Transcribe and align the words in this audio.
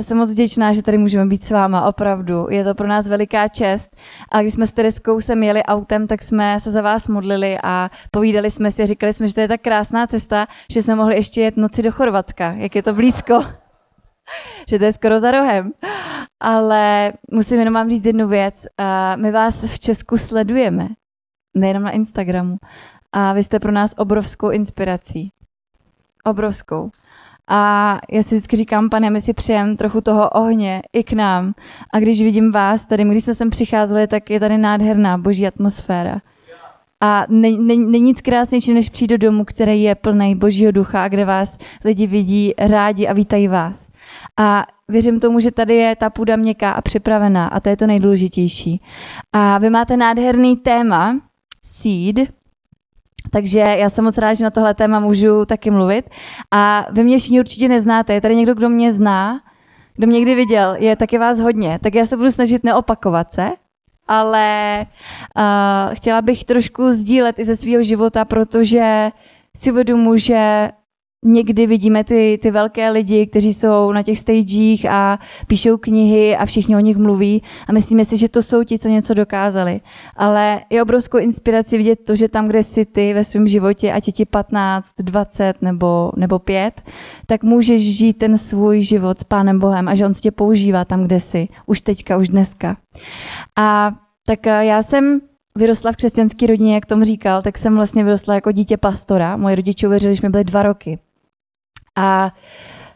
Já 0.00 0.04
jsem 0.04 0.16
moc 0.16 0.30
vděčná, 0.30 0.72
že 0.72 0.82
tady 0.82 0.98
můžeme 0.98 1.26
být 1.26 1.44
s 1.44 1.50
váma, 1.50 1.88
opravdu. 1.88 2.46
Je 2.50 2.64
to 2.64 2.74
pro 2.74 2.86
nás 2.86 3.08
veliká 3.08 3.48
čest. 3.48 3.96
A 4.32 4.40
když 4.40 4.54
jsme 4.54 4.66
s 4.66 4.72
Tereskou 4.72 5.20
sem 5.20 5.42
jeli 5.42 5.62
autem, 5.62 6.06
tak 6.06 6.22
jsme 6.22 6.60
se 6.60 6.70
za 6.70 6.82
vás 6.82 7.08
modlili 7.08 7.58
a 7.62 7.90
povídali 8.10 8.50
jsme 8.50 8.70
si 8.70 8.86
říkali 8.86 9.12
jsme, 9.12 9.28
že 9.28 9.34
to 9.34 9.40
je 9.40 9.48
tak 9.48 9.60
krásná 9.60 10.06
cesta, 10.06 10.46
že 10.70 10.82
jsme 10.82 10.94
mohli 10.94 11.14
ještě 11.14 11.40
jet 11.40 11.56
noci 11.56 11.82
do 11.82 11.92
Chorvatska, 11.92 12.52
jak 12.52 12.74
je 12.74 12.82
to 12.82 12.94
blízko. 12.94 13.44
že 14.68 14.78
to 14.78 14.84
je 14.84 14.92
skoro 14.92 15.20
za 15.20 15.30
rohem. 15.30 15.72
Ale 16.40 17.12
musím 17.32 17.58
jenom 17.58 17.74
vám 17.74 17.90
říct 17.90 18.06
jednu 18.06 18.28
věc. 18.28 18.66
My 19.16 19.30
vás 19.30 19.64
v 19.64 19.80
Česku 19.80 20.16
sledujeme, 20.16 20.88
nejenom 21.56 21.82
na 21.82 21.90
Instagramu. 21.90 22.56
A 23.12 23.32
vy 23.32 23.42
jste 23.42 23.60
pro 23.60 23.72
nás 23.72 23.94
obrovskou 23.96 24.50
inspirací. 24.50 25.32
Obrovskou. 26.24 26.90
A 27.52 27.98
já 28.10 28.22
si 28.22 28.34
vždycky 28.34 28.56
říkám, 28.56 28.90
pane, 28.90 29.10
my 29.10 29.20
si 29.20 29.32
přejeme 29.32 29.76
trochu 29.76 30.00
toho 30.00 30.30
ohně 30.30 30.82
i 30.92 31.04
k 31.04 31.12
nám. 31.12 31.54
A 31.92 31.98
když 31.98 32.22
vidím 32.22 32.52
vás 32.52 32.86
tady, 32.86 33.04
když 33.04 33.24
jsme 33.24 33.34
sem 33.34 33.50
přicházeli, 33.50 34.06
tak 34.06 34.30
je 34.30 34.40
tady 34.40 34.58
nádherná 34.58 35.18
boží 35.18 35.46
atmosféra. 35.46 36.20
A 37.00 37.26
není 37.28 37.58
ne, 37.76 37.98
nic 37.98 38.20
krásnější, 38.20 38.74
než 38.74 38.88
přijít 38.88 39.08
do 39.08 39.18
domu, 39.18 39.44
který 39.44 39.82
je 39.82 39.94
plný 39.94 40.34
božího 40.34 40.72
ducha 40.72 41.04
a 41.04 41.08
kde 41.08 41.24
vás 41.24 41.58
lidi 41.84 42.06
vidí 42.06 42.54
rádi 42.58 43.08
a 43.08 43.12
vítají 43.12 43.48
vás. 43.48 43.88
A 44.36 44.66
věřím 44.88 45.20
tomu, 45.20 45.40
že 45.40 45.50
tady 45.50 45.74
je 45.74 45.96
ta 45.96 46.10
půda 46.10 46.36
měkká 46.36 46.70
a 46.70 46.80
připravená 46.80 47.46
a 47.46 47.60
to 47.60 47.68
je 47.68 47.76
to 47.76 47.86
nejdůležitější. 47.86 48.80
A 49.32 49.58
vy 49.58 49.70
máte 49.70 49.96
nádherný 49.96 50.56
téma, 50.56 51.20
seed, 51.62 52.16
takže 53.30 53.58
já 53.58 53.88
jsem 53.88 54.04
moc 54.04 54.18
ráda, 54.18 54.34
že 54.34 54.44
na 54.44 54.50
tohle 54.50 54.74
téma 54.74 55.00
můžu 55.00 55.44
taky 55.44 55.70
mluvit. 55.70 56.10
A 56.50 56.86
vy 56.90 57.04
mě 57.04 57.18
všichni 57.18 57.40
určitě 57.40 57.68
neznáte. 57.68 58.14
Je 58.14 58.20
tady 58.20 58.36
někdo, 58.36 58.54
kdo 58.54 58.68
mě 58.68 58.92
zná, 58.92 59.40
kdo 59.94 60.06
mě 60.06 60.18
někdy 60.18 60.34
viděl, 60.34 60.74
je 60.78 60.96
taky 60.96 61.18
vás 61.18 61.40
hodně. 61.40 61.78
Tak 61.82 61.94
já 61.94 62.04
se 62.04 62.16
budu 62.16 62.30
snažit 62.30 62.64
neopakovat 62.64 63.32
se, 63.32 63.50
ale 64.08 64.86
uh, 65.36 65.94
chtěla 65.94 66.22
bych 66.22 66.44
trošku 66.44 66.90
sdílet 66.90 67.38
i 67.38 67.44
ze 67.44 67.56
svého 67.56 67.82
života, 67.82 68.24
protože 68.24 69.10
si 69.56 69.72
uvědomuji, 69.72 70.18
že 70.18 70.70
někdy 71.24 71.66
vidíme 71.66 72.04
ty, 72.04 72.38
ty 72.42 72.50
velké 72.50 72.90
lidi, 72.90 73.26
kteří 73.26 73.54
jsou 73.54 73.92
na 73.92 74.02
těch 74.02 74.18
stagech 74.18 74.84
a 74.90 75.18
píšou 75.46 75.76
knihy 75.76 76.36
a 76.36 76.46
všichni 76.46 76.76
o 76.76 76.80
nich 76.80 76.96
mluví 76.96 77.42
a 77.68 77.72
myslíme 77.72 78.04
si, 78.04 78.16
že 78.16 78.28
to 78.28 78.42
jsou 78.42 78.64
ti, 78.64 78.78
co 78.78 78.88
něco 78.88 79.14
dokázali. 79.14 79.80
Ale 80.16 80.60
je 80.70 80.82
obrovskou 80.82 81.18
inspirací 81.18 81.76
vidět 81.76 82.04
to, 82.06 82.14
že 82.14 82.28
tam, 82.28 82.48
kde 82.48 82.62
jsi 82.62 82.84
ty 82.84 83.14
ve 83.14 83.24
svém 83.24 83.46
životě, 83.46 83.92
ať 83.92 84.06
je 84.06 84.12
ti 84.12 84.24
15, 84.24 84.94
20 84.98 85.62
nebo, 85.62 86.12
nebo 86.16 86.38
5, 86.38 86.82
tak 87.26 87.42
můžeš 87.42 87.96
žít 87.96 88.14
ten 88.14 88.38
svůj 88.38 88.80
život 88.80 89.18
s 89.18 89.24
Pánem 89.24 89.58
Bohem 89.58 89.88
a 89.88 89.94
že 89.94 90.06
On 90.06 90.12
tě 90.12 90.30
používá 90.30 90.84
tam, 90.84 91.04
kde 91.04 91.20
jsi. 91.20 91.48
Už 91.66 91.80
teďka, 91.80 92.16
už 92.16 92.28
dneska. 92.28 92.76
A 93.58 93.92
tak 94.26 94.46
eh, 94.46 94.64
já 94.64 94.82
jsem 94.82 95.20
vyrostla 95.56 95.92
v 95.92 95.96
křesťanské 95.96 96.46
rodině, 96.46 96.74
jak 96.74 96.86
Tom 96.86 97.04
říkal, 97.04 97.42
tak 97.42 97.58
jsem 97.58 97.76
vlastně 97.76 98.04
vyrostla 98.04 98.34
jako 98.34 98.52
dítě 98.52 98.76
pastora. 98.76 99.36
Moje 99.36 99.54
rodiče 99.54 99.86
uvěřili, 99.86 100.14
že 100.14 100.20
mi 100.22 100.30
byly 100.30 100.44
dva 100.44 100.62
roky. 100.62 100.98
A 101.98 102.32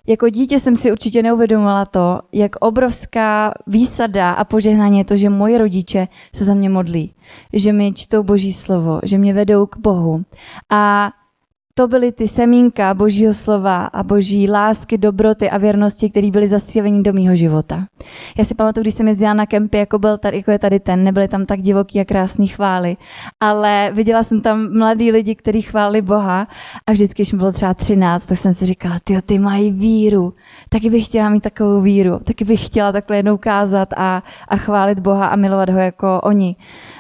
jako 0.07 0.29
dítě 0.29 0.61
jsem 0.61 0.77
si 0.77 0.93
určitě 0.93 1.23
neuvědomovala 1.23 1.85
to, 1.85 2.21
jak 2.33 2.57
obrovská 2.61 3.55
výsada 3.67 4.33
a 4.33 4.45
požehnání 4.45 4.99
je 4.99 5.05
to, 5.05 5.17
že 5.17 5.31
moje 5.31 5.59
rodiče 5.59 6.09
se 6.35 6.45
za 6.45 6.55
mě 6.55 6.69
modlí, 6.69 7.15
že 7.53 7.73
mi 7.73 7.93
čtou 7.93 8.23
boží 8.23 8.53
slovo, 8.53 9.01
že 9.03 9.19
mě 9.19 9.35
vedou 9.35 9.67
k 9.67 9.77
Bohu. 9.77 10.25
A 10.71 11.11
to 11.77 11.89
byly 11.89 12.13
ty 12.13 12.29
semínka 12.29 12.95
božího 12.95 13.35
slova 13.35 13.85
a 13.87 14.03
boží 14.03 14.51
lásky, 14.51 14.99
dobroty 14.99 15.51
a 15.51 15.59
věrnosti, 15.59 16.11
které 16.11 16.31
byly 16.31 16.47
zasíleny 16.49 17.03
do 17.03 17.13
mýho 17.13 17.37
života. 17.37 17.87
Já 18.39 18.45
si 18.45 18.55
pamatuju, 18.55 18.83
když 18.83 18.95
jsem 18.95 19.09
jezdila 19.09 19.35
na 19.35 19.47
kempy, 19.47 19.79
jako, 19.79 19.99
byl 19.99 20.19
tady, 20.19 20.37
jako 20.37 20.51
je 20.51 20.59
tady 20.59 20.81
ten, 20.81 21.05
nebyly 21.05 21.29
tam 21.29 21.45
tak 21.45 21.61
divoký 21.61 22.01
a 22.01 22.05
krásný 22.05 22.49
chvály, 22.49 22.97
ale 23.41 23.91
viděla 23.93 24.23
jsem 24.23 24.41
tam 24.41 24.79
mladí 24.79 25.11
lidi, 25.11 25.35
kteří 25.35 25.63
chválili 25.63 26.03
Boha 26.03 26.47
a 26.87 26.93
vždycky, 26.93 27.23
když 27.23 27.33
mi 27.33 27.39
bylo 27.39 27.53
třeba 27.53 27.75
13, 27.75 28.27
tak 28.27 28.39
jsem 28.39 28.55
si 28.55 28.67
říkala, 28.67 28.99
ty 29.05 29.23
ty 29.23 29.39
mají 29.39 29.71
víru, 29.71 30.35
taky 30.69 30.91
bych 30.91 31.07
chtěla 31.07 31.29
mít 31.29 31.43
takovou 31.43 31.81
víru, 31.81 32.19
taky 32.25 32.45
bych 32.45 32.67
chtěla 32.67 32.93
takhle 32.93 33.17
jednou 33.17 33.37
kázat 33.37 33.89
a, 33.97 34.23
a 34.49 34.57
chválit 34.57 35.01
Boha 35.01 35.27
a 35.27 35.37
milovat 35.37 35.71
ho 35.71 35.79
jako 35.79 36.21
oni. 36.21 36.57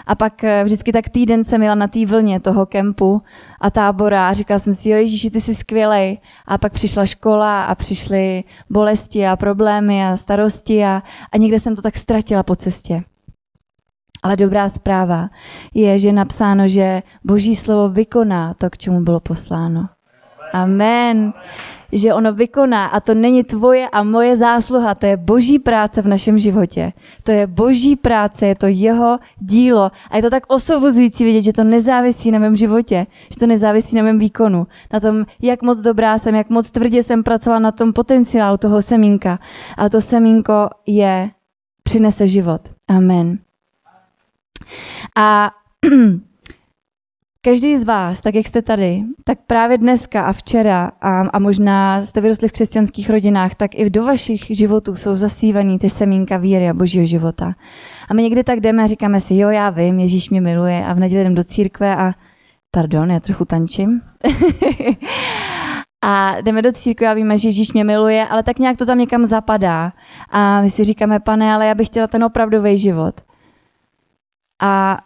A 0.07 0.15
pak 0.15 0.45
eh, 0.45 0.65
vždycky 0.65 0.93
tak 0.93 1.09
týden 1.09 1.45
jsem 1.45 1.63
jela 1.63 1.75
na 1.75 1.89
té 1.89 2.07
vlně 2.07 2.41
toho 2.41 2.67
kempu 2.67 3.23
a 3.61 3.71
tábora 3.71 4.29
a 4.29 4.33
říkala 4.33 4.59
jsem 4.59 4.75
si, 4.75 4.91
jo 4.91 4.97
Ježíši, 4.97 5.31
ty 5.31 5.41
jsi 5.41 5.55
skvělej. 5.55 6.19
A 6.47 6.59
pak 6.59 6.73
přišla 6.73 7.07
škola 7.07 7.65
a 7.65 7.75
přišly 7.75 8.45
bolesti 8.71 9.27
a 9.27 9.37
problémy 9.37 10.05
a 10.05 10.17
starosti 10.17 10.85
a, 10.85 11.03
a 11.33 11.37
někde 11.37 11.61
jsem 11.61 11.77
to 11.77 11.83
tak 11.83 11.97
ztratila 11.97 12.43
po 12.43 12.57
cestě. 12.57 13.03
Ale 14.23 14.37
dobrá 14.37 14.69
zpráva 14.69 15.29
je, 15.75 15.99
že 15.99 16.09
je 16.09 16.13
napsáno, 16.13 16.69
že 16.69 17.03
Boží 17.25 17.57
slovo 17.57 17.89
vykoná 17.89 18.55
to, 18.55 18.71
k 18.71 18.79
čemu 18.79 19.01
bylo 19.01 19.21
posláno. 19.21 19.89
Amen 20.53 21.33
že 21.95 22.15
ono 22.15 22.33
vykoná 22.33 22.87
a 22.87 23.01
to 23.01 23.15
není 23.15 23.45
tvoje 23.45 23.89
a 23.89 24.03
moje 24.03 24.37
zásluha, 24.37 24.95
to 24.95 25.07
je 25.07 25.17
boží 25.17 25.59
práce 25.59 26.03
v 26.03 26.09
našem 26.09 26.39
životě. 26.39 26.93
To 27.23 27.33
je 27.33 27.47
boží 27.47 27.97
práce, 27.97 28.47
je 28.47 28.55
to 28.55 28.67
jeho 28.67 29.19
dílo 29.39 29.91
a 30.11 30.17
je 30.17 30.23
to 30.23 30.31
tak 30.31 30.43
osobozující 30.49 31.25
vidět, 31.25 31.43
že 31.43 31.53
to 31.53 31.65
nezávisí 31.65 32.31
na 32.31 32.39
mém 32.39 32.57
životě, 32.57 33.07
že 33.31 33.37
to 33.39 33.47
nezávisí 33.47 33.97
na 33.97 34.03
mém 34.03 34.19
výkonu, 34.19 34.67
na 34.93 35.01
tom, 35.01 35.25
jak 35.43 35.63
moc 35.63 35.79
dobrá 35.79 36.19
jsem, 36.19 36.35
jak 36.35 36.51
moc 36.51 36.71
tvrdě 36.71 37.03
jsem 37.03 37.23
pracovala 37.23 37.59
na 37.59 37.71
tom 37.71 37.93
potenciálu 37.93 38.57
toho 38.57 38.83
semínka. 38.83 39.39
Ale 39.77 39.91
to 39.91 40.01
semínko 40.01 40.69
je, 40.87 41.31
přinese 41.83 42.29
život. 42.29 42.61
Amen. 42.89 43.39
A 45.17 45.51
Každý 47.45 47.77
z 47.77 47.85
vás, 47.85 48.21
tak 48.21 48.35
jak 48.35 48.47
jste 48.47 48.63
tady, 48.63 49.03
tak 49.25 49.39
právě 49.47 49.79
dneska 49.79 50.23
a 50.25 50.33
včera 50.33 50.93
a, 51.01 51.21
a 51.21 51.39
možná 51.39 52.03
jste 52.03 52.21
vyrostli 52.21 52.49
v 52.49 52.53
křesťanských 52.53 53.11
rodinách, 53.11 53.55
tak 53.55 53.75
i 53.75 53.91
do 53.91 54.05
vašich 54.05 54.45
životů 54.51 54.97
jsou 54.97 55.15
zasívaný 55.15 55.79
ty 55.79 55.91
semínka 55.91 56.37
víry 56.37 56.69
a 56.69 56.75
božího 56.75 57.07
života. 57.07 57.55
A 58.09 58.15
my 58.15 58.23
někdy 58.23 58.45
tak 58.45 58.61
jdeme 58.61 58.83
a 58.83 58.87
říkáme 58.87 59.21
si, 59.21 59.37
jo, 59.37 59.49
já 59.49 59.71
vím, 59.71 60.01
Ježíš 60.01 60.31
mě 60.31 60.41
miluje 60.41 60.85
a 60.85 60.93
v 60.93 60.99
neděli 60.99 61.21
jdem 61.21 61.35
do 61.35 61.45
církve 61.45 61.97
a 61.97 62.13
pardon, 62.71 63.11
já 63.11 63.21
trochu 63.21 63.45
tančím. 63.45 64.01
a 66.05 66.41
jdeme 66.41 66.63
do 66.63 66.73
církve 66.73 67.09
a 67.09 67.15
víme, 67.15 67.39
že 67.39 67.49
Ježíš 67.49 67.73
mě 67.73 67.85
miluje, 67.85 68.27
ale 68.27 68.43
tak 68.43 68.59
nějak 68.59 68.77
to 68.77 68.87
tam 68.87 68.99
někam 68.99 69.27
zapadá. 69.27 69.93
A 70.31 70.63
my 70.63 70.71
si 70.71 70.85
říkáme, 70.85 71.21
pane, 71.21 71.55
ale 71.55 71.67
já 71.67 71.75
bych 71.75 71.87
chtěla 71.87 72.07
ten 72.07 72.25
opravdový 72.25 72.79
život. 72.79 73.21
A 74.63 74.99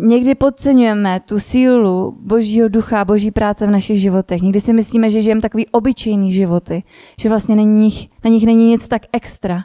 Někdy 0.00 0.34
podceňujeme 0.34 1.20
tu 1.20 1.40
sílu 1.40 2.16
božího 2.20 2.68
ducha, 2.68 3.04
boží 3.04 3.30
práce 3.30 3.66
v 3.66 3.70
našich 3.70 4.00
životech. 4.00 4.42
Někdy 4.42 4.60
si 4.60 4.72
myslíme, 4.72 5.10
že 5.10 5.22
žijeme 5.22 5.40
takový 5.40 5.68
obyčejný 5.68 6.32
životy, 6.32 6.82
že 7.20 7.28
vlastně 7.28 7.56
na 7.56 7.62
nich, 7.62 8.08
na 8.24 8.30
nich 8.30 8.46
není 8.46 8.66
nic 8.68 8.88
tak 8.88 9.02
extra. 9.12 9.64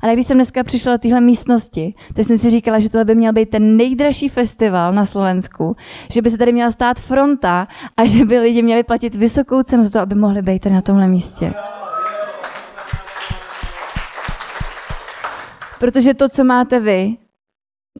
Ale 0.00 0.12
když 0.12 0.26
jsem 0.26 0.36
dneska 0.36 0.62
přišla 0.62 0.92
do 0.92 0.98
téhle 0.98 1.20
místnosti, 1.20 1.94
tak 2.14 2.26
jsem 2.26 2.38
si 2.38 2.50
říkala, 2.50 2.78
že 2.78 2.88
tohle 2.88 3.04
by 3.04 3.14
měl 3.14 3.32
být 3.32 3.50
ten 3.50 3.76
nejdražší 3.76 4.28
festival 4.28 4.92
na 4.92 5.04
Slovensku, 5.04 5.76
že 6.12 6.22
by 6.22 6.30
se 6.30 6.38
tady 6.38 6.52
měla 6.52 6.70
stát 6.70 7.00
fronta 7.00 7.68
a 7.96 8.06
že 8.06 8.24
by 8.24 8.38
lidi 8.38 8.62
měli 8.62 8.82
platit 8.82 9.14
vysokou 9.14 9.62
cenu 9.62 9.84
za 9.84 9.90
to, 9.90 10.00
aby 10.00 10.14
mohli 10.14 10.42
být 10.42 10.58
tady 10.58 10.74
na 10.74 10.80
tomhle 10.80 11.08
místě. 11.08 11.54
Protože 15.80 16.14
to, 16.14 16.28
co 16.28 16.44
máte 16.44 16.80
vy, 16.80 17.16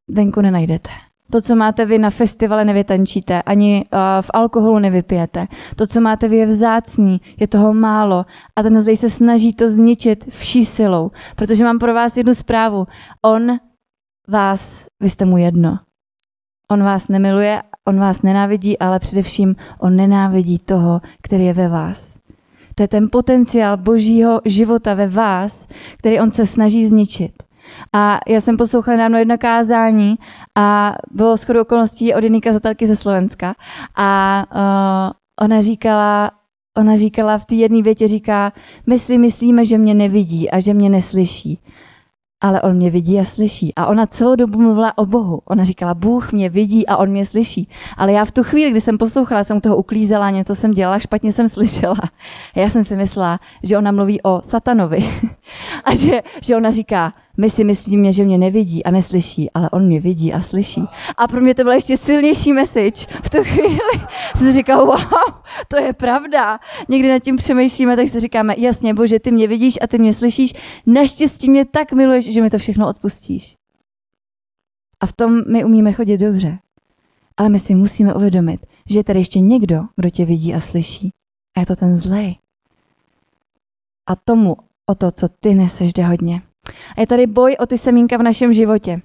venku 0.09 0.41
nenajdete. 0.41 0.91
To, 1.35 1.41
co 1.41 1.57
máte 1.57 1.87
vy 1.87 1.99
na 1.99 2.11
festivale, 2.11 2.65
nevytančíte, 2.65 3.43
ani 3.43 3.85
uh, 3.93 3.99
v 4.21 4.31
alkoholu 4.35 4.79
nevypijete. 4.79 5.47
To, 5.77 5.87
co 5.87 6.01
máte 6.01 6.29
vy, 6.29 6.37
je 6.37 6.47
vzácný, 6.47 7.21
je 7.41 7.49
toho 7.49 7.75
málo. 7.75 8.25
A 8.57 8.63
ten 8.63 8.81
zde 8.81 8.97
se 8.97 9.11
snaží 9.11 9.53
to 9.53 9.69
zničit 9.69 10.25
vší 10.29 10.65
silou. 10.65 11.11
Protože 11.37 11.65
mám 11.65 11.79
pro 11.79 11.95
vás 11.95 12.17
jednu 12.17 12.35
zprávu. 12.35 12.87
On 13.25 13.59
vás, 14.29 14.87
vy 15.03 15.11
jste 15.11 15.25
mu 15.25 15.39
jedno. 15.39 15.79
On 16.71 16.83
vás 16.83 17.09
nemiluje, 17.09 17.63
on 17.89 18.01
vás 18.01 18.23
nenávidí, 18.23 18.79
ale 18.79 18.99
především 18.99 19.57
on 19.79 19.97
nenávidí 19.97 20.59
toho, 20.59 21.01
který 21.23 21.45
je 21.45 21.53
ve 21.53 21.69
vás. 21.69 22.19
To 22.75 22.83
je 22.83 22.89
ten 22.89 23.09
potenciál 23.13 23.77
božího 23.77 24.41
života 24.45 24.95
ve 24.95 25.09
vás, 25.09 25.69
který 25.99 26.21
on 26.21 26.31
se 26.31 26.47
snaží 26.47 26.87
zničit. 26.87 27.33
A 27.93 28.21
já 28.29 28.41
jsem 28.41 28.57
poslouchala 28.57 28.97
nedávno 28.97 29.19
jedno 29.19 29.39
kázání 29.39 30.17
a 30.55 30.95
bylo 31.11 31.37
shodou 31.37 31.61
okolností 31.61 32.15
od 32.15 32.25
jedné 32.25 32.41
kazatelky 32.41 32.87
ze 32.87 32.97
Slovenska. 32.97 33.55
A 33.97 34.45
uh, 34.55 35.13
ona 35.41 35.61
říkala, 35.61 36.31
ona 36.77 36.97
říkala 36.97 37.39
v 37.39 37.45
té 37.45 37.55
jedné 37.55 37.83
větě, 37.83 38.09
říká, 38.09 38.53
my 38.87 38.99
si 38.99 39.19
myslíme, 39.19 39.65
že 39.65 39.79
mě 39.79 39.95
nevidí 39.95 40.51
a 40.51 40.61
že 40.61 40.75
mě 40.75 40.91
neslyší. 40.91 41.59
ale 42.41 42.63
on 42.63 42.77
mě 42.77 42.91
vidí 42.91 43.21
a 43.21 43.25
slyší. 43.25 43.73
A 43.77 43.87
ona 43.87 44.07
celou 44.07 44.37
dobu 44.37 44.61
mluvila 44.61 44.99
o 44.99 45.07
Bohu. 45.07 45.41
Ona 45.45 45.65
říkala, 45.65 45.95
Bůh 45.95 46.33
mě 46.33 46.49
vidí 46.49 46.87
a 46.87 46.97
on 46.97 47.09
mě 47.09 47.27
slyší. 47.27 47.69
Ale 47.97 48.13
já 48.13 48.25
v 48.25 48.31
tu 48.31 48.43
chvíli, 48.43 48.71
kdy 48.71 48.81
jsem 48.81 48.99
poslouchala, 48.99 49.45
jsem 49.45 49.61
toho 49.61 49.77
uklízela, 49.77 50.31
něco 50.31 50.55
jsem 50.55 50.71
dělala, 50.71 50.99
špatně 50.99 51.33
jsem 51.33 51.49
slyšela. 51.49 51.97
Já 52.55 52.69
jsem 52.69 52.85
si 52.85 52.97
myslela, 52.97 53.41
že 53.63 53.79
ona 53.79 53.93
mluví 53.93 54.23
o 54.23 54.41
satanovi. 54.45 55.11
a 55.85 55.95
že, 55.95 56.23
že 56.43 56.57
ona 56.57 56.71
říká, 56.71 57.15
my 57.37 57.51
si 57.51 57.65
myslíme, 57.65 58.13
že 58.13 58.25
mě 58.25 58.39
nevidí 58.39 58.85
a 58.85 58.91
neslyší, 58.91 59.51
ale 59.51 59.71
on 59.71 59.87
mě 59.87 60.01
vidí 60.01 60.33
a 60.33 60.41
slyší. 60.41 60.83
A 61.17 61.29
pro 61.29 61.41
mě 61.41 61.55
to 61.55 61.63
byl 61.63 61.73
ještě 61.73 61.97
silnější 61.97 62.53
message. 62.53 63.07
V 63.23 63.31
tu 63.31 63.45
chvíli 63.45 64.01
jsem 64.37 64.47
si 64.47 64.53
říkal, 64.53 64.87
wow, 64.87 64.97
to 65.69 65.77
je 65.77 65.93
pravda. 65.93 66.61
Někdy 66.89 67.09
nad 67.09 67.19
tím 67.19 67.37
přemýšlíme, 67.37 67.97
tak 67.97 68.09
si 68.09 68.21
říkáme, 68.21 68.55
jasně, 68.59 68.95
bože, 68.95 69.21
ty 69.21 69.31
mě 69.31 69.49
vidíš 69.49 69.79
a 69.83 69.87
ty 69.87 69.99
mě 69.99 70.13
slyšíš, 70.13 70.53
naštěstí 70.87 71.51
mě 71.51 71.65
tak 71.65 71.93
miluješ, 71.93 72.33
že 72.33 72.43
mi 72.43 72.51
to 72.51 72.59
všechno 72.59 72.89
odpustíš. 72.89 73.57
A 75.01 75.07
v 75.07 75.13
tom 75.13 75.41
my 75.53 75.65
umíme 75.65 75.93
chodit 75.93 76.19
dobře. 76.19 76.59
Ale 77.37 77.49
my 77.49 77.59
si 77.59 77.75
musíme 77.75 78.15
uvědomit, 78.15 78.67
že 78.91 78.99
je 78.99 79.05
tady 79.05 79.19
ještě 79.19 79.41
někdo, 79.41 79.83
kdo 79.97 80.11
tě 80.11 80.25
vidí 80.25 80.55
a 80.55 80.61
slyší. 80.61 81.11
A 81.57 81.61
je 81.61 81.67
to 81.67 81.77
ten 81.77 81.95
zlej. 81.95 82.39
A 84.07 84.17
tomu 84.17 84.57
o 84.87 84.95
to, 84.95 85.11
co 85.11 85.29
ty 85.29 85.55
neseš, 85.55 85.93
jde 85.93 86.05
hodně. 86.05 86.43
A 86.97 87.01
je 87.01 87.07
tady 87.07 87.27
boj 87.27 87.57
o 87.61 87.67
ty 87.67 87.79
semínka 87.79 88.17
v 88.17 88.23
našem 88.23 88.53
životě. 88.53 89.01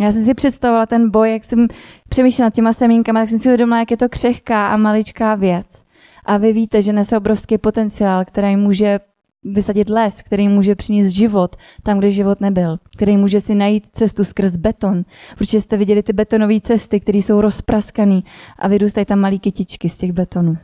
Já 0.00 0.12
jsem 0.12 0.24
si 0.24 0.34
představovala 0.34 0.86
ten 0.86 1.10
boj, 1.10 1.32
jak 1.32 1.44
jsem 1.44 1.68
přemýšlela 2.08 2.50
těma 2.50 2.72
semínkama, 2.72 3.20
tak 3.20 3.28
jsem 3.28 3.38
si 3.38 3.48
uvědomila, 3.48 3.78
jak 3.78 3.90
je 3.90 3.96
to 3.96 4.08
křehká 4.08 4.68
a 4.68 4.76
maličká 4.76 5.34
věc. 5.34 5.84
A 6.24 6.36
vy 6.36 6.52
víte, 6.52 6.82
že 6.82 6.92
nese 6.92 7.16
obrovský 7.16 7.58
potenciál, 7.58 8.24
který 8.24 8.56
může 8.56 9.00
vysadit 9.44 9.90
les, 9.90 10.22
který 10.22 10.48
může 10.48 10.74
přinést 10.74 11.08
život 11.08 11.56
tam, 11.82 11.98
kde 11.98 12.10
život 12.10 12.40
nebyl, 12.40 12.78
který 12.96 13.16
může 13.16 13.40
si 13.40 13.54
najít 13.54 13.86
cestu 13.86 14.24
skrz 14.24 14.56
beton. 14.56 15.04
Protože 15.38 15.60
jste 15.60 15.76
viděli 15.76 16.02
ty 16.02 16.12
betonové 16.12 16.60
cesty, 16.60 17.00
které 17.00 17.18
jsou 17.18 17.40
rozpraskané 17.40 18.20
a 18.58 18.68
vyrůstají 18.68 19.06
tam 19.06 19.20
malé 19.20 19.38
kytičky 19.38 19.88
z 19.88 19.98
těch 19.98 20.12
betonů. 20.12 20.56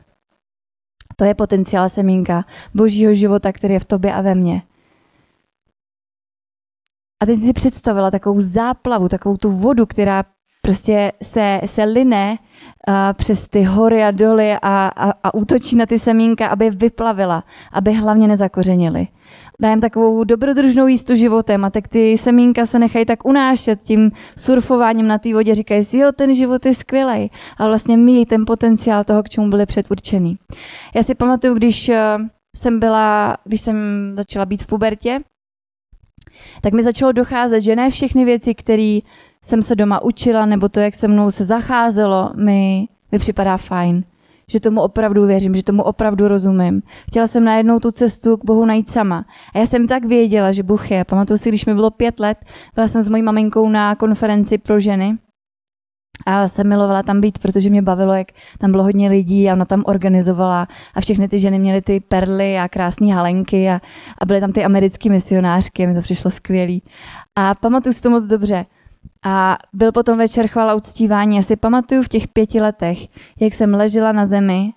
To 1.17 1.25
je 1.25 1.35
potenciál 1.35 1.89
semínka 1.89 2.45
božího 2.75 3.15
života, 3.15 3.53
který 3.53 3.75
je 3.75 3.81
v 3.81 3.85
tobě 3.85 4.13
a 4.13 4.21
ve 4.21 4.35
mně. 4.35 4.63
A 7.23 7.27
teď 7.27 7.39
si 7.39 7.53
představila 7.53 8.11
takovou 8.11 8.41
záplavu, 8.41 9.09
takovou 9.09 9.37
tu 9.37 9.51
vodu, 9.51 9.87
která 9.87 10.25
prostě 10.63 11.13
se, 11.23 11.61
se 11.67 11.85
line 11.85 12.39
uh, 12.89 12.95
přes 13.13 13.49
ty 13.49 13.63
hory 13.63 14.05
a 14.05 14.11
doly 14.11 14.53
a, 14.53 14.59
a, 14.97 15.11
a 15.23 15.35
útočí 15.35 15.77
na 15.77 15.87
ty 15.87 15.99
semínka, 15.99 16.47
aby 16.47 16.71
vyplavila, 16.71 17.45
aby 17.73 17.93
hlavně 17.93 18.29
nezakořenily. 18.29 19.07
Dajem 19.61 19.81
takovou 19.81 20.25
dobrodružnou 20.25 20.87
jístu 20.87 21.15
životem 21.15 21.65
a 21.65 21.71
tak 21.71 21.89
ty 21.89 22.19
semínka 22.19 22.67
se 22.67 22.79
nechají 22.79 23.05
tak 23.05 23.25
unášet 23.25 23.83
tím 23.83 24.11
surfováním 24.39 25.07
na 25.07 25.19
té 25.19 25.35
vodě. 25.35 25.55
Říkají 25.55 25.85
si, 25.85 25.99
jo, 25.99 26.13
ten 26.13 26.35
život 26.35 26.67
je 26.67 26.75
skvělý, 26.75 27.31
ale 27.59 27.69
vlastně 27.69 27.97
míjí 27.97 28.27
ten 28.27 28.45
potenciál 28.47 29.05
toho, 29.05 29.23
k 29.23 29.29
čemu 29.29 29.51
byly 29.51 29.67
předurčený. 29.67 30.39
Já 30.95 31.03
si 31.03 31.15
pamatuju, 31.15 31.55
když 31.55 31.91
jsem 32.57 32.81
byla, 32.81 33.37
když 33.45 33.61
jsem 33.61 33.77
začala 34.17 34.47
být 34.47 34.63
v 34.63 34.67
pubertě, 34.67 35.21
tak 36.61 36.73
mi 36.73 36.83
začalo 36.83 37.13
docházet, 37.13 37.61
že 37.61 37.77
ne 37.77 37.91
všechny 37.91 38.25
věci, 38.25 38.55
které 38.55 38.99
jsem 39.43 39.63
se 39.63 39.77
doma 39.77 40.03
učila, 40.03 40.47
nebo 40.47 40.69
to, 40.69 40.81
jak 40.81 40.95
se 40.95 41.09
mnou 41.09 41.31
se 41.31 41.45
zacházelo, 41.45 42.31
mi, 42.37 42.89
mi 43.13 43.19
připadá 43.19 43.57
fajn. 43.57 44.05
Že 44.47 44.61
tomu 44.61 44.81
opravdu 44.81 45.27
věřím, 45.27 45.55
že 45.55 45.63
tomu 45.63 45.83
opravdu 45.83 46.29
rozumím. 46.29 46.83
Chtěla 47.09 47.27
jsem 47.27 47.45
najednou 47.45 47.79
tu 47.79 47.91
cestu 47.91 48.37
k 48.37 48.45
Bohu 48.45 48.65
najít 48.65 48.89
sama. 48.89 49.25
A 49.55 49.59
já 49.59 49.67
jsem 49.67 49.87
tak 49.87 50.05
věděla, 50.05 50.53
že 50.53 50.63
Bůh 50.63 50.91
je. 50.91 51.05
Pamatuju 51.05 51.39
si, 51.39 51.49
když 51.49 51.67
mi 51.67 51.75
bylo 51.75 51.91
pět 51.91 52.21
let, 52.21 52.39
byla 52.75 52.89
jsem 52.89 53.03
s 53.03 53.09
mojí 53.09 53.23
maminkou 53.23 53.69
na 53.69 53.95
konferenci 53.95 54.59
pro 54.59 54.81
ženy 54.81 55.19
a 56.27 56.49
jsem 56.49 56.69
milovala 56.69 57.03
tam 57.03 57.21
být, 57.21 57.39
protože 57.39 57.71
mě 57.71 57.83
bavilo, 57.83 58.15
jak 58.15 58.29
tam 58.59 58.71
bylo 58.71 58.83
hodně 58.83 59.09
lidí 59.09 59.51
a 59.51 59.53
ona 59.53 59.65
tam 59.65 59.83
organizovala 59.87 60.69
a 60.95 61.01
všechny 61.01 61.29
ty 61.29 61.39
ženy 61.39 61.59
měly 61.59 61.83
ty 61.83 62.01
perly 62.01 62.59
a 62.59 62.69
krásné 62.69 63.15
halenky 63.15 63.71
a, 63.71 63.81
a 64.19 64.27
byly 64.27 64.41
tam 64.41 64.53
ty 64.53 64.65
americké 64.65 65.11
misionářky, 65.11 65.87
mi 65.87 65.95
to 65.95 66.03
přišlo 66.03 66.31
skvělý. 66.31 66.83
A 67.37 67.55
pamatuju 67.55 67.93
si 67.93 68.03
to 68.03 68.11
moc 68.11 68.25
dobře. 68.25 68.67
A 69.25 69.59
byl 69.73 69.93
potom 69.93 70.19
večer 70.19 70.47
chvala 70.47 70.75
uctívání. 70.75 71.37
Já 71.37 71.43
si 71.43 71.57
pamatuju 71.57 72.03
v 72.03 72.09
těch 72.09 72.29
pěti 72.29 72.61
letech, 72.61 72.99
jak 73.41 73.55
jsem 73.55 73.75
ležela 73.75 74.13
na 74.13 74.27
zemi, 74.27 74.73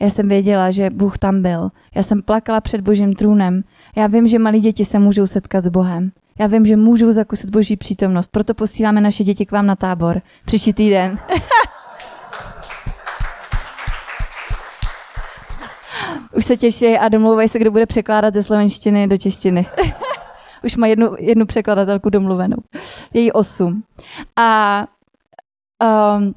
já 0.00 0.10
jsem 0.10 0.28
věděla, 0.28 0.70
že 0.70 0.90
Bůh 0.90 1.18
tam 1.18 1.42
byl. 1.42 1.70
Já 1.94 2.02
jsem 2.02 2.22
plakala 2.22 2.60
před 2.60 2.80
božím 2.80 3.14
trůnem. 3.14 3.62
Já 3.96 4.06
vím, 4.06 4.26
že 4.26 4.38
malí 4.38 4.60
děti 4.60 4.84
se 4.84 4.98
můžou 4.98 5.26
setkat 5.26 5.64
s 5.64 5.68
Bohem. 5.68 6.10
Já 6.38 6.46
vím, 6.46 6.66
že 6.66 6.76
můžou 6.76 7.12
zakusit 7.12 7.50
boží 7.50 7.76
přítomnost, 7.76 8.32
proto 8.32 8.54
posíláme 8.54 9.00
naše 9.00 9.24
děti 9.24 9.46
k 9.46 9.52
vám 9.52 9.66
na 9.66 9.76
tábor 9.76 10.22
příští 10.44 10.72
týden. 10.72 11.18
Už 16.36 16.44
se 16.44 16.56
těší 16.56 16.98
a 16.98 17.08
domluvají 17.08 17.48
se, 17.48 17.58
kdo 17.58 17.70
bude 17.70 17.86
překládat 17.86 18.34
ze 18.34 18.42
slovenštiny 18.42 19.06
do 19.06 19.16
češtiny. 19.16 19.66
Už 20.64 20.76
má 20.76 20.86
jednu, 20.86 21.16
jednu 21.18 21.46
překladatelku 21.46 22.10
domluvenou. 22.10 22.56
Její 23.14 23.32
osm. 23.32 23.82
A 24.36 24.86
um, 26.16 26.34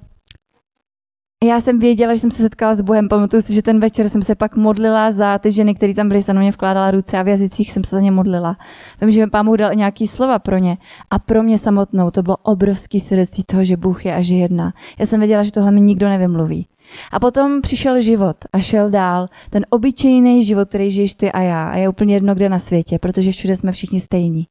já 1.43 1.61
jsem 1.61 1.79
věděla, 1.79 2.13
že 2.13 2.19
jsem 2.19 2.31
se 2.31 2.41
setkala 2.41 2.75
s 2.75 2.81
Bohem. 2.81 3.09
Pamatuju 3.09 3.41
si, 3.41 3.53
že 3.53 3.61
ten 3.61 3.79
večer 3.79 4.09
jsem 4.09 4.21
se 4.21 4.35
pak 4.35 4.55
modlila 4.55 5.11
za 5.11 5.37
ty 5.37 5.51
ženy, 5.51 5.75
které 5.75 5.93
tam 5.93 6.07
byly, 6.07 6.23
se 6.23 6.33
na 6.33 6.41
mě 6.41 6.51
vkládala 6.51 6.91
ruce 6.91 7.17
a 7.17 7.23
v 7.23 7.27
jazycích 7.27 7.71
jsem 7.71 7.83
se 7.83 7.95
za 7.95 8.01
ně 8.01 8.11
modlila. 8.11 8.57
Vím, 9.01 9.11
že 9.11 9.25
mi 9.25 9.29
pán 9.29 9.45
Bůh 9.45 9.57
dal 9.57 9.75
nějaký 9.75 10.07
slova 10.07 10.39
pro 10.39 10.57
ně. 10.57 10.77
A 11.09 11.19
pro 11.19 11.43
mě 11.43 11.57
samotnou 11.57 12.11
to 12.11 12.23
bylo 12.23 12.37
obrovský 12.37 12.99
svědectví 12.99 13.43
toho, 13.43 13.63
že 13.63 13.77
Bůh 13.77 14.05
je 14.05 14.15
a 14.15 14.21
že 14.21 14.35
jedná. 14.35 14.73
Já 14.99 15.05
jsem 15.05 15.19
věděla, 15.19 15.43
že 15.43 15.51
tohle 15.51 15.71
mi 15.71 15.81
nikdo 15.81 16.09
nevymluví. 16.09 16.67
A 17.11 17.19
potom 17.19 17.61
přišel 17.61 18.01
život 18.01 18.37
a 18.53 18.59
šel 18.59 18.89
dál. 18.89 19.27
Ten 19.49 19.65
obyčejný 19.69 20.43
život, 20.43 20.69
který 20.69 20.91
žiješ 20.91 21.15
ty 21.15 21.31
a 21.31 21.41
já. 21.41 21.69
A 21.69 21.75
je 21.75 21.89
úplně 21.89 22.13
jedno, 22.13 22.35
kde 22.35 22.49
na 22.49 22.59
světě, 22.59 22.99
protože 22.99 23.31
všude 23.31 23.55
jsme 23.55 23.71
všichni 23.71 23.99
stejní. 23.99 24.45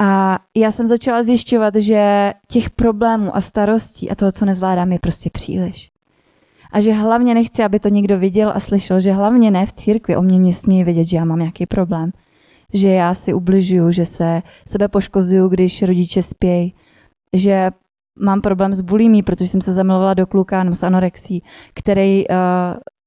A 0.00 0.38
já 0.56 0.70
jsem 0.70 0.86
začala 0.86 1.22
zjišťovat, 1.22 1.74
že 1.74 2.32
těch 2.48 2.70
problémů 2.70 3.36
a 3.36 3.40
starostí 3.40 4.10
a 4.10 4.14
toho, 4.14 4.32
co 4.32 4.44
nezvládám, 4.44 4.92
je 4.92 4.98
prostě 4.98 5.30
příliš. 5.30 5.90
A 6.72 6.80
že 6.80 6.92
hlavně 6.92 7.34
nechci, 7.34 7.64
aby 7.64 7.80
to 7.80 7.88
někdo 7.88 8.18
viděl 8.18 8.52
a 8.54 8.60
slyšel, 8.60 9.00
že 9.00 9.12
hlavně 9.12 9.50
ne 9.50 9.66
v 9.66 9.72
církvi 9.72 10.16
o 10.16 10.22
mě 10.22 10.52
smějí 10.52 10.84
vidět, 10.84 11.04
že 11.04 11.16
já 11.16 11.24
mám 11.24 11.38
nějaký 11.38 11.66
problém. 11.66 12.12
Že 12.72 12.88
já 12.88 13.14
si 13.14 13.34
ubližuju, 13.34 13.90
že 13.90 14.06
se 14.06 14.42
sebe 14.68 14.88
poškozuju, 14.88 15.48
když 15.48 15.82
rodiče 15.82 16.22
spějí. 16.22 16.74
Že 17.32 17.70
mám 18.18 18.40
problém 18.40 18.74
s 18.74 18.80
bulimí, 18.80 19.22
protože 19.22 19.48
jsem 19.48 19.60
se 19.60 19.72
zamilovala 19.72 20.14
do 20.14 20.26
kluka 20.26 20.64
s 20.74 20.82
anorexí, 20.82 21.42
který 21.74 22.28
uh, 22.28 22.36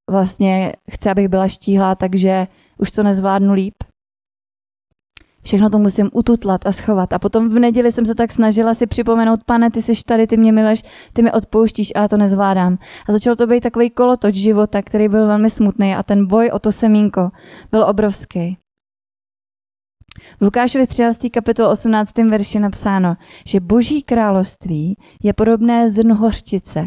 vlastně 0.09 0.73
chce, 0.91 1.11
abych 1.11 1.27
byla 1.27 1.47
štíhlá, 1.47 1.95
takže 1.95 2.47
už 2.77 2.91
to 2.91 3.03
nezvládnu 3.03 3.53
líp 3.53 3.75
Všechno 5.47 5.69
to 5.69 5.79
musím 5.79 6.09
ututlat 6.13 6.65
a 6.65 6.71
schovat. 6.71 7.13
A 7.13 7.19
potom 7.19 7.49
v 7.49 7.59
neděli 7.59 7.91
jsem 7.91 8.05
se 8.05 8.15
tak 8.15 8.31
snažila 8.31 8.73
si 8.73 8.87
připomenout, 8.87 9.43
pane, 9.43 9.71
ty 9.71 9.81
jsi 9.81 9.93
tady, 10.05 10.27
ty 10.27 10.37
mě 10.37 10.51
miluješ, 10.51 10.83
ty 11.13 11.21
mi 11.21 11.31
odpouštíš, 11.31 11.91
ale 11.95 12.09
to 12.09 12.17
nezvládám. 12.17 12.77
A 13.09 13.11
začalo 13.11 13.35
to 13.35 13.47
být 13.47 13.61
takový 13.61 13.89
kolotoč 13.89 14.35
života, 14.35 14.81
který 14.81 15.09
byl 15.09 15.27
velmi 15.27 15.49
smutný 15.49 15.95
a 15.95 16.03
ten 16.03 16.27
boj 16.27 16.49
o 16.53 16.59
to 16.59 16.71
semínko 16.71 17.29
byl 17.71 17.83
obrovský. 17.83 18.57
V 20.39 20.41
Lukášovi 20.41 20.87
13. 20.87 21.19
kapitol 21.33 21.67
18. 21.67 22.17
verši 22.17 22.59
napsáno, 22.59 23.15
že 23.45 23.59
boží 23.59 24.01
království 24.03 24.97
je 25.23 25.33
podobné 25.33 25.89
zrnu 25.89 26.15
hořčice. 26.15 26.79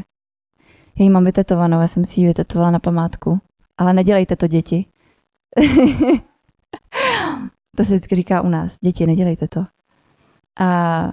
Já 0.99 1.05
ji 1.05 1.11
mám 1.11 1.25
vytetovanou, 1.25 1.81
já 1.81 1.87
jsem 1.87 2.05
si 2.05 2.21
ji 2.21 2.27
vytetovala 2.27 2.71
na 2.71 2.79
památku. 2.79 3.39
Ale 3.79 3.93
nedělejte 3.93 4.37
to, 4.37 4.47
děti. 4.47 4.87
To 7.77 7.85
se 7.85 7.95
vždycky 7.95 8.15
říká 8.15 8.41
u 8.41 8.49
nás. 8.49 8.79
Děti, 8.85 9.07
nedělejte 9.07 9.49
to. 9.49 9.65
A 10.61 11.13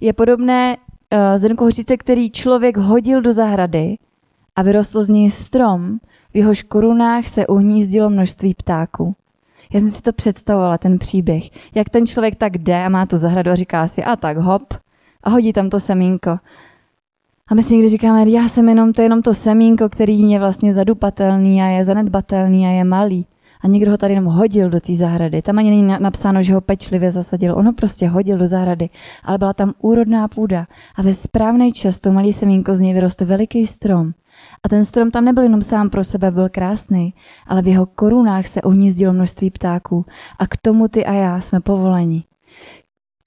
je 0.00 0.12
podobné 0.12 0.76
uh, 0.76 1.18
zrnko 1.36 1.64
hořice, 1.64 1.96
který 1.96 2.30
člověk 2.30 2.76
hodil 2.76 3.22
do 3.22 3.32
zahrady 3.32 3.96
a 4.56 4.62
vyrostl 4.62 5.02
z 5.02 5.08
něj 5.08 5.30
strom, 5.30 5.98
v 6.32 6.36
jehož 6.36 6.62
korunách 6.62 7.26
se 7.26 7.46
uhnízdilo 7.46 8.10
množství 8.10 8.54
ptáků. 8.54 9.14
Já 9.72 9.80
jsem 9.80 9.90
si 9.90 10.02
to 10.02 10.12
představovala, 10.12 10.78
ten 10.78 10.98
příběh. 10.98 11.74
Jak 11.74 11.90
ten 11.90 12.06
člověk 12.06 12.36
tak 12.36 12.58
jde 12.58 12.84
a 12.84 12.88
má 12.88 13.06
tu 13.06 13.16
zahradu 13.16 13.50
a 13.50 13.54
říká 13.54 13.88
si, 13.88 14.04
a 14.04 14.16
tak 14.16 14.36
hop, 14.36 14.74
a 15.22 15.30
hodí 15.30 15.52
tam 15.52 15.70
to 15.70 15.80
semínko. 15.80 16.30
A 17.50 17.54
my 17.54 17.62
si 17.62 17.74
někdy 17.74 17.88
říkáme, 17.88 18.30
já 18.30 18.48
jsem 18.48 18.68
jenom 18.68 18.92
to, 18.92 19.02
jenom 19.02 19.22
to 19.22 19.34
semínko, 19.34 19.88
který 19.88 20.30
je 20.30 20.38
vlastně 20.38 20.72
zadupatelný 20.72 21.62
a 21.62 21.66
je 21.66 21.84
zanedbatelný 21.84 22.66
a 22.66 22.70
je 22.70 22.84
malý 22.84 23.26
a 23.66 23.68
někdo 23.68 23.90
ho 23.90 23.96
tady 23.96 24.14
jenom 24.14 24.24
hodil 24.24 24.70
do 24.70 24.80
té 24.80 24.94
zahrady. 24.94 25.42
Tam 25.42 25.58
ani 25.58 25.70
není 25.70 25.82
napsáno, 26.00 26.42
že 26.42 26.54
ho 26.54 26.60
pečlivě 26.60 27.10
zasadil. 27.10 27.54
On 27.56 27.66
ho 27.66 27.72
prostě 27.72 28.08
hodil 28.08 28.38
do 28.38 28.46
zahrady, 28.46 28.88
ale 29.24 29.38
byla 29.38 29.52
tam 29.52 29.72
úrodná 29.80 30.28
půda 30.28 30.66
a 30.96 31.02
ve 31.02 31.14
správný 31.14 31.72
čas 31.72 32.00
to 32.00 32.12
malý 32.12 32.32
semínko 32.32 32.74
z 32.74 32.80
něj 32.80 32.94
vyroste 32.94 33.24
veliký 33.24 33.66
strom 33.66 34.12
A 34.64 34.68
ten 34.68 34.84
strom 34.84 35.10
tam 35.10 35.24
nebyl 35.24 35.42
jenom 35.42 35.62
sám 35.62 35.90
pro 35.90 36.04
sebe, 36.04 36.30
byl 36.30 36.48
krásný, 36.48 37.14
ale 37.46 37.62
v 37.62 37.66
jeho 37.66 37.86
korunách 37.86 38.46
se 38.46 38.62
ohnízdilo 38.62 39.12
množství 39.12 39.50
ptáků. 39.50 40.04
A 40.38 40.46
k 40.46 40.56
tomu 40.56 40.88
ty 40.88 41.06
a 41.06 41.12
já 41.12 41.40
jsme 41.40 41.60
povoleni. 41.60 42.24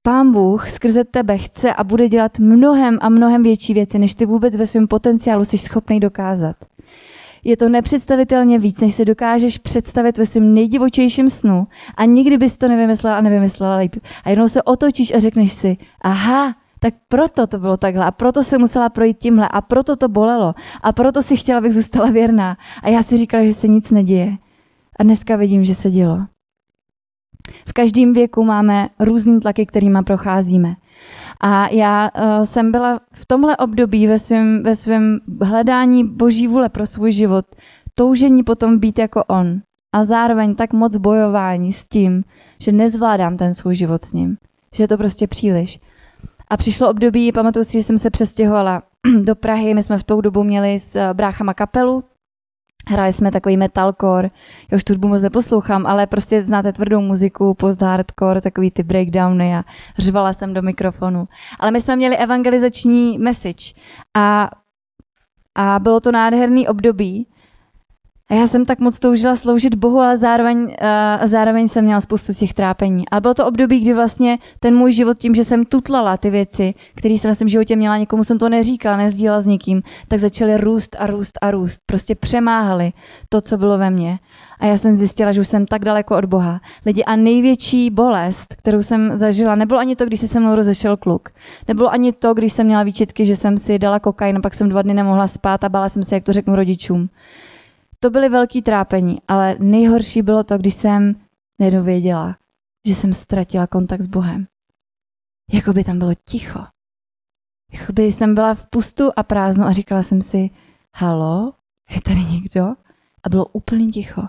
Pán 0.01 0.31
Bůh 0.31 0.69
skrze 0.69 1.03
tebe 1.03 1.38
chce 1.38 1.74
a 1.74 1.84
bude 1.84 2.08
dělat 2.08 2.39
mnohem 2.39 2.98
a 3.01 3.10
mnohem 3.10 3.43
větší 3.43 3.74
věci, 3.74 4.00
než 4.00 4.15
ty 4.15 4.25
vůbec 4.25 4.55
ve 4.55 4.67
svém 4.67 4.88
potenciálu 4.88 5.46
jsi 5.46 5.58
schopný 5.58 6.00
dokázat. 6.00 6.55
Je 7.43 7.58
to 7.58 7.69
nepředstavitelně 7.69 8.60
víc, 8.60 8.79
než 8.79 8.96
si 8.96 9.05
dokážeš 9.05 9.58
představit 9.58 10.17
ve 10.17 10.25
svém 10.25 10.53
nejdivočejším 10.53 11.29
snu 11.29 11.67
a 11.98 12.05
nikdy 12.05 12.38
bys 12.38 12.58
to 12.58 12.67
nevymyslela 12.67 13.17
a 13.17 13.22
nevymyslela 13.22 13.77
líp. 13.77 13.96
A 14.24 14.29
jednou 14.29 14.48
se 14.48 14.63
otočíš 14.63 15.13
a 15.13 15.19
řekneš 15.19 15.53
si, 15.53 15.77
aha, 16.01 16.55
tak 16.79 16.93
proto 17.08 17.48
to 17.48 17.60
bylo 17.60 17.77
takhle 17.77 18.05
a 18.05 18.12
proto 18.12 18.43
se 18.43 18.58
musela 18.58 18.89
projít 18.89 19.17
tímhle 19.17 19.48
a 19.48 19.62
proto 19.62 19.96
to 19.96 20.08
bolelo 20.08 20.53
a 20.81 20.91
proto 20.91 21.22
si 21.22 21.38
chtěla, 21.38 21.58
abych 21.58 21.74
zůstala 21.74 22.10
věrná. 22.10 22.58
A 22.84 22.89
já 22.89 23.03
si 23.03 23.17
říkala, 23.17 23.46
že 23.46 23.53
se 23.53 23.67
nic 23.67 23.91
neděje. 23.91 24.38
A 25.00 25.03
dneska 25.03 25.36
vidím, 25.36 25.63
že 25.63 25.75
se 25.75 25.91
dělo. 25.91 26.19
V 27.67 27.74
každém 27.74 28.13
věku 28.13 28.43
máme 28.43 28.89
různý 29.00 29.39
tlaky, 29.39 29.65
kterými 29.65 30.00
procházíme. 30.03 30.75
A 31.41 31.67
já 31.67 32.10
uh, 32.15 32.43
jsem 32.43 32.72
byla 32.72 33.00
v 33.13 33.25
tomhle 33.25 33.58
období 33.58 34.08
ve 34.08 34.19
svém 34.19 34.63
ve 34.63 34.75
svém 34.75 35.19
hledání 35.41 36.08
boží 36.08 36.48
vůle 36.48 36.69
pro 36.69 36.86
svůj 36.86 37.12
život, 37.12 37.46
toužení 37.96 38.43
potom 38.43 38.79
být 38.79 39.00
jako 39.00 39.24
on. 39.24 39.62
A 39.96 40.03
zároveň 40.03 40.55
tak 40.55 40.74
moc 40.74 40.96
bojování 40.96 41.74
s 41.74 41.88
tím, 41.88 42.24
že 42.60 42.72
nezvládám 42.72 43.38
ten 43.38 43.53
svůj 43.53 43.75
život 43.75 44.03
s 44.05 44.13
ním. 44.13 44.38
Že 44.75 44.84
je 44.84 44.88
to 44.88 44.98
prostě 44.98 45.27
příliš. 45.27 45.79
A 46.50 46.58
přišlo 46.58 46.89
období, 46.89 47.31
pamatuju 47.31 47.63
si, 47.65 47.72
že 47.72 47.84
jsem 47.84 47.98
se 47.98 48.10
přestěhovala 48.10 48.84
do 49.24 49.36
Prahy, 49.36 49.74
my 49.74 49.84
jsme 49.84 49.98
v 49.98 50.03
tou 50.03 50.22
dobu 50.22 50.43
měli 50.43 50.79
s 50.79 50.96
eh, 50.96 51.13
bráchama 51.13 51.53
kapelu, 51.53 52.03
Hráli 52.88 53.13
jsme 53.13 53.31
takový 53.31 53.57
metalcore, 53.57 54.29
já 54.71 54.75
už 54.75 54.83
tu 54.83 54.93
hudbu 54.93 55.07
moc 55.07 55.21
neposlouchám, 55.21 55.86
ale 55.86 56.07
prostě 56.07 56.41
znáte 56.41 56.74
tvrdou 56.74 57.01
muziku, 57.01 57.53
post-hardcore, 57.53 58.41
takový 58.41 58.71
ty 58.71 58.83
breakdowny 58.83 59.55
a 59.55 59.63
řvala 59.98 60.33
jsem 60.33 60.53
do 60.53 60.62
mikrofonu. 60.62 61.27
Ale 61.59 61.71
my 61.71 61.81
jsme 61.81 61.95
měli 61.95 62.17
evangelizační 62.17 63.17
message 63.17 63.74
a, 64.17 64.50
a 65.55 65.79
bylo 65.79 66.00
to 66.00 66.12
nádherný 66.12 66.67
období, 66.67 67.27
a 68.29 68.33
já 68.33 68.48
jsem 68.48 68.65
tak 68.65 68.79
moc 68.79 69.00
toužila 69.00 69.36
sloužit 69.36 69.75
Bohu, 69.75 70.00
ale 70.00 70.17
zároveň, 70.17 70.62
uh, 70.62 71.27
zároveň 71.27 71.67
jsem 71.67 71.86
měla 71.86 72.01
spoustu 72.01 72.33
těch 72.33 72.53
trápení. 72.53 73.09
A 73.12 73.19
bylo 73.19 73.33
to 73.33 73.45
období, 73.45 73.79
kdy 73.79 73.93
vlastně 73.93 74.38
ten 74.59 74.75
můj 74.75 74.91
život 74.93 75.17
tím, 75.17 75.36
že 75.36 75.43
jsem 75.43 75.65
tutlala 75.65 76.17
ty 76.17 76.29
věci, 76.29 76.74
které 76.95 77.13
jsem 77.13 77.31
ve 77.31 77.36
svém 77.36 77.50
životě 77.50 77.75
měla, 77.75 77.98
někomu 77.98 78.24
jsem 78.24 78.38
to 78.38 78.50
neříkala, 78.50 78.98
nezdílela 78.98 79.41
s 79.41 79.48
nikým, 79.48 79.81
tak 80.07 80.19
začaly 80.19 80.57
růst 80.57 80.95
a 81.00 81.07
růst 81.07 81.38
a 81.41 81.51
růst. 81.51 81.81
Prostě 81.86 82.15
přemáhaly 82.15 82.93
to, 83.29 83.41
co 83.41 83.57
bylo 83.57 83.77
ve 83.77 83.89
mně. 83.89 84.19
A 84.59 84.65
já 84.65 84.77
jsem 84.77 84.95
zjistila, 84.95 85.31
že 85.31 85.41
už 85.41 85.48
jsem 85.48 85.65
tak 85.65 85.86
daleko 85.86 86.17
od 86.17 86.25
Boha. 86.25 86.62
Lidi 86.86 87.03
a 87.03 87.15
největší 87.15 87.89
bolest, 87.89 88.55
kterou 88.55 88.81
jsem 88.81 89.17
zažila, 89.17 89.55
nebylo 89.55 89.79
ani 89.79 89.95
to, 89.95 90.05
když 90.05 90.19
se 90.19 90.27
se 90.27 90.39
mnou 90.39 90.55
rozešel 90.55 90.98
kluk. 90.98 91.29
Nebylo 91.67 91.91
ani 91.91 92.13
to, 92.13 92.33
když 92.33 92.53
jsem 92.53 92.65
měla 92.65 92.83
výčitky, 92.83 93.25
že 93.25 93.36
jsem 93.36 93.57
si 93.57 93.79
dala 93.79 94.00
kokain 94.00 94.38
a 94.38 94.41
pak 94.41 94.53
jsem 94.53 94.69
dva 94.69 94.81
dny 94.81 94.93
nemohla 94.93 95.27
spát 95.27 95.63
a 95.63 95.69
bála 95.69 95.89
jsem 95.89 96.03
se, 96.03 96.15
jak 96.15 96.24
to 96.24 96.33
řeknu 96.33 96.55
rodičům. 96.55 97.09
To 98.00 98.10
byly 98.10 98.29
velký 98.29 98.62
trápení, 98.62 99.22
ale 99.27 99.56
nejhorší 99.60 100.22
bylo 100.22 100.44
to, 100.44 100.58
když 100.58 100.74
jsem 100.74 101.15
nedověděla, 101.60 102.38
že 102.88 102.96
jsem 102.96 103.13
ztratila 103.13 103.68
kontakt 103.68 104.01
s 104.01 104.08
Bohem. 104.08 104.48
Jako 105.51 105.74
by 105.74 105.84
tam 105.84 106.00
bylo 106.00 106.12
ticho. 106.13 106.60
Jako 107.74 107.94
by 107.94 108.03
jsem 108.03 108.36
byla 108.36 108.53
v 108.53 108.68
pustu 108.68 109.12
a 109.15 109.24
prázdnu 109.24 109.65
a 109.65 109.72
říkala 109.72 110.03
jsem 110.03 110.22
si, 110.22 110.50
halo, 110.96 111.53
je 111.89 112.01
tady 112.01 112.20
někdo? 112.20 112.65
A 113.24 113.29
bylo 113.29 113.46
úplně 113.46 113.88
ticho. 113.88 114.22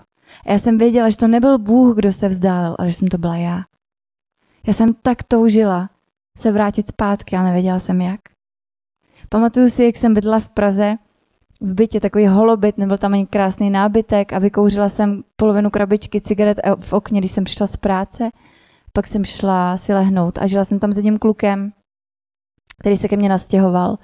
A 0.45 0.51
já 0.51 0.59
jsem 0.59 0.77
věděla, 0.77 1.09
že 1.09 1.17
to 1.17 1.27
nebyl 1.27 1.57
Bůh, 1.57 1.95
kdo 1.95 2.11
se 2.11 2.27
vzdálil, 2.27 2.75
ale 2.79 2.89
že 2.89 2.95
jsem 2.95 3.07
to 3.07 3.17
byla 3.17 3.35
já. 3.35 3.63
Já 4.67 4.73
jsem 4.73 4.93
tak 4.93 5.23
toužila 5.23 5.89
se 6.37 6.51
vrátit 6.51 6.87
zpátky 6.87 7.35
a 7.35 7.43
nevěděla 7.43 7.79
jsem 7.79 8.01
jak. 8.01 8.21
Pamatuju 9.29 9.69
si, 9.69 9.83
jak 9.83 9.97
jsem 9.97 10.13
bydla 10.13 10.39
v 10.39 10.49
Praze 10.49 10.97
v 11.61 11.73
bytě 11.73 11.99
takový 11.99 12.27
holobyt, 12.27 12.77
nebyl 12.77 12.97
tam 12.97 13.13
ani 13.13 13.25
krásný 13.27 13.69
nábytek 13.69 14.33
a 14.33 14.39
vykouřila 14.39 14.89
jsem 14.89 15.23
polovinu 15.35 15.69
krabičky 15.69 16.21
cigaret 16.21 16.57
v 16.79 16.93
okně, 16.93 17.19
když 17.19 17.31
jsem 17.31 17.43
přišla 17.43 17.67
z 17.67 17.77
práce. 17.77 18.29
Pak 18.93 19.07
jsem 19.07 19.23
šla 19.23 19.77
si 19.77 19.93
lehnout 19.93 20.37
a 20.37 20.47
žila 20.47 20.65
jsem 20.65 20.79
tam 20.79 20.93
s 20.93 20.97
jedním 20.97 21.17
klukem, 21.17 21.71
který 22.79 22.97
se 22.97 23.07
ke 23.07 23.17
mně 23.17 23.29
nastěhoval. 23.29 23.97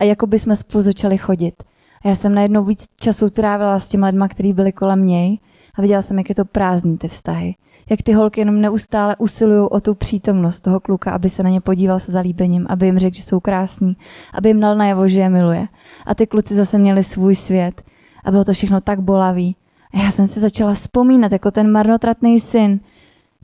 A 0.00 0.04
jako 0.04 0.26
by 0.26 0.38
jsme 0.38 0.56
spolu 0.56 0.82
začali 0.82 1.18
chodit. 1.18 1.62
A 2.04 2.08
já 2.08 2.14
jsem 2.14 2.34
najednou 2.34 2.64
víc 2.64 2.84
času 3.00 3.30
trávila 3.30 3.78
s 3.78 3.88
těmi 3.88 4.06
lidmi, 4.06 4.24
kteří 4.28 4.52
byli 4.52 4.72
kolem 4.72 5.06
něj 5.06 5.38
a 5.74 5.82
viděla 5.82 6.02
jsem, 6.02 6.18
jak 6.18 6.28
je 6.28 6.34
to 6.34 6.44
prázdný 6.44 6.98
ty 6.98 7.08
vztahy 7.08 7.54
jak 7.92 8.02
ty 8.02 8.12
holky 8.12 8.40
jenom 8.40 8.60
neustále 8.60 9.16
usilují 9.16 9.68
o 9.70 9.80
tu 9.80 9.94
přítomnost 9.94 10.60
toho 10.60 10.80
kluka, 10.80 11.12
aby 11.12 11.28
se 11.28 11.42
na 11.42 11.50
ně 11.50 11.60
podíval 11.60 12.00
se 12.00 12.12
zalíbením, 12.12 12.66
aby 12.68 12.86
jim 12.86 12.98
řekl, 12.98 13.16
že 13.16 13.22
jsou 13.22 13.40
krásní, 13.40 13.96
aby 14.34 14.48
jim 14.48 14.60
dal 14.60 14.76
najevo, 14.76 15.08
že 15.08 15.20
je 15.20 15.28
miluje. 15.28 15.68
A 16.06 16.14
ty 16.14 16.26
kluci 16.26 16.54
zase 16.54 16.78
měli 16.78 17.02
svůj 17.02 17.36
svět 17.36 17.82
a 18.24 18.30
bylo 18.30 18.44
to 18.44 18.52
všechno 18.52 18.80
tak 18.80 19.00
bolavý. 19.00 19.56
A 19.94 19.98
já 19.98 20.10
jsem 20.10 20.26
se 20.26 20.40
začala 20.40 20.74
vzpomínat 20.74 21.32
jako 21.32 21.50
ten 21.50 21.72
marnotratný 21.72 22.40
syn, 22.40 22.80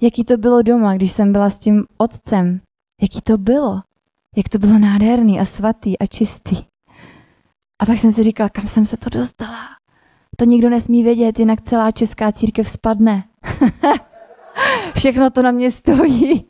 jaký 0.01 0.25
to 0.25 0.37
bylo 0.37 0.63
doma, 0.63 0.95
když 0.95 1.13
jsem 1.13 1.33
byla 1.33 1.51
s 1.51 1.59
tím 1.59 1.85
otcem. 1.99 2.61
Jaký 3.03 3.21
to 3.21 3.39
bylo. 3.39 3.81
Jak 4.37 4.49
to 4.49 4.59
bylo 4.59 4.79
nádherný 4.79 5.41
a 5.41 5.45
svatý 5.45 5.99
a 5.99 6.07
čistý. 6.07 6.57
A 7.83 7.87
pak 7.87 7.99
jsem 7.99 8.13
si 8.13 8.23
říkala, 8.23 8.49
kam 8.49 8.67
jsem 8.67 8.87
se 8.87 8.97
to 8.97 9.11
dostala. 9.19 9.59
To 10.37 10.45
nikdo 10.45 10.71
nesmí 10.71 11.03
vědět, 11.03 11.39
jinak 11.39 11.61
celá 11.61 11.91
česká 11.91 12.33
církev 12.33 12.69
spadne. 12.69 13.25
Všechno 14.97 15.31
to 15.31 15.43
na 15.43 15.51
mě 15.51 15.71
stojí. 15.71 16.45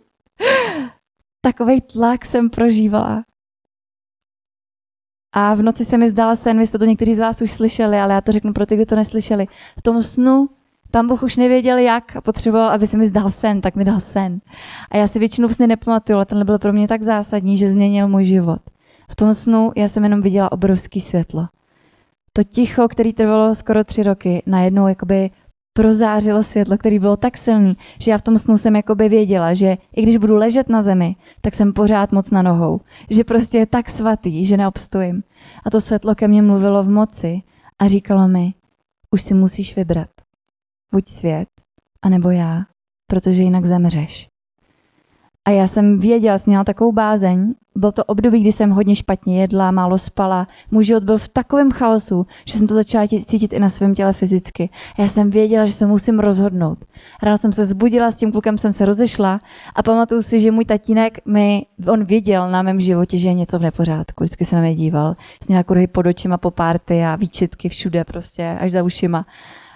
Takový 1.41 1.81
tlak 1.81 2.25
jsem 2.25 2.51
prožívala. 2.51 3.25
A 5.35 5.55
v 5.55 5.63
noci 5.63 5.85
se 5.85 5.99
mi 5.99 6.09
zdala 6.09 6.37
sen, 6.37 6.59
vy 6.59 6.67
jste 6.67 6.79
to 6.79 6.85
někteří 6.85 7.15
z 7.15 7.19
vás 7.19 7.43
už 7.43 7.53
slyšeli, 7.53 7.99
ale 7.99 8.15
já 8.15 8.21
to 8.21 8.33
řeknu 8.33 8.53
pro 8.53 8.67
ty, 8.67 8.77
kdo 8.77 8.87
to 8.87 8.97
neslyšeli. 8.97 9.47
V 9.79 9.83
tom 9.83 10.03
snu 10.03 10.49
Pán 10.91 11.07
Bůh 11.07 11.23
už 11.23 11.37
nevěděl 11.37 11.79
jak 11.79 12.17
a 12.17 12.21
potřeboval, 12.21 12.69
aby 12.69 12.87
se 12.87 12.97
mi 12.97 13.09
zdal 13.09 13.31
sen, 13.31 13.61
tak 13.61 13.77
mi 13.77 13.85
dal 13.85 14.01
sen. 14.01 14.41
A 14.91 14.97
já 14.97 15.07
si 15.07 15.19
většinou 15.19 15.49
sny 15.49 15.67
nepamatuju, 15.67 16.17
ale 16.17 16.27
tenhle 16.27 16.45
byl 16.45 16.59
pro 16.59 16.73
mě 16.73 16.89
tak 16.89 17.03
zásadní, 17.03 17.57
že 17.57 17.71
změnil 17.71 18.09
můj 18.09 18.25
život. 18.25 18.59
V 19.11 19.17
tom 19.17 19.35
snu 19.35 19.73
já 19.77 19.89
jsem 19.89 20.05
jenom 20.05 20.21
viděla 20.21 20.53
obrovský 20.53 21.01
světlo. 21.01 21.47
To 22.33 22.45
ticho, 22.45 22.89
který 22.89 23.13
trvalo 23.13 23.55
skoro 23.55 23.85
tři 23.85 24.03
roky, 24.03 24.43
najednou 24.47 24.89
jakoby 24.89 25.31
prozářilo 25.79 26.43
světlo, 26.43 26.79
který 26.79 26.99
bylo 26.99 27.17
tak 27.17 27.39
silný, 27.39 27.77
že 27.99 28.11
já 28.11 28.19
v 28.19 28.23
tom 28.23 28.39
snu 28.39 28.59
jsem 28.59 28.77
jakoby 28.77 29.09
věděla, 29.09 29.55
že 29.55 29.77
i 29.97 30.03
když 30.03 30.17
budu 30.17 30.37
ležet 30.37 30.69
na 30.69 30.83
zemi, 30.83 31.17
tak 31.41 31.55
jsem 31.55 31.73
pořád 31.73 32.13
moc 32.13 32.31
na 32.31 32.43
nohou. 32.43 32.81
Že 33.11 33.25
prostě 33.25 33.59
je 33.59 33.67
tak 33.67 33.91
svatý, 33.91 34.45
že 34.45 34.57
neobstojím. 34.57 35.23
A 35.65 35.71
to 35.71 35.81
světlo 35.81 36.15
ke 36.15 36.29
mně 36.29 36.43
mluvilo 36.43 36.83
v 36.83 36.89
moci 36.89 37.43
a 37.79 37.89
říkalo 37.89 38.29
mi, 38.29 38.55
už 39.11 39.23
si 39.23 39.35
musíš 39.35 39.77
vybrat. 39.77 40.11
Buď 40.93 41.09
svět, 41.09 41.49
anebo 42.03 42.31
já, 42.31 42.63
protože 43.07 43.43
jinak 43.43 43.67
zemřeš. 43.67 44.28
A 45.49 45.51
já 45.51 45.67
jsem 45.67 45.99
věděla, 45.99 46.39
jsem 46.39 46.51
měla 46.51 46.65
takovou 46.65 46.93
bázeň. 46.93 47.55
Byl 47.77 47.93
to 47.93 48.05
období, 48.05 48.41
kdy 48.41 48.53
jsem 48.53 48.71
hodně 48.71 48.97
špatně 48.97 49.41
jedla, 49.41 49.71
málo 49.71 49.99
spala. 49.99 50.47
Můj 50.71 50.85
život 50.85 51.05
byl 51.05 51.19
v 51.19 51.29
takovém 51.29 51.71
chaosu, 51.71 52.27
že 52.45 52.59
jsem 52.59 52.67
to 52.67 52.75
začala 52.75 53.07
cítit 53.07 53.53
i 53.53 53.59
na 53.59 53.69
svém 53.69 53.95
těle 53.95 54.13
fyzicky. 54.13 54.71
A 54.99 55.03
já 55.03 55.09
jsem 55.09 55.31
věděla, 55.31 55.65
že 55.65 55.73
se 55.73 55.87
musím 55.87 56.21
rozhodnout. 56.21 56.79
Ráno 57.23 57.39
jsem 57.39 57.53
se 57.53 57.65
zbudila, 57.65 58.11
s 58.11 58.17
tím 58.17 58.33
klukem 58.33 58.59
jsem 58.59 58.73
se 58.73 58.85
rozešla 58.85 59.39
a 59.75 59.83
pamatuju 59.83 60.23
si, 60.23 60.41
že 60.41 60.51
můj 60.51 60.65
tatínek 60.65 61.27
mi, 61.27 61.67
on 61.87 62.05
věděl 62.05 62.51
na 62.51 62.63
mém 62.63 62.81
životě, 62.81 63.19
že 63.19 63.29
je 63.29 63.35
něco 63.35 63.59
v 63.59 63.63
nepořádku. 63.63 64.25
Vždycky 64.25 64.45
se 64.45 64.57
na 64.57 64.63
mě 64.63 64.75
díval. 64.75 65.15
S 65.43 65.49
nějakou 65.49 65.69
kruhy 65.69 65.87
pod 65.87 66.07
očima 66.07 66.39
po 66.39 66.51
párty 66.51 67.05
a 67.05 67.17
výčitky 67.17 67.69
všude 67.69 68.05
prostě, 68.05 68.59
až 68.61 68.71
za 68.71 68.83
ušima. 68.83 69.27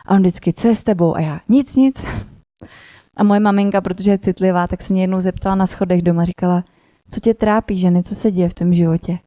A 0.07 0.15
on 0.15 0.21
vždycky, 0.21 0.53
co 0.53 0.69
je 0.69 0.75
s 0.75 0.85
tebou? 0.85 1.17
A 1.17 1.21
já, 1.21 1.41
nic, 1.49 1.77
nic. 1.77 2.07
A 3.17 3.25
moje 3.25 3.41
maminka, 3.41 3.81
protože 3.81 4.11
je 4.11 4.19
citlivá, 4.19 4.67
tak 4.67 4.83
se 4.83 4.93
mě 4.93 5.03
jednou 5.03 5.21
zeptala 5.21 5.55
na 5.55 5.67
schodech 5.67 6.03
doma, 6.03 6.25
říkala, 6.25 6.65
co 7.11 7.21
tě 7.21 7.35
trápí, 7.35 7.79
ženy, 7.79 8.03
co 8.03 8.15
se 8.15 8.31
děje 8.31 8.49
v 8.49 8.55
tom 8.55 8.75
životě. 8.75 9.19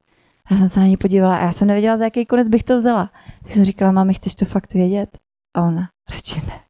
Já 0.50 0.56
jsem 0.56 0.68
se 0.68 0.80
na 0.80 0.86
ní 0.86 0.96
podívala 0.96 1.36
a 1.36 1.42
já 1.42 1.52
jsem 1.52 1.68
nevěděla, 1.68 1.96
za 1.96 2.04
jaký 2.04 2.26
konec 2.26 2.48
bych 2.48 2.64
to 2.64 2.76
vzala. 2.76 3.10
Tak 3.42 3.52
jsem 3.52 3.64
říkala, 3.64 3.92
mami, 3.92 4.14
chceš 4.14 4.34
to 4.34 4.44
fakt 4.44 4.74
vědět? 4.74 5.18
A 5.56 5.62
ona, 5.62 5.88
radši 6.10 6.40
ne. 6.46 6.60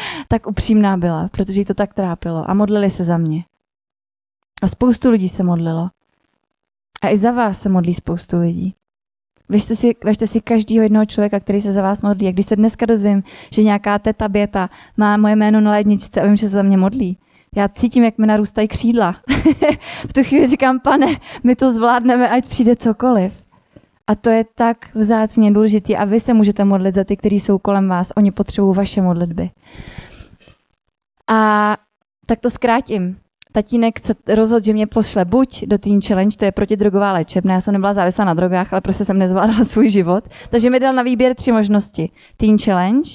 tak 0.28 0.46
upřímná 0.46 0.96
byla, 0.96 1.28
protože 1.28 1.60
jí 1.60 1.64
to 1.64 1.74
tak 1.74 1.94
trápilo 1.94 2.50
a 2.50 2.54
modlili 2.54 2.90
se 2.90 3.04
za 3.04 3.18
mě. 3.18 3.44
A 4.62 4.68
spoustu 4.68 5.10
lidí 5.10 5.28
se 5.28 5.42
modlilo. 5.42 5.90
A 7.02 7.08
i 7.08 7.16
za 7.16 7.30
vás 7.30 7.60
se 7.60 7.68
modlí 7.68 7.94
spoustu 7.94 8.40
lidí. 8.40 8.74
Věřte 9.48 9.76
si, 9.76 9.94
věřte 10.04 10.26
si 10.26 10.40
každého 10.40 10.82
jednoho 10.82 11.06
člověka, 11.06 11.40
který 11.40 11.60
se 11.60 11.72
za 11.72 11.82
vás 11.82 12.02
modlí. 12.02 12.28
A 12.28 12.32
když 12.32 12.46
se 12.46 12.56
dneska 12.56 12.86
dozvím, 12.86 13.22
že 13.52 13.62
nějaká 13.62 13.98
teta 13.98 14.28
Běta 14.28 14.70
má 14.96 15.16
moje 15.16 15.36
jméno 15.36 15.60
na 15.60 15.70
ledničce 15.70 16.20
a 16.20 16.26
vím, 16.26 16.36
že 16.36 16.48
se 16.48 16.54
za 16.54 16.62
mě 16.62 16.76
modlí, 16.76 17.18
já 17.56 17.68
cítím, 17.68 18.04
jak 18.04 18.18
mi 18.18 18.26
narůstají 18.26 18.68
křídla. 18.68 19.16
v 20.08 20.12
tu 20.12 20.22
chvíli 20.22 20.46
říkám, 20.46 20.80
pane, 20.80 21.06
my 21.44 21.56
to 21.56 21.72
zvládneme, 21.72 22.28
ať 22.28 22.48
přijde 22.48 22.76
cokoliv. 22.76 23.46
A 24.06 24.14
to 24.14 24.30
je 24.30 24.44
tak 24.54 24.94
vzácně 24.94 25.52
důležitý 25.52 25.96
a 25.96 26.04
vy 26.04 26.20
se 26.20 26.34
můžete 26.34 26.64
modlit 26.64 26.94
za 26.94 27.04
ty, 27.04 27.16
kteří 27.16 27.40
jsou 27.40 27.58
kolem 27.58 27.88
vás. 27.88 28.12
Oni 28.16 28.30
potřebují 28.30 28.76
vaše 28.76 29.02
modlitby. 29.02 29.50
A 31.30 31.76
tak 32.26 32.40
to 32.40 32.50
zkrátím. 32.50 33.16
Tatínek 33.56 34.00
se 34.00 34.14
rozhodl, 34.34 34.64
že 34.64 34.72
mě 34.72 34.86
pošle 34.86 35.24
buď 35.24 35.64
do 35.66 35.78
Teen 35.78 36.00
Challenge, 36.00 36.36
to 36.36 36.44
je 36.44 36.52
protidrogová 36.52 37.12
léčebna, 37.12 37.54
já 37.54 37.60
jsem 37.60 37.72
nebyla 37.72 37.92
závislá 37.92 38.24
na 38.24 38.34
drogách, 38.34 38.72
ale 38.72 38.80
prostě 38.80 39.04
jsem 39.04 39.18
nezvládala 39.18 39.64
svůj 39.64 39.90
život. 39.90 40.28
Takže 40.50 40.70
mi 40.70 40.80
dal 40.80 40.92
na 40.92 41.02
výběr 41.02 41.34
tři 41.34 41.52
možnosti. 41.52 42.10
Teen 42.36 42.58
Challenge, 42.58 43.10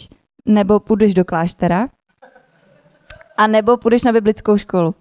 nebo 0.46 0.80
půjdeš 0.80 1.14
do 1.14 1.26
kláštera, 1.26 1.88
a 3.38 3.48
nebo 3.48 3.78
půjdeš 3.78 4.04
na 4.04 4.12
biblickou 4.12 4.58
školu. 4.58 4.96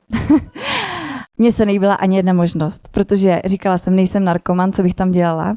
Mně 1.38 1.52
se 1.52 1.66
nejbyla 1.66 1.94
ani 1.94 2.16
jedna 2.16 2.32
možnost, 2.32 2.88
protože 2.90 3.42
říkala 3.44 3.78
jsem, 3.78 3.97
nejsem 3.97 4.25
narkoman, 4.25 4.73
co 4.73 4.82
bych 4.82 4.94
tam 4.94 5.11
dělala 5.11 5.56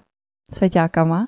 s 0.52 0.60
feťákama. 0.60 1.28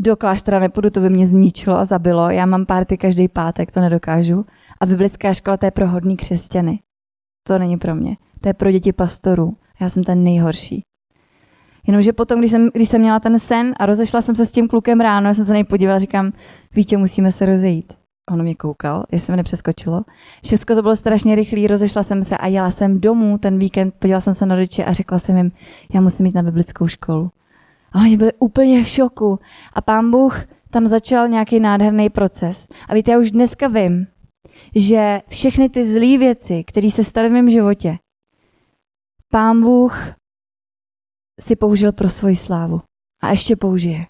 Do 0.00 0.16
kláštera 0.16 0.58
nepůjdu, 0.58 0.90
to 0.90 1.00
by 1.00 1.10
mě 1.10 1.26
zničilo 1.26 1.76
a 1.76 1.84
zabilo. 1.84 2.30
Já 2.30 2.46
mám 2.46 2.66
párty 2.66 2.98
každý 2.98 3.28
pátek, 3.28 3.72
to 3.72 3.80
nedokážu. 3.80 4.46
A 4.80 4.86
biblická 4.86 5.34
škola 5.34 5.56
to 5.56 5.66
je 5.66 5.70
pro 5.70 5.88
hodný 5.88 6.16
křesťany. 6.16 6.78
To 7.46 7.58
není 7.58 7.76
pro 7.76 7.94
mě. 7.94 8.16
To 8.40 8.48
je 8.48 8.54
pro 8.54 8.70
děti 8.70 8.92
pastorů. 8.92 9.56
Já 9.80 9.88
jsem 9.88 10.04
ten 10.04 10.24
nejhorší. 10.24 10.82
Jenomže 11.86 12.12
potom, 12.12 12.38
když 12.38 12.50
jsem, 12.50 12.70
když 12.74 12.88
jsem 12.88 13.00
měla 13.00 13.20
ten 13.20 13.38
sen 13.38 13.74
a 13.76 13.86
rozešla 13.86 14.20
jsem 14.20 14.34
se 14.34 14.46
s 14.46 14.52
tím 14.52 14.68
klukem 14.68 15.00
ráno, 15.00 15.28
já 15.28 15.34
jsem 15.34 15.44
se 15.44 15.50
na 15.50 15.54
něj 15.54 15.64
podívala, 15.64 15.98
říkám, 15.98 16.32
Vítě, 16.74 16.96
musíme 16.96 17.32
se 17.32 17.46
rozejít. 17.46 17.92
Ono 18.30 18.42
mě 18.42 18.54
koukal, 18.54 19.04
jestli 19.12 19.32
mi 19.32 19.36
nepřeskočilo. 19.36 20.02
Všechno 20.44 20.76
to 20.76 20.82
bylo 20.82 20.96
strašně 20.96 21.34
rychlé, 21.34 21.66
rozešla 21.66 22.02
jsem 22.02 22.22
se 22.22 22.36
a 22.36 22.46
jela 22.46 22.70
jsem 22.70 23.00
domů 23.00 23.38
ten 23.38 23.58
víkend, 23.58 23.94
podívala 23.98 24.20
jsem 24.20 24.34
se 24.34 24.46
na 24.46 24.54
rodiče 24.54 24.84
a 24.84 24.92
řekla 24.92 25.18
jsem 25.18 25.36
jim, 25.36 25.52
já 25.94 26.00
musím 26.00 26.26
jít 26.26 26.34
na 26.34 26.42
biblickou 26.42 26.86
školu. 26.86 27.30
A 27.92 28.00
oni 28.00 28.16
byli 28.16 28.32
úplně 28.38 28.84
v 28.84 28.88
šoku. 28.88 29.38
A 29.72 29.80
pán 29.80 30.10
Bůh 30.10 30.44
tam 30.70 30.86
začal 30.86 31.28
nějaký 31.28 31.60
nádherný 31.60 32.10
proces. 32.10 32.68
A 32.88 32.94
víte, 32.94 33.10
já 33.10 33.18
už 33.18 33.30
dneska 33.30 33.68
vím, 33.68 34.06
že 34.76 35.20
všechny 35.28 35.68
ty 35.68 35.84
zlé 35.84 36.18
věci, 36.18 36.64
které 36.64 36.90
se 36.90 37.04
staly 37.04 37.28
v 37.28 37.32
mém 37.32 37.50
životě, 37.50 37.98
pán 39.32 39.60
Bůh 39.60 40.14
si 41.40 41.56
použil 41.56 41.92
pro 41.92 42.08
svoji 42.08 42.36
slávu. 42.36 42.80
A 43.22 43.30
ještě 43.30 43.56
použije. 43.56 44.06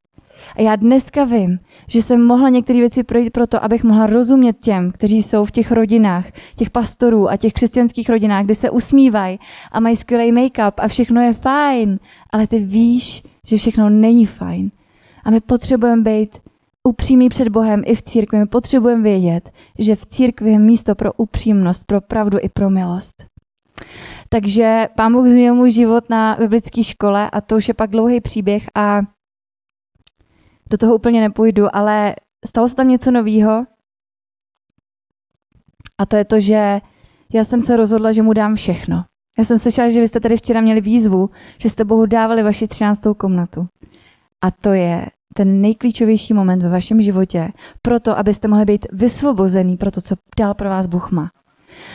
A 0.57 0.63
já 0.63 0.77
dneska 0.77 1.25
vím, 1.25 1.59
že 1.89 2.03
jsem 2.03 2.27
mohla 2.27 2.49
některé 2.49 2.79
věci 2.79 3.05
projít 3.05 3.31
proto, 3.31 3.65
abych 3.65 3.85
mohla 3.85 4.07
rozumět 4.07 4.57
těm, 4.61 4.93
kteří 4.93 5.23
jsou 5.23 5.45
v 5.45 5.51
těch 5.51 5.73
rodinách, 5.73 6.27
těch 6.57 6.71
pastorů 6.71 7.31
a 7.31 7.37
těch 7.37 7.53
křesťanských 7.53 8.09
rodinách, 8.09 8.45
kde 8.45 8.55
se 8.55 8.71
usmívají 8.71 9.39
a 9.73 9.81
mají 9.81 9.97
skvělý 9.97 10.33
make-up 10.33 10.73
a 10.77 10.89
všechno 10.89 11.21
je 11.21 11.33
fajn, 11.33 11.99
ale 12.31 12.47
ty 12.47 12.59
víš, 12.59 13.23
že 13.47 13.57
všechno 13.57 13.91
není 13.91 14.27
fajn. 14.27 14.71
A 15.25 15.31
my 15.31 15.41
potřebujeme 15.41 16.03
být 16.03 16.39
upřímný 16.87 17.29
před 17.29 17.49
Bohem 17.49 17.83
i 17.87 17.95
v 17.95 18.03
církvi. 18.03 18.39
My 18.39 18.47
potřebujeme 18.47 19.03
vědět, 19.03 19.51
že 19.79 19.97
v 19.97 20.07
církvi 20.07 20.51
je 20.51 20.59
místo 20.59 20.95
pro 20.95 21.13
upřímnost, 21.13 21.85
pro 21.87 22.01
pravdu 22.01 22.39
i 22.41 22.49
pro 22.49 22.71
milost. 22.71 23.27
Takže 24.29 24.89
pán 24.97 25.13
Bůh 25.13 25.29
změnil 25.29 25.55
můj 25.55 25.71
život 25.71 26.11
na 26.11 26.37
biblické 26.37 26.83
škole 26.83 27.31
a 27.31 27.41
to 27.41 27.57
už 27.57 27.69
je 27.69 27.75
pak 27.75 27.91
dlouhý 27.91 28.21
příběh 28.21 28.63
a 28.75 29.01
do 30.71 30.79
toho 30.79 30.95
úplně 30.95 31.21
nepůjdu, 31.21 31.77
ale 31.77 32.15
stalo 32.47 32.69
se 32.69 32.77
tam 32.77 32.89
něco 32.89 33.11
nového 33.11 33.67
a 35.99 36.07
to 36.07 36.17
je 36.17 36.25
to, 36.25 36.41
že 36.41 36.81
já 37.33 37.45
jsem 37.45 37.61
se 37.61 37.77
rozhodla, 37.77 38.13
že 38.13 38.23
mu 38.23 38.33
dám 38.33 38.55
všechno. 38.55 39.05
Já 39.39 39.45
jsem 39.45 39.59
slyšela, 39.59 39.89
že 39.89 40.01
vy 40.01 40.09
jste 40.09 40.21
tady 40.21 40.37
včera 40.37 40.61
měli 40.61 40.81
výzvu, 40.81 41.31
že 41.59 41.71
jste 41.71 41.85
Bohu 41.85 42.07
dávali 42.07 42.43
vaši 42.43 42.69
13. 42.69 43.03
komnatu. 43.17 43.67
A 44.45 44.51
to 44.51 44.73
je 44.73 45.07
ten 45.37 45.61
nejklíčovější 45.61 46.35
moment 46.35 46.63
ve 46.63 46.69
vašem 46.69 47.01
životě, 47.01 47.49
proto, 47.83 48.19
abyste 48.19 48.49
mohli 48.49 48.65
být 48.65 48.87
vysvobozený 48.93 49.77
pro 49.77 49.91
to, 49.91 50.01
co 50.01 50.15
dál 50.39 50.55
pro 50.55 50.69
vás 50.69 50.87
Bůh 50.87 51.11
má. 51.13 51.31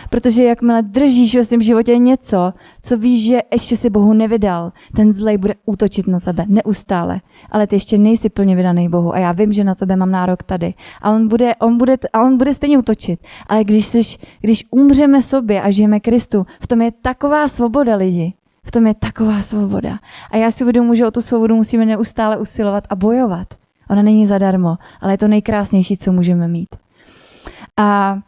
Protože 0.10 0.44
jakmile 0.44 0.82
držíš 0.82 1.36
ve 1.36 1.44
svém 1.44 1.62
životě 1.62 1.98
něco, 1.98 2.54
co 2.82 2.98
víš, 2.98 3.28
že 3.28 3.40
ještě 3.52 3.78
si 3.78 3.90
Bohu 3.90 4.14
nevydal, 4.14 4.72
ten 4.96 5.12
zlej 5.12 5.38
bude 5.38 5.56
útočit 5.66 6.08
na 6.08 6.20
tebe 6.20 6.46
neustále. 6.48 7.22
Ale 7.52 7.68
ty 7.68 7.76
ještě 7.76 7.98
nejsi 7.98 8.30
plně 8.30 8.56
vydaný 8.56 8.90
Bohu 8.90 9.14
a 9.14 9.20
já 9.20 9.32
vím, 9.32 9.54
že 9.54 9.64
na 9.64 9.76
tebe 9.76 9.96
mám 9.96 10.12
nárok 10.12 10.44
tady. 10.44 10.74
A 11.02 11.12
on 11.12 11.28
bude, 11.28 11.56
on 11.56 11.78
bude, 11.78 11.98
a 12.14 12.22
on 12.22 12.38
bude 12.38 12.54
stejně 12.54 12.78
útočit. 12.78 13.20
Ale 13.48 13.64
když, 13.64 13.86
jsi, 13.86 14.02
když 14.42 14.66
umřeme 14.72 15.22
sobě 15.22 15.62
a 15.62 15.72
žijeme 15.72 16.00
Kristu, 16.00 16.46
v 16.60 16.68
tom 16.68 16.82
je 16.82 16.92
taková 16.92 17.48
svoboda 17.48 17.96
lidi. 17.96 18.34
V 18.66 18.72
tom 18.72 18.88
je 18.88 18.94
taková 18.96 19.42
svoboda. 19.42 20.00
A 20.32 20.38
já 20.38 20.52
si 20.52 20.64
uvědomuji, 20.64 20.98
že 20.98 21.08
o 21.08 21.12
tu 21.12 21.22
svobodu 21.22 21.56
musíme 21.56 21.86
neustále 21.86 22.38
usilovat 22.38 22.84
a 22.90 22.96
bojovat. 22.96 23.48
Ona 23.90 24.02
není 24.02 24.26
zadarmo, 24.26 24.78
ale 25.02 25.14
je 25.14 25.18
to 25.18 25.28
nejkrásnější, 25.28 25.98
co 25.98 26.12
můžeme 26.12 26.48
mít. 26.48 26.76
A 27.80 28.20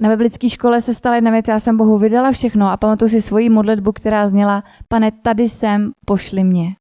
na 0.00 0.08
biblické 0.08 0.48
škole 0.48 0.80
se 0.80 0.94
stala 0.94 1.14
jedna 1.14 1.30
věc, 1.30 1.48
já 1.48 1.58
jsem 1.58 1.76
Bohu 1.76 1.98
vydala 1.98 2.32
všechno 2.32 2.68
a 2.68 2.76
pamatuju 2.76 3.08
si 3.08 3.22
svoji 3.22 3.48
modlitbu, 3.48 3.92
která 3.92 4.26
zněla, 4.26 4.64
pane, 4.88 5.10
tady 5.10 5.48
jsem, 5.48 5.92
pošli 6.06 6.44
mě. 6.44 6.76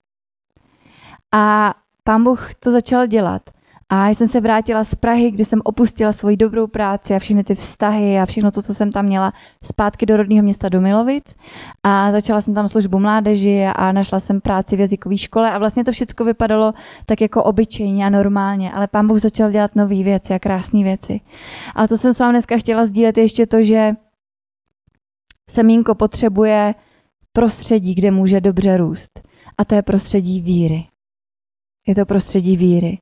A 1.33 1.73
pán 2.03 2.23
Bůh 2.23 2.55
to 2.55 2.71
začal 2.71 3.07
dělat. 3.07 3.41
A 3.89 4.09
jsem 4.09 4.27
se 4.27 4.41
vrátila 4.41 4.83
z 4.83 4.95
Prahy, 4.95 5.31
kde 5.31 5.45
jsem 5.45 5.61
opustila 5.63 6.11
svoji 6.11 6.37
dobrou 6.37 6.67
práci 6.67 7.15
a 7.15 7.19
všechny 7.19 7.43
ty 7.43 7.55
vztahy 7.55 8.19
a 8.19 8.25
všechno 8.25 8.51
co 8.51 8.61
jsem 8.61 8.91
tam 8.91 9.05
měla, 9.05 9.33
zpátky 9.63 10.05
do 10.05 10.17
rodného 10.17 10.43
města 10.43 10.69
do 10.69 10.81
Milovic. 10.81 11.35
A 11.83 12.11
začala 12.11 12.41
jsem 12.41 12.53
tam 12.53 12.67
službu 12.67 12.99
mládeži 12.99 13.65
a 13.65 13.91
našla 13.91 14.19
jsem 14.19 14.41
práci 14.41 14.75
v 14.75 14.79
jazykové 14.79 15.17
škole 15.17 15.51
a 15.51 15.57
vlastně 15.57 15.83
to 15.83 15.91
všechno 15.91 16.25
vypadalo 16.25 16.73
tak 17.05 17.21
jako 17.21 17.43
obyčejně 17.43 18.05
a 18.05 18.09
normálně, 18.09 18.71
ale 18.71 18.87
pán 18.87 19.07
Bůh 19.07 19.19
začal 19.19 19.51
dělat 19.51 19.75
nové 19.75 20.03
věci 20.03 20.33
a 20.33 20.39
krásné 20.39 20.83
věci. 20.83 21.21
A 21.75 21.87
to 21.87 21.97
jsem 21.97 22.13
s 22.13 22.19
vámi 22.19 22.33
dneska 22.33 22.57
chtěla 22.57 22.85
sdílet 22.85 23.17
ještě 23.17 23.45
to, 23.45 23.63
že 23.63 23.91
semínko 25.49 25.95
potřebuje 25.95 26.75
prostředí, 27.33 27.95
kde 27.95 28.11
může 28.11 28.41
dobře 28.41 28.77
růst. 28.77 29.21
A 29.57 29.65
to 29.65 29.75
je 29.75 29.81
prostředí 29.81 30.41
víry. 30.41 30.87
Je 31.87 31.95
to 31.95 32.05
prostředí 32.05 32.57
víry. 32.57 32.99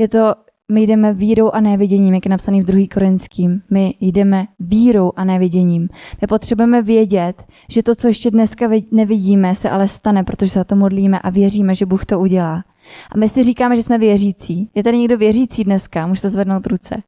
Je 0.00 0.08
to, 0.08 0.34
my 0.72 0.82
jdeme 0.82 1.12
vírou 1.12 1.50
a 1.50 1.60
neviděním, 1.60 2.14
jak 2.14 2.26
je 2.26 2.30
napsaný 2.30 2.62
v 2.62 2.66
2. 2.66 2.86
Korinským. 2.94 3.62
My 3.70 3.94
jdeme 4.00 4.46
vírou 4.58 5.12
a 5.16 5.24
neviděním. 5.24 5.88
My 6.20 6.26
potřebujeme 6.26 6.82
vědět, 6.82 7.44
že 7.68 7.82
to, 7.82 7.94
co 7.94 8.08
ještě 8.08 8.30
dneska 8.30 8.68
nevidíme, 8.90 9.54
se 9.54 9.70
ale 9.70 9.88
stane, 9.88 10.24
protože 10.24 10.50
se 10.50 10.58
za 10.58 10.64
to 10.64 10.76
modlíme 10.76 11.18
a 11.18 11.30
věříme, 11.30 11.74
že 11.74 11.86
Bůh 11.86 12.04
to 12.04 12.20
udělá. 12.20 12.64
A 13.12 13.18
my 13.18 13.28
si 13.28 13.42
říkáme, 13.42 13.76
že 13.76 13.82
jsme 13.82 13.98
věřící. 13.98 14.70
Je 14.74 14.82
tady 14.82 14.98
někdo 14.98 15.18
věřící 15.18 15.64
dneska? 15.64 16.06
Můžete 16.06 16.28
zvednout 16.28 16.66
ruce. 16.66 17.02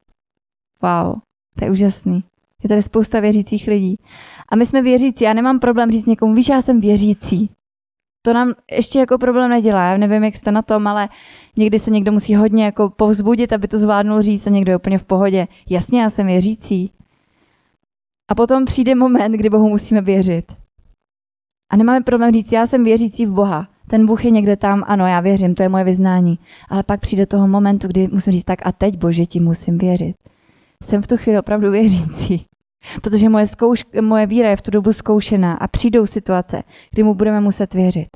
Wow, 0.83 1.14
to 1.59 1.64
je 1.64 1.70
úžasný. 1.70 2.24
Je 2.62 2.68
tady 2.68 2.83
spousta 2.83 3.20
věřících 3.20 3.66
lidí. 3.66 3.96
A 4.48 4.57
my 4.57 4.66
jsme 4.66 4.83
věřící. 4.83 5.24
Já 5.24 5.33
nemám 5.33 5.59
problém 5.59 5.90
říct 5.90 6.07
někomu, 6.07 6.35
víš, 6.35 6.48
já 6.48 6.62
jsem 6.62 6.81
věřící 6.81 7.50
to 8.22 8.32
nám 8.32 8.52
ještě 8.70 8.98
jako 8.98 9.18
problém 9.18 9.50
nedělá. 9.50 9.90
Já 9.90 9.96
nevím, 9.96 10.24
jak 10.24 10.37
jste 10.37 10.52
na 10.52 10.62
tom, 10.62 10.87
ale 10.87 11.08
někdy 11.56 11.78
se 11.78 11.90
někdo 11.90 12.12
musí 12.12 12.35
hodně 12.35 12.64
jako 12.64 12.90
povzbudit, 12.90 13.52
aby 13.52 13.68
to 13.68 13.78
zvládnul 13.78 14.22
říct 14.22 14.46
a 14.46 14.50
někdo 14.50 14.72
je 14.72 14.76
úplně 14.76 14.98
v 14.98 15.04
pohodě. 15.04 15.48
Jasně, 15.70 16.00
já 16.00 16.11
jsem 16.11 16.26
věřící. 16.26 16.90
A 18.30 18.35
potom 18.35 18.64
přijde 18.64 18.94
moment, 18.94 19.32
kdy 19.32 19.50
Bohu 19.50 19.68
musíme 19.68 20.00
věřit. 20.00 20.52
A 21.72 21.76
nemáme 21.76 22.00
problém 22.00 22.32
říct, 22.32 22.52
já 22.52 22.66
jsem 22.66 22.85
věřící 22.85 23.26
v 23.26 23.32
Boha. 23.32 23.68
Ten 23.88 24.06
Bůh 24.06 24.24
je 24.24 24.30
někde 24.30 24.56
tam, 24.56 24.85
ano, 24.87 25.06
já 25.06 25.20
věřím, 25.20 25.54
to 25.54 25.62
je 25.62 25.68
moje 25.68 25.85
vyznání. 25.85 26.38
Ale 26.68 26.82
pak 26.82 27.00
přijde 27.00 27.26
toho 27.26 27.48
momentu, 27.48 27.88
kdy 27.88 28.08
musím 28.12 28.32
říct, 28.32 28.44
tak 28.44 28.66
a 28.66 28.72
teď, 28.72 28.96
Bože, 28.96 29.26
ti 29.26 29.40
musím 29.40 29.78
věřit. 29.78 30.16
Jsem 30.82 31.02
v 31.02 31.06
tu 31.06 31.16
chvíli 31.16 31.38
opravdu 31.38 31.70
věřící. 31.70 32.46
Protože 33.03 33.29
moje, 33.29 33.47
zkouš, 33.47 33.85
moje 34.01 34.27
víra 34.27 34.51
je 34.51 34.57
v 34.57 34.62
tu 34.62 34.71
dobu 34.71 34.92
zkoušená 34.92 35.55
a 35.55 35.68
přijdou 35.68 36.07
situace, 36.07 36.62
kdy 36.90 37.03
mu 37.03 37.14
budeme 37.14 37.40
muset 37.40 37.75
věřit. 37.75 38.09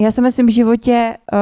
Já 0.00 0.10
jsem 0.10 0.24
ve 0.24 0.30
svém 0.30 0.50
životě, 0.50 1.16
eh, 1.32 1.36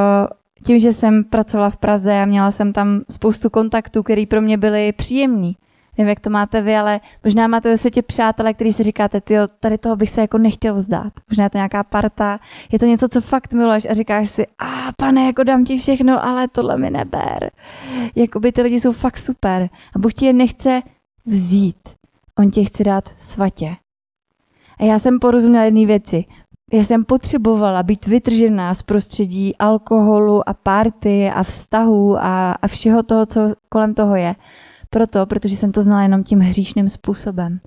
tím, 0.67 0.79
že 0.79 0.93
jsem 0.93 1.25
pracovala 1.25 1.71
v 1.71 1.77
Praze 1.77 2.21
a 2.21 2.25
měla 2.25 2.51
jsem 2.51 2.73
tam 2.73 3.01
spoustu 3.11 3.51
kontaktů, 3.51 4.03
které 4.03 4.27
pro 4.27 4.41
mě 4.41 4.59
byly 4.59 4.93
příjemný, 4.93 5.57
Nevím, 5.99 6.09
jak 6.09 6.21
to 6.21 6.31
máte 6.31 6.63
vy, 6.63 6.77
ale 6.77 7.01
možná 7.25 7.47
máte 7.47 7.69
ve 7.69 7.77
světě 7.77 8.03
přátelé, 8.03 8.55
který 8.55 8.73
si 8.73 8.83
říkáte, 8.83 9.21
ty 9.21 9.35
tady 9.61 9.79
toho 9.79 9.97
bych 9.97 10.11
se 10.11 10.21
jako 10.21 10.39
nechtěl 10.39 10.75
vzdát. 10.75 11.13
Možná 11.31 11.45
je 11.45 11.51
to 11.51 11.59
nějaká 11.59 11.85
parta, 11.85 12.39
je 12.73 12.79
to 12.79 12.87
něco, 12.87 13.09
co 13.09 13.21
fakt 13.21 13.53
miluješ 13.53 13.87
a 13.91 13.95
říkáš 13.95 14.31
si, 14.31 14.47
a 14.59 14.93
pane, 14.97 15.27
jako 15.27 15.43
dám 15.43 15.65
ti 15.65 15.79
všechno, 15.79 16.25
ale 16.25 16.49
tohle 16.49 16.79
mi 16.79 16.91
neber. 16.91 17.51
Jakoby 18.15 18.53
ty 18.53 18.63
lidi 18.63 18.81
jsou 18.81 18.93
fakt 18.93 19.19
super. 19.19 19.69
A 19.97 19.99
Bůh 19.99 20.15
ti 20.15 20.27
je 20.27 20.33
nechce 20.33 20.83
vzít, 21.27 21.89
on 22.39 22.51
ti 22.51 22.65
chce 22.65 22.85
dát 22.85 23.09
svatě. 23.17 23.77
A 24.79 24.85
já 24.85 24.99
jsem 24.99 25.19
porozuměla 25.19 25.65
jedné 25.65 25.87
věci. 25.87 26.25
Já 26.73 26.85
jsem 26.85 27.05
potřebovala 27.05 27.83
být 27.83 28.07
vytržená 28.07 28.75
z 28.75 28.83
prostředí 28.83 29.57
alkoholu 29.57 30.49
a 30.49 30.55
party 30.55 31.31
a 31.31 31.43
vztahů 31.43 32.17
a, 32.19 32.53
a 32.53 32.67
všeho 32.67 33.03
toho, 33.03 33.27
co 33.27 33.41
kolem 33.69 33.95
toho 33.95 34.17
je 34.17 34.35
proto, 34.93 35.27
protože 35.27 35.57
jsem 35.57 35.71
to 35.71 35.83
znala 35.83 36.03
jenom 36.03 36.23
tím 36.23 36.41
hříšným 36.41 36.89
způsobem. 36.89 37.61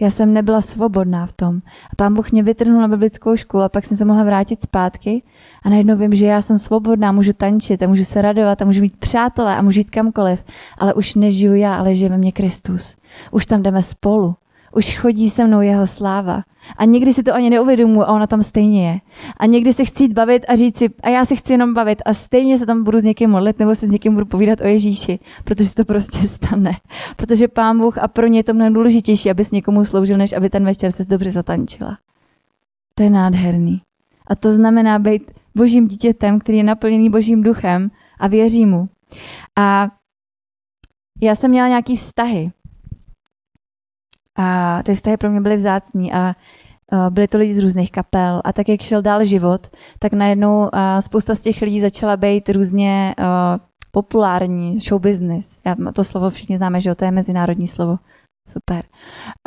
Já 0.00 0.10
jsem 0.10 0.32
nebyla 0.32 0.60
svobodná 0.60 1.26
v 1.26 1.32
tom. 1.32 1.56
A 1.92 1.96
pán 1.96 2.14
Bůh 2.14 2.32
mě 2.32 2.42
vytrhnul 2.42 2.80
na 2.80 2.88
biblickou 2.88 3.36
školu 3.36 3.62
a 3.62 3.68
pak 3.68 3.84
jsem 3.84 3.96
se 3.96 4.04
mohla 4.04 4.24
vrátit 4.24 4.62
zpátky 4.62 5.22
a 5.62 5.68
najednou 5.68 5.96
vím, 5.96 6.14
že 6.14 6.26
já 6.26 6.42
jsem 6.42 6.58
svobodná, 6.58 7.12
můžu 7.12 7.32
tančit 7.32 7.82
a 7.82 7.86
můžu 7.86 8.04
se 8.04 8.22
radovat 8.22 8.62
a 8.62 8.64
můžu 8.64 8.80
mít 8.80 8.96
přátelé 8.96 9.56
a 9.56 9.62
můžu 9.62 9.80
jít 9.80 9.90
kamkoliv, 9.90 10.44
ale 10.78 10.94
už 10.94 11.14
nežiju 11.14 11.54
já, 11.54 11.74
ale 11.74 11.94
žije 11.94 12.10
ve 12.10 12.18
mně 12.18 12.32
Kristus. 12.32 12.96
Už 13.30 13.46
tam 13.46 13.62
jdeme 13.62 13.82
spolu 13.82 14.34
už 14.78 14.98
chodí 14.98 15.30
se 15.30 15.46
mnou 15.46 15.60
jeho 15.60 15.86
sláva. 15.86 16.42
A 16.76 16.84
někdy 16.84 17.12
si 17.12 17.22
to 17.22 17.34
ani 17.34 17.50
neuvědomuji 17.50 18.02
a 18.02 18.12
ona 18.12 18.26
tam 18.26 18.42
stejně 18.42 18.88
je. 18.88 19.00
A 19.36 19.46
někdy 19.46 19.72
se 19.72 19.84
chci 19.84 20.08
bavit 20.08 20.44
a 20.48 20.56
říct 20.56 20.78
si, 20.78 20.88
a 21.02 21.08
já 21.08 21.24
se 21.24 21.34
chci 21.34 21.52
jenom 21.52 21.74
bavit 21.74 22.02
a 22.06 22.14
stejně 22.14 22.58
se 22.58 22.66
tam 22.66 22.84
budu 22.84 23.00
s 23.00 23.04
někým 23.04 23.30
modlit 23.30 23.58
nebo 23.58 23.74
se 23.74 23.86
s 23.86 23.90
někým 23.90 24.14
budu 24.14 24.26
povídat 24.26 24.60
o 24.60 24.64
Ježíši, 24.64 25.18
protože 25.44 25.74
to 25.74 25.84
prostě 25.84 26.28
stane. 26.28 26.72
Protože 27.16 27.48
pán 27.48 27.78
Bůh 27.78 27.98
a 27.98 28.08
pro 28.08 28.26
ně 28.26 28.38
je 28.38 28.44
to 28.44 28.54
mnohem 28.54 28.72
důležitější, 28.72 29.30
aby 29.30 29.44
s 29.44 29.50
někomu 29.50 29.84
sloužil, 29.84 30.16
než 30.16 30.32
aby 30.32 30.50
ten 30.50 30.64
večer 30.64 30.92
se 30.92 31.04
dobře 31.04 31.30
zatančila. 31.30 31.98
To 32.94 33.02
je 33.02 33.10
nádherný. 33.10 33.82
A 34.26 34.34
to 34.34 34.52
znamená 34.52 34.98
být 34.98 35.30
božím 35.54 35.88
dítětem, 35.88 36.38
který 36.38 36.58
je 36.58 36.64
naplněný 36.64 37.10
božím 37.10 37.42
duchem 37.42 37.90
a 38.20 38.26
věří 38.26 38.66
mu. 38.66 38.88
A 39.58 39.88
já 41.22 41.34
jsem 41.34 41.50
měla 41.50 41.68
nějaký 41.68 41.96
vztahy. 41.96 42.50
A 44.38 44.82
ty 44.82 44.94
vztahy 44.94 45.16
pro 45.16 45.30
mě 45.30 45.40
byly 45.40 45.56
vzácní 45.56 46.12
a 46.12 46.34
byly 47.10 47.28
to 47.28 47.38
lidi 47.38 47.54
z 47.54 47.58
různých 47.58 47.92
kapel 47.92 48.42
a 48.44 48.52
tak, 48.52 48.68
jak 48.68 48.80
šel 48.80 49.02
dál 49.02 49.24
život, 49.24 49.66
tak 49.98 50.12
najednou 50.12 50.68
spousta 51.00 51.34
z 51.34 51.40
těch 51.40 51.62
lidí 51.62 51.80
začala 51.80 52.16
být 52.16 52.48
různě 52.48 53.14
populární, 53.90 54.80
show 54.80 55.00
business. 55.00 55.60
Já, 55.66 55.76
to 55.92 56.04
slovo 56.04 56.30
všichni 56.30 56.56
známe, 56.56 56.80
že 56.80 56.88
jo, 56.88 56.94
to 56.94 57.04
je 57.04 57.10
mezinárodní 57.10 57.66
slovo. 57.66 57.96
Super. 58.48 58.84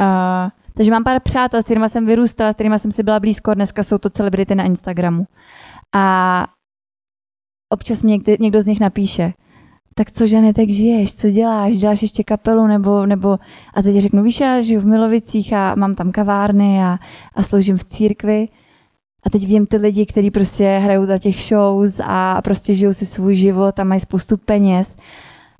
Uh, 0.01 0.49
takže 0.73 0.91
mám 0.91 1.03
pár 1.03 1.19
přátel, 1.21 1.61
s 1.61 1.65
kterými 1.65 1.89
jsem 1.89 2.05
vyrůstala, 2.05 2.51
s 2.51 2.55
kterými 2.55 2.79
jsem 2.79 2.91
si 2.91 3.03
byla 3.03 3.19
blízko, 3.19 3.53
dneska 3.53 3.83
jsou 3.83 3.97
to 3.97 4.09
celebrity 4.09 4.55
na 4.55 4.63
Instagramu. 4.63 5.25
A 5.95 6.47
občas 7.73 8.03
mě 8.03 8.17
někdo 8.39 8.61
z 8.61 8.67
nich 8.67 8.79
napíše, 8.79 9.33
tak 9.95 10.11
co, 10.11 10.27
Žanet, 10.27 10.57
jak 10.57 10.69
žiješ, 10.69 11.15
co 11.15 11.29
děláš, 11.29 11.77
děláš 11.77 12.01
ještě 12.01 12.23
kapelu, 12.23 12.67
nebo, 12.67 13.05
nebo 13.05 13.37
a 13.73 13.81
teď 13.81 13.97
řeknu, 13.97 14.23
víš, 14.23 14.39
já 14.39 14.61
žiju 14.61 14.81
v 14.81 14.85
Milovicích 14.85 15.53
a 15.53 15.75
mám 15.75 15.95
tam 15.95 16.11
kavárny 16.11 16.83
a, 16.83 16.99
a 17.35 17.43
sloužím 17.43 17.77
v 17.77 17.85
církvi 17.85 18.47
a 19.25 19.29
teď 19.29 19.47
vím 19.47 19.65
ty 19.65 19.77
lidi, 19.77 20.05
kteří 20.05 20.31
prostě 20.31 20.79
hrajou 20.83 21.05
za 21.05 21.17
těch 21.17 21.43
shows 21.43 21.99
a 22.03 22.41
prostě 22.41 22.73
žijou 22.73 22.93
si 22.93 23.05
svůj 23.05 23.35
život 23.35 23.79
a 23.79 23.83
mají 23.83 23.99
spoustu 23.99 24.37
peněz. 24.37 24.95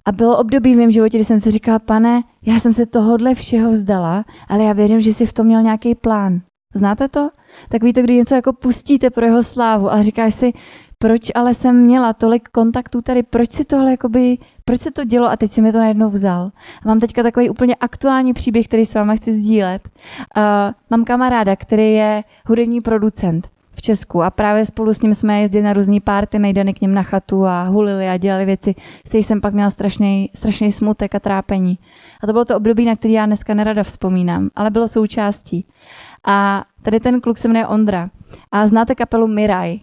A 0.06 0.12
bylo 0.12 0.38
období 0.38 0.74
v 0.74 0.78
mém 0.78 0.92
životě, 0.92 1.18
kdy 1.18 1.26
jsem 1.26 1.40
si 1.40 1.52
říkala, 1.52 1.80
pane, 1.80 2.24
já 2.46 2.60
jsem 2.60 2.74
se 2.74 2.86
tohodle 2.86 3.34
všeho 3.36 3.72
vzdala, 3.72 4.26
ale 4.48 4.64
já 4.64 4.74
věřím, 4.74 5.02
že 5.02 5.14
jsi 5.14 5.26
v 5.26 5.34
tom 5.34 5.46
měl 5.46 5.62
nějaký 5.62 5.96
plán. 5.96 6.42
Znáte 6.76 7.08
to? 7.08 7.30
Takový 7.70 7.94
to, 7.94 8.02
kdy 8.02 8.16
něco 8.16 8.36
jako 8.36 8.54
pustíte 8.54 9.10
pro 9.10 9.26
jeho 9.26 9.44
slávu 9.44 9.92
a 9.92 10.02
říkáš 10.02 10.34
si, 10.34 10.54
proč 11.02 11.32
ale 11.36 11.54
jsem 11.54 11.76
měla 11.76 12.14
tolik 12.14 12.50
kontaktů 12.50 13.02
tady, 13.02 13.24
proč 13.24 13.52
si 13.52 13.66
tohle 13.66 13.92
jakoby, 13.92 14.38
proč 14.66 14.82
se 14.82 14.92
to 14.92 15.04
dělo 15.04 15.30
a 15.30 15.38
teď 15.38 15.52
si 15.52 15.62
mi 15.62 15.72
to 15.72 15.78
najednou 15.78 16.10
vzal. 16.10 16.52
A 16.84 16.88
mám 16.88 17.00
teďka 17.00 17.24
takový 17.24 17.50
úplně 17.50 17.76
aktuální 17.76 18.34
příběh, 18.34 18.68
který 18.68 18.86
s 18.86 18.96
váma 18.96 19.16
chci 19.16 19.32
sdílet. 19.32 19.90
Uh, 20.38 20.44
mám 20.90 21.06
kamaráda, 21.06 21.56
který 21.56 21.94
je 21.94 22.24
hudební 22.46 22.82
producent 22.82 23.50
v 23.76 23.82
Česku 23.82 24.24
a 24.24 24.30
právě 24.30 24.66
spolu 24.66 24.94
s 24.94 25.02
ním 25.02 25.14
jsme 25.14 25.42
jezdili 25.42 25.64
na 25.64 25.74
různý 25.74 26.00
párty, 26.00 26.40
mejdany 26.40 26.74
k 26.74 26.82
něm 26.82 26.94
na 26.94 27.04
chatu 27.04 27.46
a 27.46 27.64
hulili 27.64 28.10
a 28.10 28.18
dělali 28.18 28.46
věci, 28.46 28.76
z 29.06 29.10
kterých 29.10 29.26
jsem 29.26 29.42
pak 29.42 29.54
měla 29.54 29.70
strašný, 29.70 30.30
strašný 30.36 30.72
smutek 30.72 31.16
a 31.16 31.20
trápení. 31.20 31.78
A 32.24 32.28
to 32.28 32.34
bylo 32.34 32.46
to 32.46 32.58
období, 32.58 32.86
na 32.86 32.96
který 32.96 33.14
já 33.14 33.26
dneska 33.26 33.54
nerada 33.54 33.84
vzpomínám, 33.84 34.50
ale 34.56 34.70
bylo 34.70 34.88
součástí. 34.88 35.66
A 36.28 36.64
tady 36.82 37.00
ten 37.00 37.22
kluk 37.22 37.38
se 37.38 37.48
jmenuje 37.48 37.68
Ondra. 37.68 38.10
A 38.52 38.68
znáte 38.68 38.96
kapelu 38.96 39.28
Miraj? 39.28 39.80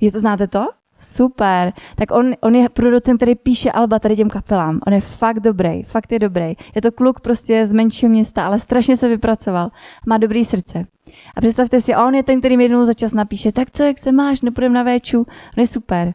Je 0.00 0.12
to, 0.12 0.20
znáte 0.20 0.46
to? 0.46 0.68
Super. 0.98 1.72
Tak 1.96 2.10
on, 2.10 2.32
on 2.40 2.54
je 2.54 2.68
producent, 2.68 3.18
který 3.18 3.34
píše 3.34 3.72
alba 3.72 3.98
tady 3.98 4.16
těm 4.16 4.30
kapelám. 4.30 4.80
On 4.86 4.92
je 4.92 5.00
fakt 5.00 5.40
dobrý, 5.40 5.82
fakt 5.82 6.12
je 6.12 6.18
dobrý. 6.18 6.54
Je 6.74 6.82
to 6.82 6.92
kluk 6.92 7.20
prostě 7.20 7.66
z 7.66 7.72
menšího 7.72 8.10
města, 8.10 8.46
ale 8.46 8.58
strašně 8.58 8.96
se 8.96 9.08
vypracoval. 9.08 9.70
Má 10.06 10.18
dobrý 10.18 10.44
srdce. 10.44 10.86
A 11.36 11.40
představte 11.40 11.80
si, 11.80 11.96
on 11.96 12.14
je 12.14 12.22
ten, 12.22 12.38
který 12.38 12.56
mi 12.56 12.64
jednou 12.64 12.84
za 12.84 12.92
čas 12.92 13.12
napíše, 13.12 13.52
tak 13.52 13.70
co, 13.70 13.82
jak 13.82 13.98
se 13.98 14.12
máš, 14.12 14.40
nepůjdem 14.40 14.72
na 14.72 14.82
véču. 14.82 15.18
On 15.18 15.60
je 15.60 15.66
super. 15.66 16.14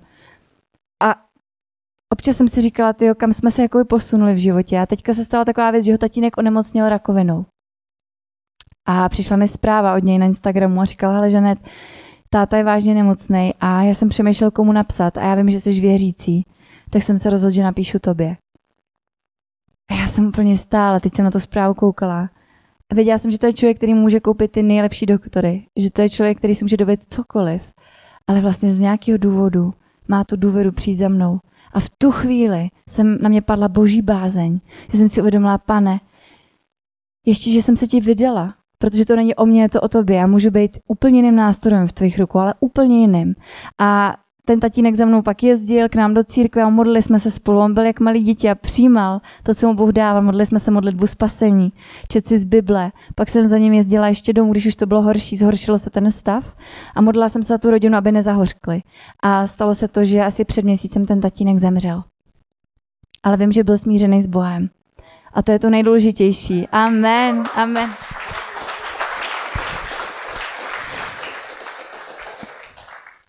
A 1.04 1.16
občas 2.14 2.38
jsem 2.38 2.48
si 2.48 2.62
říkala, 2.62 2.94
tyjo, 2.94 3.16
kam 3.16 3.34
jsme 3.34 3.52
se 3.52 3.62
jako 3.62 3.86
posunuli 3.86 4.34
v 4.34 4.38
životě. 4.38 4.80
A 4.80 4.86
teďka 4.86 5.14
se 5.14 5.26
stala 5.26 5.46
taková 5.46 5.72
věc, 5.72 5.86
že 5.86 5.92
ho 5.92 5.98
tatínek 5.98 6.38
onemocněl 6.38 6.90
rakovinou. 6.90 7.46
A 8.86 9.10
přišla 9.10 9.38
mi 9.38 9.48
zpráva 9.48 9.96
od 9.96 10.04
něj 10.04 10.18
na 10.18 10.26
Instagramu 10.26 10.82
a 10.82 10.86
říkala, 10.86 11.14
hele 11.14 11.30
Žanet, 11.30 11.60
táta 12.34 12.58
je 12.58 12.64
vážně 12.64 12.94
nemocný 12.94 13.54
a 13.60 13.84
já 13.84 13.94
jsem 13.94 14.10
přemýšlel, 14.10 14.52
komu 14.52 14.72
napsat 14.72 15.18
a 15.18 15.22
já 15.22 15.36
vím, 15.36 15.50
že 15.50 15.60
jsi 15.60 15.82
věřící, 15.82 16.46
tak 16.90 17.04
jsem 17.04 17.18
se 17.18 17.30
rozhodl, 17.30 17.54
že 17.54 17.64
napíšu 17.64 18.00
tobě. 18.00 18.38
A 19.92 19.94
já 19.94 20.08
jsem 20.08 20.28
úplně 20.28 20.58
stála, 20.58 21.00
teď 21.00 21.14
jsem 21.14 21.26
na 21.26 21.32
to 21.32 21.40
zprávu 21.40 21.74
koukala. 21.74 22.30
A 22.92 22.96
věděla 22.96 23.18
jsem, 23.18 23.32
že 23.32 23.40
to 23.40 23.46
je 23.46 23.54
člověk, 23.54 23.78
který 23.78 23.94
může 23.94 24.20
koupit 24.20 24.52
ty 24.52 24.64
nejlepší 24.64 25.06
doktory, 25.06 25.66
že 25.80 25.92
to 25.92 26.02
je 26.02 26.10
člověk, 26.10 26.38
který 26.38 26.56
si 26.56 26.66
může 26.66 26.78
dovědět 26.78 27.14
cokoliv, 27.14 27.74
ale 28.28 28.42
vlastně 28.42 28.72
z 28.72 28.80
nějakého 28.80 29.18
důvodu 29.18 29.74
má 30.08 30.24
tu 30.24 30.36
důvěru 30.36 30.72
přijít 30.72 30.96
za 30.96 31.10
mnou. 31.10 31.40
A 31.74 31.80
v 31.80 31.90
tu 31.90 32.12
chvíli 32.12 32.70
jsem 32.90 33.18
na 33.22 33.30
mě 33.30 33.42
padla 33.42 33.68
boží 33.68 34.02
bázeň, 34.02 34.60
že 34.92 34.98
jsem 34.98 35.10
si 35.10 35.22
uvědomila, 35.22 35.58
pane, 35.58 36.00
ještě, 37.26 37.52
že 37.52 37.62
jsem 37.62 37.76
se 37.76 37.88
ti 37.88 38.02
vydala, 38.02 38.56
protože 38.84 39.06
to 39.06 39.16
není 39.16 39.36
o 39.36 39.46
mně, 39.46 39.62
je 39.62 39.70
to 39.70 39.82
o 39.82 39.88
tobě. 39.88 40.16
Já 40.16 40.28
můžu 40.28 40.52
být 40.52 40.78
úplně 40.88 41.20
jiným 41.20 41.36
nástrojem 41.36 41.88
v 41.88 41.94
tvých 41.94 42.20
rukou, 42.20 42.40
ale 42.40 42.54
úplně 42.60 43.00
jiným. 43.00 43.36
A 43.80 44.16
ten 44.46 44.60
tatínek 44.60 44.96
za 44.96 45.06
mnou 45.06 45.22
pak 45.22 45.44
jezdil 45.44 45.90
k 45.90 45.96
nám 45.96 46.14
do 46.14 46.24
církve 46.24 46.64
a 46.64 46.70
modlili 46.70 47.02
jsme 47.02 47.20
se 47.20 47.32
spolu. 47.32 47.60
On 47.60 47.74
byl 47.74 47.84
jak 47.84 48.00
malý 48.00 48.20
dítě 48.20 48.52
a 48.52 48.56
přijímal 48.56 49.22
to, 49.44 49.56
co 49.56 49.68
mu 49.68 49.74
Bůh 49.74 49.90
dával. 49.90 50.22
Modlili 50.22 50.46
jsme 50.46 50.60
se 50.60 50.72
modlitbu 50.72 51.08
spasení, 51.08 51.72
čet 52.08 52.28
si 52.28 52.40
z 52.40 52.46
Bible. 52.46 52.92
Pak 53.16 53.30
jsem 53.30 53.48
za 53.48 53.58
ním 53.58 53.74
jezdila 53.74 54.08
ještě 54.08 54.34
domů, 54.34 54.52
když 54.52 54.66
už 54.66 54.76
to 54.76 54.86
bylo 54.86 55.02
horší, 55.02 55.38
zhoršilo 55.38 55.78
se 55.78 55.90
ten 55.90 56.12
stav. 56.12 56.56
A 56.96 57.02
modlila 57.02 57.30
jsem 57.30 57.44
se 57.44 57.54
za 57.54 57.58
tu 57.58 57.72
rodinu, 57.72 57.98
aby 57.98 58.12
nezahořkli. 58.12 58.82
A 59.24 59.48
stalo 59.48 59.76
se 59.76 59.88
to, 59.88 60.06
že 60.06 60.24
asi 60.24 60.46
před 60.46 60.66
měsícem 60.66 61.06
ten 61.06 61.22
tatínek 61.22 61.58
zemřel. 61.58 62.04
Ale 63.24 63.38
vím, 63.38 63.52
že 63.52 63.64
byl 63.64 63.78
smířený 63.78 64.22
s 64.22 64.28
Bohem. 64.28 64.70
A 65.34 65.42
to 65.42 65.52
je 65.52 65.60
to 65.60 65.70
nejdůležitější. 65.70 66.68
Amen. 66.72 67.44
Amen. 67.56 67.90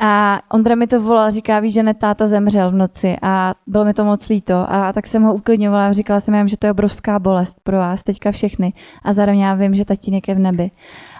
A 0.05 0.41
Ondra 0.49 0.75
mi 0.75 0.87
to 0.87 1.01
volal, 1.01 1.31
říká, 1.31 1.61
víš, 1.61 1.75
že 1.75 1.83
ne, 1.83 1.95
táta 1.95 2.27
zemřel 2.27 2.71
v 2.71 2.75
noci 2.75 3.17
a 3.23 3.55
bylo 3.67 3.85
mi 3.85 3.95
to 3.95 4.05
moc 4.05 4.29
líto. 4.29 4.67
A 4.69 4.93
tak 4.93 5.07
jsem 5.07 5.23
ho 5.23 5.35
uklidňovala 5.35 5.87
a 5.87 5.93
říkala 5.93 6.21
jsem 6.21 6.35
jim, 6.35 6.49
že 6.49 6.57
to 6.57 6.67
je 6.67 6.71
obrovská 6.71 7.19
bolest 7.19 7.61
pro 7.63 7.77
vás, 7.77 8.03
teďka 8.03 8.33
všechny. 8.33 8.73
A 9.03 9.13
zároveň 9.13 9.41
já 9.41 9.55
vím, 9.55 9.75
že 9.75 9.85
tatínek 9.85 10.29
je 10.29 10.35
v 10.35 10.39
nebi. 10.39 10.71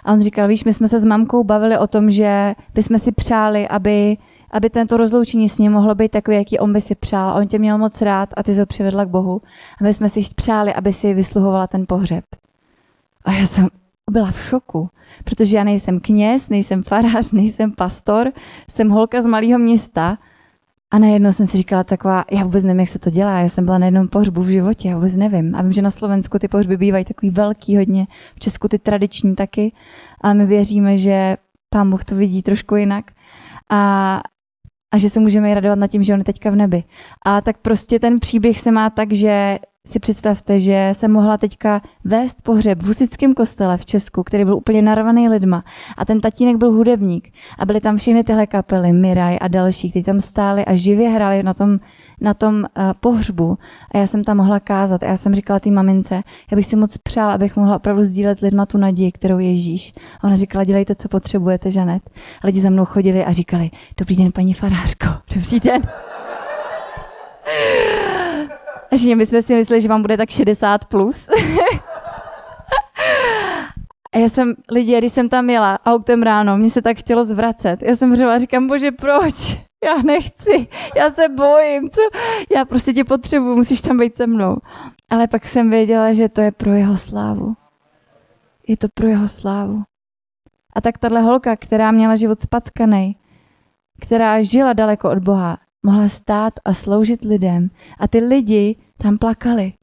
A 0.03 0.13
on 0.13 0.21
říkal, 0.21 0.47
víš, 0.47 0.63
my 0.63 0.73
jsme 0.73 0.87
se 0.87 0.99
s 0.99 1.05
mamkou 1.05 1.43
bavili 1.43 1.77
o 1.77 1.87
tom, 1.87 2.11
že 2.11 2.55
bychom 2.73 2.99
si 2.99 3.11
přáli, 3.11 3.67
aby, 3.67 4.17
aby 4.51 4.69
tento 4.69 4.97
rozloučení 4.97 5.49
s 5.49 5.57
ním 5.57 5.71
mohlo 5.71 5.95
být 5.95 6.11
takový, 6.11 6.37
jaký 6.37 6.59
on 6.59 6.73
by 6.73 6.81
si 6.81 6.95
přál. 6.95 7.37
On 7.37 7.47
tě 7.47 7.59
měl 7.59 7.77
moc 7.77 8.01
rád 8.01 8.29
a 8.37 8.43
ty 8.43 8.53
jsi 8.53 8.59
ho 8.59 8.65
přivedla 8.65 9.05
k 9.05 9.09
Bohu. 9.09 9.41
A 9.81 9.83
my 9.83 9.93
jsme 9.93 10.09
si 10.09 10.21
přáli, 10.35 10.73
aby 10.73 10.93
si 10.93 11.13
vysluhovala 11.13 11.67
ten 11.67 11.85
pohřeb. 11.87 12.23
A 13.25 13.31
já 13.31 13.47
jsem 13.47 13.67
byla 14.11 14.31
v 14.31 14.41
šoku, 14.43 14.89
protože 15.23 15.57
já 15.57 15.63
nejsem 15.63 15.99
kněz, 15.99 16.49
nejsem 16.49 16.83
farář, 16.83 17.31
nejsem 17.31 17.71
pastor, 17.71 18.31
jsem 18.69 18.89
holka 18.89 19.21
z 19.21 19.25
malého 19.25 19.59
města 19.59 20.17
a 20.91 20.99
najednou 20.99 21.31
jsem 21.31 21.47
si 21.47 21.57
říkala 21.57 21.83
taková, 21.83 22.25
já 22.31 22.43
vůbec 22.43 22.63
nevím, 22.63 22.79
jak 22.79 22.89
se 22.89 22.99
to 22.99 23.09
dělá, 23.09 23.39
já 23.39 23.49
jsem 23.49 23.65
byla 23.65 23.77
na 23.77 23.85
jednom 23.85 24.07
pohřbu 24.07 24.41
v 24.41 24.47
životě, 24.47 24.89
já 24.89 24.95
vůbec 24.95 25.15
nevím. 25.15 25.55
A 25.55 25.61
vím, 25.61 25.73
že 25.73 25.81
na 25.81 25.91
Slovensku 25.91 26.39
ty 26.39 26.47
pohřby 26.47 26.77
bývají 26.77 27.05
takový 27.05 27.29
velký 27.29 27.77
hodně, 27.77 28.07
v 28.35 28.39
Česku 28.39 28.67
ty 28.67 28.79
tradiční 28.79 29.35
taky, 29.35 29.71
ale 30.21 30.33
my 30.33 30.45
věříme, 30.45 30.97
že 30.97 31.37
pán 31.69 31.89
Bůh 31.89 32.03
to 32.03 32.15
vidí 32.15 32.41
trošku 32.41 32.75
jinak. 32.75 33.11
A, 33.69 34.21
a 34.93 34.97
že 34.97 35.09
se 35.09 35.19
můžeme 35.19 35.53
radovat 35.53 35.79
nad 35.79 35.87
tím, 35.87 36.03
že 36.03 36.13
on 36.13 36.19
je 36.19 36.25
teďka 36.25 36.49
v 36.49 36.55
nebi. 36.55 36.83
A 37.25 37.41
tak 37.41 37.57
prostě 37.57 37.99
ten 37.99 38.19
příběh 38.19 38.59
se 38.59 38.71
má 38.71 38.89
tak, 38.89 39.13
že 39.13 39.59
si 39.85 39.99
představte, 39.99 40.59
že 40.59 40.89
jsem 40.93 41.11
mohla 41.11 41.37
teďka 41.37 41.81
vést 42.03 42.41
pohřeb 42.41 42.81
v 42.81 42.87
husickém 42.87 43.33
kostele 43.33 43.77
v 43.77 43.85
Česku, 43.85 44.23
který 44.23 44.45
byl 44.45 44.55
úplně 44.55 44.81
narvaný 44.81 45.29
lidma. 45.29 45.63
A 45.97 46.05
ten 46.05 46.21
tatínek 46.21 46.57
byl 46.57 46.71
hudebník. 46.71 47.31
A 47.59 47.65
byly 47.65 47.81
tam 47.81 47.97
všechny 47.97 48.23
tyhle 48.23 48.47
kapely, 48.47 48.93
Miraj 48.93 49.37
a 49.41 49.47
další, 49.47 49.89
kteří 49.89 50.03
tam 50.03 50.19
stáli 50.19 50.65
a 50.65 50.75
živě 50.75 51.09
hráli 51.09 51.43
na 51.43 51.53
tom, 51.53 51.79
na 52.21 52.33
tom 52.33 52.55
uh, 52.55 52.83
pohřbu. 52.99 53.57
A 53.91 53.97
já 53.97 54.07
jsem 54.07 54.23
tam 54.23 54.37
mohla 54.37 54.59
kázat. 54.59 55.03
A 55.03 55.05
já 55.05 55.17
jsem 55.17 55.35
říkala 55.35 55.59
té 55.59 55.71
mamince, 55.71 56.15
já 56.51 56.55
bych 56.55 56.65
si 56.65 56.75
moc 56.75 56.97
přála, 56.97 57.33
abych 57.33 57.55
mohla 57.55 57.75
opravdu 57.75 58.03
sdílet 58.03 58.39
lidma 58.39 58.65
tu 58.65 58.77
naději, 58.77 59.11
kterou 59.11 59.39
Ježíš. 59.39 59.93
A 60.21 60.23
ona 60.23 60.35
říkala, 60.35 60.63
dělejte, 60.63 60.95
co 60.95 61.09
potřebujete, 61.09 61.71
Žanet. 61.71 62.09
A 62.41 62.47
lidi 62.47 62.61
za 62.61 62.69
mnou 62.69 62.85
chodili 62.85 63.25
a 63.25 63.31
říkali, 63.31 63.71
dobrý 63.99 64.15
den, 64.15 64.31
paní 64.31 64.53
farářko, 64.53 65.07
dobrý 65.35 65.59
den. 65.59 65.81
Že 68.95 69.15
my 69.15 69.25
jsme 69.25 69.41
si 69.41 69.55
mysleli, 69.55 69.81
že 69.81 69.87
vám 69.87 70.01
bude 70.01 70.17
tak 70.17 70.29
60 70.29 70.85
plus. 70.85 71.29
A 74.13 74.17
já 74.17 74.29
jsem, 74.29 74.53
lidi, 74.71 74.97
když 74.97 75.11
jsem 75.11 75.29
tam 75.29 75.49
jela 75.49 75.79
autem 75.85 76.23
ráno, 76.23 76.57
mě 76.57 76.69
se 76.69 76.81
tak 76.81 76.97
chtělo 76.97 77.23
zvracet. 77.23 77.83
Já 77.83 77.95
jsem 77.95 78.15
řela, 78.15 78.37
říkám, 78.37 78.67
bože, 78.67 78.91
proč? 78.91 79.59
Já 79.85 80.01
nechci, 80.05 80.67
já 80.95 81.09
se 81.09 81.29
bojím, 81.29 81.89
co? 81.89 82.01
Já 82.55 82.65
prostě 82.65 82.93
tě 82.93 83.03
potřebuji, 83.03 83.55
musíš 83.55 83.81
tam 83.81 83.97
být 83.97 84.15
se 84.15 84.27
mnou. 84.27 84.57
Ale 85.09 85.27
pak 85.27 85.45
jsem 85.45 85.69
věděla, 85.69 86.13
že 86.13 86.29
to 86.29 86.41
je 86.41 86.51
pro 86.51 86.73
jeho 86.73 86.97
slávu. 86.97 87.53
Je 88.67 88.77
to 88.77 88.87
pro 88.93 89.07
jeho 89.07 89.27
slávu. 89.27 89.83
A 90.75 90.81
tak 90.81 90.97
tahle 90.97 91.21
holka, 91.21 91.55
která 91.55 91.91
měla 91.91 92.15
život 92.15 92.41
spackaný, 92.41 93.17
která 94.01 94.41
žila 94.41 94.73
daleko 94.73 95.09
od 95.11 95.17
Boha, 95.17 95.57
mohla 95.85 96.07
stát 96.07 96.53
a 96.65 96.73
sloužit 96.73 97.23
lidem. 97.23 97.69
A 97.99 98.07
ty 98.07 98.19
lidi 98.19 98.75
tam 98.97 99.17
plakali. 99.17 99.73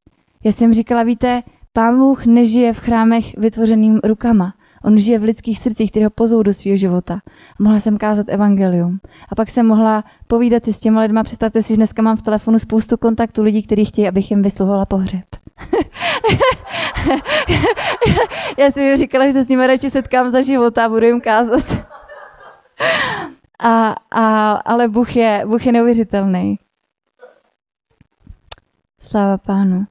Já 0.44 0.52
jsem 0.52 0.74
říkala, 0.74 1.02
víte, 1.02 1.42
Pán 1.72 1.98
Bůh 1.98 2.26
nežije 2.26 2.72
v 2.72 2.78
chrámech 2.78 3.38
vytvořeným 3.38 4.00
rukama. 4.04 4.54
On 4.84 4.98
žije 4.98 5.18
v 5.18 5.22
lidských 5.24 5.58
srdcích, 5.58 5.90
které 5.90 6.06
ho 6.06 6.10
pozou 6.10 6.42
do 6.42 6.52
svého 6.52 6.76
života. 6.76 7.20
Mohla 7.58 7.80
jsem 7.80 7.98
kázat 7.98 8.26
evangelium. 8.28 8.98
A 9.28 9.34
pak 9.34 9.50
jsem 9.50 9.66
mohla 9.66 10.04
povídat 10.26 10.64
si 10.64 10.72
s 10.72 10.80
těma 10.80 11.00
lidma. 11.00 11.22
Představte 11.22 11.62
si, 11.62 11.68
že 11.68 11.76
dneska 11.76 12.02
mám 12.02 12.16
v 12.16 12.22
telefonu 12.22 12.58
spoustu 12.58 12.96
kontaktů 12.96 13.42
lidí, 13.42 13.62
kteří 13.62 13.84
chtějí, 13.84 14.08
abych 14.08 14.30
jim 14.30 14.42
vysluhovala 14.42 14.86
pohřeb. 14.86 15.24
Já 18.58 18.70
jsem 18.70 18.82
jim 18.82 18.96
říkala, 18.96 19.26
že 19.26 19.32
se 19.32 19.44
s 19.44 19.48
nimi 19.48 19.66
radši 19.66 19.90
setkám 19.90 20.30
za 20.30 20.40
života 20.40 20.84
a 20.84 20.88
budu 20.88 21.06
jim 21.06 21.20
kázat. 21.20 21.86
A, 23.62 23.94
a, 24.10 24.52
ale 24.52 24.88
Bůh 24.88 25.16
je, 25.16 25.42
Bůh 25.46 25.66
je 25.66 25.72
neuvěřitelný. 25.72 26.58
Sláva 29.00 29.38
pánu. 29.38 29.86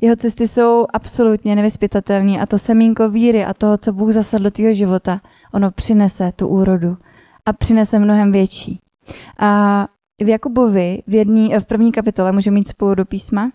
Jeho 0.00 0.16
cesty 0.16 0.48
jsou 0.48 0.86
absolutně 0.92 1.56
nevyspytatelné 1.56 2.40
a 2.40 2.46
to 2.46 2.58
semínko 2.58 3.08
víry 3.08 3.44
a 3.44 3.54
toho, 3.54 3.76
co 3.76 3.92
Bůh 3.92 4.12
zasadl 4.12 4.44
do 4.44 4.50
tvého 4.50 4.74
života, 4.74 5.20
ono 5.54 5.70
přinese 5.70 6.30
tu 6.36 6.48
úrodu 6.48 6.96
a 7.46 7.52
přinese 7.52 7.98
mnohem 7.98 8.32
větší. 8.32 8.80
A 9.38 9.86
v 10.20 10.28
Jakubovi 10.28 11.02
v, 11.06 11.14
jedný, 11.14 11.54
v 11.58 11.64
první 11.64 11.92
kapitole 11.92 12.32
můžeme 12.32 12.54
mít 12.54 12.68
spolu 12.68 12.94
do 12.94 13.04
písma. 13.04 13.50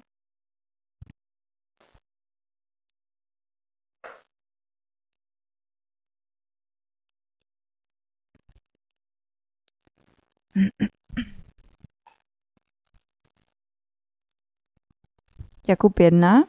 Jakub 15.67 15.99
1. 15.99 16.47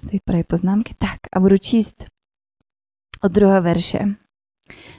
Tady 0.00 0.18
praví 0.24 0.44
poznámky. 0.44 0.94
Tak 0.98 1.18
a 1.32 1.40
budu 1.40 1.58
číst 1.58 2.04
od 3.22 3.32
druhého 3.32 3.62
verše. 3.62 3.98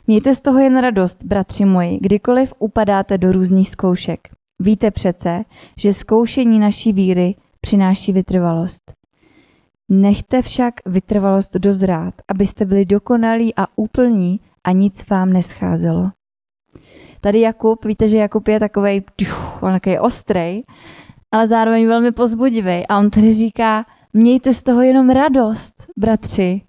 Mějte 0.07 0.35
z 0.35 0.41
toho 0.41 0.59
jen 0.59 0.81
radost, 0.81 1.23
bratři 1.23 1.65
moji, 1.65 1.97
kdykoliv 1.97 2.53
upadáte 2.59 3.17
do 3.17 3.31
různých 3.31 3.69
zkoušek. 3.69 4.27
Víte 4.59 4.91
přece, 4.91 5.43
že 5.77 5.93
zkoušení 5.93 6.59
naší 6.59 6.93
víry 6.93 7.35
přináší 7.61 8.11
vytrvalost. 8.11 8.91
Nechte 9.89 10.41
však 10.41 10.73
vytrvalost 10.85 11.55
dozrát, 11.55 12.13
abyste 12.27 12.65
byli 12.65 12.85
dokonalí 12.85 13.55
a 13.55 13.67
úplní 13.75 14.39
a 14.63 14.71
nic 14.71 15.09
vám 15.09 15.33
nescházelo. 15.33 16.11
Tady 17.21 17.39
Jakub, 17.39 17.85
víte, 17.85 18.07
že 18.07 18.17
Jakub 18.17 18.47
je 18.47 18.59
takový, 18.59 19.03
on 19.61 19.71
takový 19.71 19.99
ostrý, 19.99 20.61
ale 21.31 21.47
zároveň 21.47 21.87
velmi 21.87 22.11
pozbudivý. 22.11 22.87
A 22.87 22.99
on 22.99 23.09
tady 23.09 23.33
říká, 23.33 23.85
mějte 24.13 24.53
z 24.53 24.63
toho 24.63 24.81
jenom 24.81 25.09
radost, 25.09 25.87
bratři. 25.97 26.61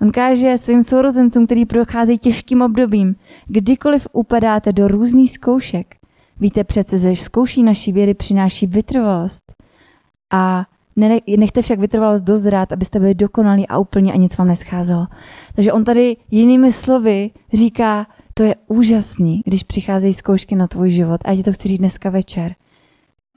On 0.00 0.10
káže 0.10 0.58
svým 0.58 0.82
sourozencům, 0.82 1.46
který 1.46 1.66
procházejí 1.66 2.18
těžkým 2.18 2.62
obdobím, 2.62 3.16
kdykoliv 3.46 4.08
upadáte 4.12 4.72
do 4.72 4.88
různých 4.88 5.30
zkoušek. 5.30 5.96
Víte 6.40 6.64
přece, 6.64 6.98
že 6.98 7.16
zkouší 7.16 7.62
naší 7.62 7.92
věry 7.92 8.14
přináší 8.14 8.66
vytrvalost. 8.66 9.52
A 10.32 10.66
nechte 11.36 11.62
však 11.62 11.78
vytrvalost 11.78 12.24
dozrát, 12.24 12.72
abyste 12.72 13.00
byli 13.00 13.14
dokonalí 13.14 13.68
a 13.68 13.78
úplně 13.78 14.12
a 14.12 14.16
nic 14.16 14.36
vám 14.36 14.48
nescházelo. 14.48 15.06
Takže 15.54 15.72
on 15.72 15.84
tady 15.84 16.16
jinými 16.30 16.72
slovy 16.72 17.30
říká, 17.52 18.06
to 18.34 18.42
je 18.42 18.54
úžasný, 18.66 19.42
když 19.44 19.62
přicházejí 19.62 20.12
zkoušky 20.12 20.56
na 20.56 20.66
tvůj 20.66 20.90
život. 20.90 21.20
A 21.24 21.30
já 21.30 21.36
ti 21.36 21.42
to 21.42 21.52
chci 21.52 21.68
říct 21.68 21.78
dneska 21.78 22.10
večer. 22.10 22.54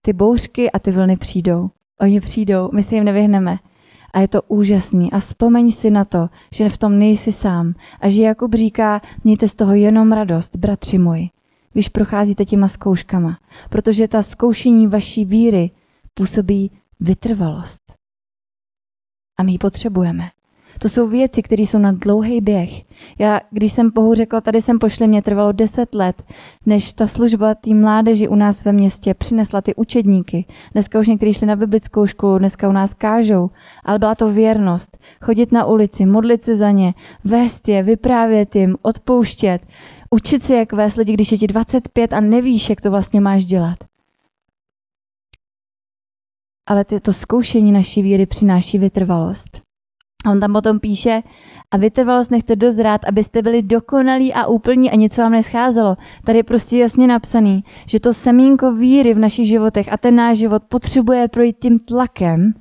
Ty 0.01 0.13
bouřky 0.13 0.71
a 0.71 0.79
ty 0.79 0.91
vlny 0.91 1.17
přijdou. 1.17 1.69
Oni 2.01 2.19
přijdou, 2.19 2.69
my 2.73 2.83
si 2.83 2.95
jim 2.95 3.03
nevyhneme. 3.03 3.57
A 4.13 4.19
je 4.19 4.27
to 4.27 4.41
úžasný. 4.41 5.11
A 5.11 5.19
vzpomeň 5.19 5.71
si 5.71 5.89
na 5.89 6.05
to, 6.05 6.29
že 6.51 6.69
v 6.69 6.77
tom 6.77 6.99
nejsi 6.99 7.31
sám. 7.31 7.73
A 7.99 8.09
že 8.09 8.23
Jakub 8.23 8.53
říká, 8.53 9.01
mějte 9.23 9.47
z 9.47 9.55
toho 9.55 9.73
jenom 9.73 10.11
radost, 10.11 10.55
bratři 10.55 10.97
moji, 10.97 11.29
když 11.73 11.89
procházíte 11.89 12.45
těma 12.45 12.67
zkouškama. 12.67 13.37
Protože 13.69 14.07
ta 14.07 14.21
zkoušení 14.21 14.87
vaší 14.87 15.25
víry 15.25 15.71
působí 16.13 16.71
vytrvalost. 16.99 17.93
A 19.39 19.43
my 19.43 19.51
ji 19.51 19.57
potřebujeme. 19.57 20.29
To 20.79 20.89
jsou 20.89 21.07
věci, 21.07 21.43
které 21.43 21.63
jsou 21.63 21.77
na 21.77 21.91
dlouhý 21.91 22.41
běh. 22.41 22.69
Já, 23.19 23.39
když 23.51 23.73
jsem 23.73 23.91
Bohu 23.93 24.13
řekla, 24.13 24.41
tady 24.41 24.62
jsem 24.62 24.79
pošli, 24.79 25.07
mě 25.07 25.21
trvalo 25.21 25.51
deset 25.51 25.95
let, 25.95 26.23
než 26.65 26.93
ta 26.93 27.07
služba 27.07 27.55
té 27.55 27.73
mládeži 27.73 28.27
u 28.27 28.36
nás 28.36 28.65
ve 28.65 28.71
městě 28.71 29.13
přinesla 29.13 29.62
ty 29.62 29.75
učedníky. 29.75 30.45
Dneska 30.73 30.99
už 30.99 31.07
někteří 31.07 31.33
šli 31.33 31.47
na 31.47 31.55
biblickou 31.55 32.07
školu, 32.07 32.38
dneska 32.38 32.69
u 32.69 32.71
nás 32.71 32.93
kážou, 32.93 33.49
ale 33.83 33.99
byla 33.99 34.15
to 34.15 34.31
věrnost. 34.31 34.97
Chodit 35.21 35.51
na 35.51 35.65
ulici, 35.65 36.05
modlit 36.05 36.43
se 36.43 36.55
za 36.55 36.71
ně, 36.71 36.93
vést 37.23 37.67
je, 37.67 37.83
vyprávět 37.83 38.55
jim, 38.55 38.75
odpouštět, 38.81 39.62
učit 40.10 40.43
se, 40.43 40.55
jak 40.55 40.73
vést 40.73 40.95
lidi, 40.95 41.13
když 41.13 41.31
je 41.31 41.38
ti 41.38 41.47
25 41.47 42.13
a 42.13 42.19
nevíš, 42.19 42.69
jak 42.69 42.81
to 42.81 42.91
vlastně 42.91 43.21
máš 43.21 43.45
dělat. 43.45 43.77
Ale 46.67 46.86
to 47.01 47.13
zkoušení 47.13 47.71
naší 47.71 48.01
víry 48.01 48.25
přináší 48.25 48.77
vytrvalost. 48.77 49.62
A 50.25 50.32
on 50.32 50.39
tam 50.39 50.53
potom 50.53 50.80
píše, 50.80 51.23
a 51.71 51.77
vytrvalost 51.77 52.32
nechte 52.32 52.56
dozrát, 52.56 53.01
abyste 53.08 53.41
byli 53.41 53.62
dokonalí 53.62 54.34
a 54.34 54.47
úplní 54.47 54.91
a 54.91 54.95
něco 54.95 55.21
vám 55.21 55.32
nescházelo. 55.32 55.97
Tady 56.23 56.39
je 56.39 56.43
prostě 56.43 56.77
jasně 56.77 57.08
napsaný, 57.08 57.63
že 57.86 57.99
to 57.99 58.13
semínko 58.13 58.71
víry 58.71 59.13
v 59.13 59.19
našich 59.19 59.47
životech 59.47 59.93
a 59.93 59.97
ten 59.97 60.15
náš 60.15 60.38
život 60.38 60.63
potřebuje 60.63 61.27
projít 61.27 61.56
tím 61.60 61.80
tlakem, 61.80 62.53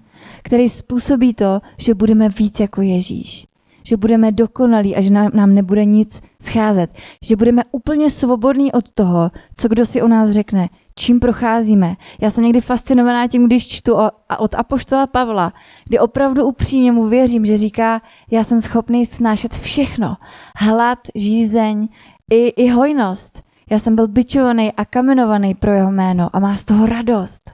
který 0.42 0.68
způsobí 0.68 1.34
to, 1.34 1.60
že 1.78 1.94
budeme 1.94 2.28
víc 2.28 2.60
jako 2.60 2.82
Ježíš. 2.82 3.46
Že 3.86 3.96
budeme 3.96 4.32
dokonalí 4.32 4.96
a 4.96 5.00
že 5.00 5.10
nám, 5.10 5.30
nám 5.34 5.54
nebude 5.54 5.84
nic 5.84 6.22
scházet. 6.42 6.90
Že 7.22 7.36
budeme 7.36 7.62
úplně 7.72 8.10
svobodní 8.10 8.72
od 8.72 8.90
toho, 8.90 9.30
co 9.54 9.68
kdo 9.68 9.86
si 9.86 10.02
o 10.02 10.08
nás 10.08 10.30
řekne 10.30 10.68
čím 10.98 11.20
procházíme. 11.20 11.96
Já 12.20 12.30
jsem 12.30 12.44
někdy 12.44 12.60
fascinovaná 12.60 13.26
tím, 13.28 13.46
když 13.46 13.68
čtu 13.68 13.94
o, 13.94 14.10
od 14.38 14.54
Apoštola 14.54 15.06
Pavla, 15.06 15.52
kdy 15.84 15.98
opravdu 15.98 16.44
upřímně 16.44 16.92
mu 16.92 17.08
věřím, 17.08 17.46
že 17.46 17.56
říká, 17.56 18.02
já 18.30 18.44
jsem 18.44 18.60
schopný 18.60 19.06
snášet 19.06 19.54
všechno. 19.54 20.16
Hlad, 20.56 20.98
žízeň 21.14 21.88
i, 22.30 22.46
i 22.46 22.68
hojnost. 22.68 23.42
Já 23.70 23.78
jsem 23.78 23.96
byl 23.96 24.08
byčovaný 24.08 24.72
a 24.72 24.84
kamenovaný 24.84 25.54
pro 25.54 25.72
jeho 25.72 25.92
jméno 25.92 26.30
a 26.32 26.38
má 26.38 26.56
z 26.56 26.64
toho 26.64 26.86
radost. 26.86 27.50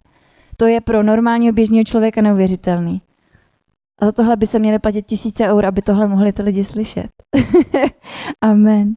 To 0.57 0.67
je 0.67 0.81
pro 0.81 1.03
normálního 1.03 1.53
běžného 1.53 1.85
člověka 1.85 2.21
neuvěřitelný. 2.21 3.03
A 4.01 4.07
za 4.07 4.13
tohle 4.13 4.37
by 4.37 4.47
se 4.47 4.59
měly 4.59 4.79
platit 4.79 5.07
tisíce 5.07 5.49
eur, 5.49 5.67
aby 5.67 5.83
tohle 5.83 6.09
mohli 6.09 6.33
ty 6.33 6.43
lidi 6.43 6.65
slyšet. 6.65 7.09
Amen. 8.41 8.95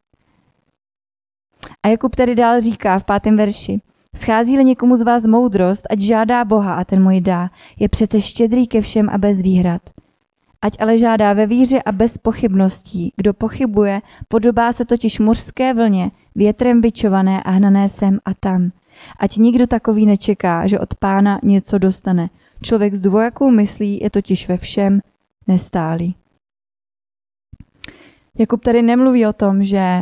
A 1.84 1.88
Jakub 1.88 2.15
tady 2.15 2.36
dál 2.36 2.62
říká 2.62 2.99
v 2.99 3.03
pátém 3.03 3.38
verši. 3.38 3.81
Schází-li 4.15 4.65
někomu 4.65 4.95
z 4.95 5.01
vás 5.01 5.25
moudrost, 5.25 5.88
ať 5.89 5.99
žádá 5.99 6.45
Boha 6.45 6.73
a 6.73 6.84
ten 6.84 7.03
mu 7.03 7.12
ji 7.12 7.21
dá. 7.21 7.49
Je 7.79 7.89
přece 7.89 8.21
štědrý 8.21 8.67
ke 8.67 8.81
všem 8.81 9.10
a 9.10 9.17
bez 9.17 9.41
výhrad. 9.41 9.81
Ať 10.62 10.73
ale 10.79 10.97
žádá 10.97 11.34
ve 11.34 11.45
víře 11.45 11.81
a 11.81 11.91
bez 11.91 12.17
pochybností. 12.17 13.12
Kdo 13.15 13.34
pochybuje, 13.34 14.01
podobá 14.27 14.71
se 14.73 14.86
totiž 14.86 15.19
mořské 15.19 15.73
vlně, 15.73 16.12
větrem 16.36 16.81
vyčované 16.81 17.43
a 17.43 17.51
hnané 17.51 17.89
sem 17.89 18.19
a 18.25 18.34
tam. 18.34 18.71
Ať 19.19 19.38
nikdo 19.38 19.67
takový 19.67 20.05
nečeká, 20.05 20.67
že 20.67 20.79
od 20.79 20.95
pána 20.95 21.39
něco 21.43 21.77
dostane. 21.77 22.29
Člověk 22.65 22.95
s 22.95 22.99
dvojakou 22.99 23.51
myslí 23.51 23.99
je 24.01 24.10
totiž 24.10 24.47
ve 24.47 24.58
všem 24.58 24.99
nestálý. 25.47 26.15
Jakub 28.38 28.63
tady 28.63 28.82
nemluví 28.82 29.25
o 29.25 29.34
tom, 29.34 29.63
že 29.63 30.01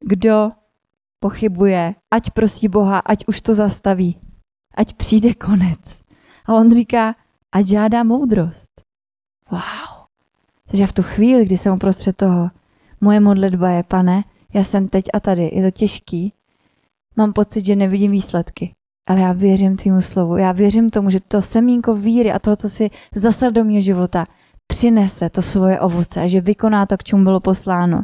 kdo 0.00 0.52
pochybuje, 1.20 1.94
ať 2.10 2.30
prosí 2.30 2.68
Boha, 2.68 2.98
ať 2.98 3.24
už 3.26 3.40
to 3.40 3.54
zastaví, 3.54 4.20
ať 4.74 4.94
přijde 4.94 5.34
konec. 5.34 6.00
A 6.46 6.54
on 6.54 6.74
říká, 6.74 7.14
ať 7.52 7.66
žádá 7.66 8.02
moudrost. 8.02 8.70
Wow. 9.50 10.06
Takže 10.66 10.86
v 10.86 10.92
tu 10.92 11.02
chvíli, 11.02 11.46
kdy 11.46 11.56
jsem 11.56 11.74
uprostřed 11.74 12.16
toho, 12.16 12.50
moje 13.00 13.20
modlitba 13.20 13.70
je, 13.70 13.82
pane, 13.82 14.24
já 14.54 14.64
jsem 14.64 14.88
teď 14.88 15.04
a 15.14 15.20
tady, 15.20 15.50
je 15.54 15.62
to 15.62 15.70
těžký, 15.70 16.32
mám 17.16 17.32
pocit, 17.32 17.66
že 17.66 17.76
nevidím 17.76 18.10
výsledky. 18.10 18.74
Ale 19.10 19.20
já 19.20 19.32
věřím 19.32 19.76
tvýmu 19.76 20.00
slovu. 20.00 20.36
Já 20.36 20.52
věřím 20.52 20.90
tomu, 20.90 21.10
že 21.10 21.20
to 21.20 21.42
semínko 21.42 21.94
víry 21.94 22.32
a 22.32 22.38
toho, 22.38 22.56
co 22.56 22.70
si 22.70 22.90
zasal 23.14 23.50
do 23.50 23.64
mého 23.64 23.80
života, 23.80 24.26
přinese 24.66 25.30
to 25.30 25.42
svoje 25.42 25.80
ovoce 25.80 26.20
a 26.20 26.26
že 26.26 26.40
vykoná 26.40 26.86
to, 26.86 26.96
k 26.96 27.04
čemu 27.04 27.24
bylo 27.24 27.40
posláno. 27.40 28.02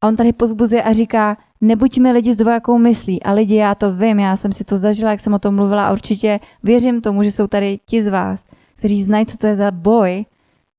A 0.00 0.08
on 0.08 0.16
tady 0.16 0.32
pozbuzuje 0.32 0.82
a 0.82 0.92
říká, 0.92 1.36
nebuďme 1.60 2.12
lidi 2.12 2.34
s 2.34 2.36
dvojakou 2.36 2.78
myslí. 2.78 3.22
A 3.22 3.32
lidi, 3.32 3.54
já 3.54 3.74
to 3.74 3.94
vím, 3.94 4.18
já 4.18 4.36
jsem 4.36 4.52
si 4.52 4.64
to 4.64 4.78
zažila, 4.78 5.10
jak 5.10 5.20
jsem 5.20 5.34
o 5.34 5.38
tom 5.38 5.54
mluvila 5.54 5.86
a 5.86 5.92
určitě 5.92 6.40
věřím 6.62 7.00
tomu, 7.00 7.22
že 7.22 7.32
jsou 7.32 7.46
tady 7.46 7.78
ti 7.86 8.02
z 8.02 8.08
vás, 8.08 8.46
kteří 8.76 9.02
znají, 9.02 9.26
co 9.26 9.38
to 9.38 9.46
je 9.46 9.56
za 9.56 9.70
boj, 9.70 10.24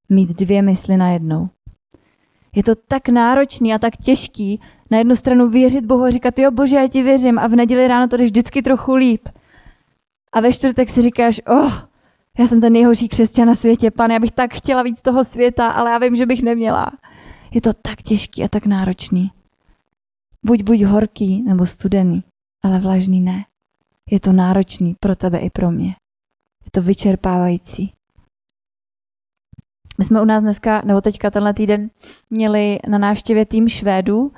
mít 0.10 0.30
dvě 0.30 0.62
mysli 0.62 0.98
najednou. 0.98 1.50
Je 2.56 2.64
to 2.64 2.72
tak 2.88 3.10
náročný 3.10 3.74
a 3.74 3.80
tak 3.80 3.98
těžký 3.98 4.60
na 4.92 4.98
jednu 4.98 5.16
stranu 5.16 5.50
věřit 5.50 5.86
Bohu 5.86 6.04
a 6.04 6.10
říkat, 6.10 6.40
jo 6.40 6.52
bože, 6.52 6.76
já 6.76 6.88
ti 6.88 7.04
věřím 7.04 7.40
a 7.40 7.48
v 7.48 7.56
neděli 7.56 7.88
ráno 7.88 8.08
to 8.08 8.18
jde 8.18 8.24
vždycky 8.24 8.62
trochu 8.62 8.96
líp. 8.96 9.30
A 10.34 10.40
ve 10.40 10.54
čtvrtek 10.54 10.90
si 10.90 11.02
říkáš, 11.02 11.42
oh, 11.48 11.74
já 12.40 12.48
jsem 12.48 12.62
ten 12.62 12.74
nejhorší 12.74 13.08
křesťan 13.08 13.48
na 13.48 13.56
světě, 13.56 13.92
pane, 13.92 14.14
já 14.14 14.20
bych 14.20 14.32
tak 14.32 14.54
chtěla 14.54 14.84
víc 14.84 15.02
toho 15.02 15.24
světa, 15.24 15.68
ale 15.68 15.92
já 15.92 15.98
vím, 15.98 16.16
že 16.16 16.26
bych 16.26 16.44
neměla. 16.44 16.92
Je 17.52 17.62
to 17.62 17.74
tak 17.74 18.02
těžký 18.02 18.44
a 18.44 18.48
tak 18.48 18.66
náročný. 18.66 19.32
Buď 20.46 20.64
buď 20.64 20.82
horký 20.82 21.44
nebo 21.44 21.66
studený, 21.66 22.24
ale 22.64 22.80
vlažný 22.80 23.22
ne. 23.22 23.46
Je 24.12 24.20
to 24.20 24.32
náročný 24.32 24.96
pro 25.00 25.16
tebe 25.16 25.38
i 25.38 25.50
pro 25.50 25.72
mě. 25.72 25.88
Je 26.66 26.72
to 26.72 26.82
vyčerpávající. 26.82 27.97
My 29.98 30.06
jsme 30.06 30.22
u 30.22 30.26
nás 30.26 30.44
dneska, 30.44 30.82
nebo 30.86 31.02
teďka 31.02 31.32
tenhle 31.32 31.54
týden, 31.54 31.90
měli 32.30 32.80
na 32.88 32.98
návštěvě 32.98 33.46
tým 33.46 33.70
Švédů, 33.70 34.32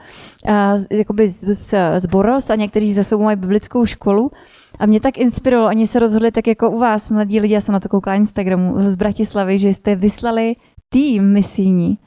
jakoby 0.92 1.28
z, 1.28 1.44
z, 1.44 1.76
z 2.00 2.06
Boros 2.06 2.50
a 2.50 2.56
někteří 2.56 2.94
za 2.94 3.04
sebou 3.04 3.24
mají 3.24 3.38
biblickou 3.38 3.86
školu. 3.86 4.32
A 4.80 4.86
mě 4.86 5.00
tak 5.00 5.18
inspirovalo, 5.18 5.70
oni 5.70 5.88
se 5.88 6.00
rozhodli 6.00 6.32
tak 6.32 6.48
jako 6.48 6.70
u 6.70 6.80
vás, 6.80 7.10
mladí 7.10 7.40
lidi, 7.40 7.54
já 7.54 7.62
jsem 7.62 7.74
na 7.74 7.80
to 7.80 7.90
koukala 7.90 8.16
Instagramu 8.16 8.80
z 8.80 8.96
Bratislavy, 8.96 9.60
že 9.60 9.70
jste 9.70 9.96
vyslali 9.96 10.56
tým 10.90 11.34
misijní. 11.34 11.98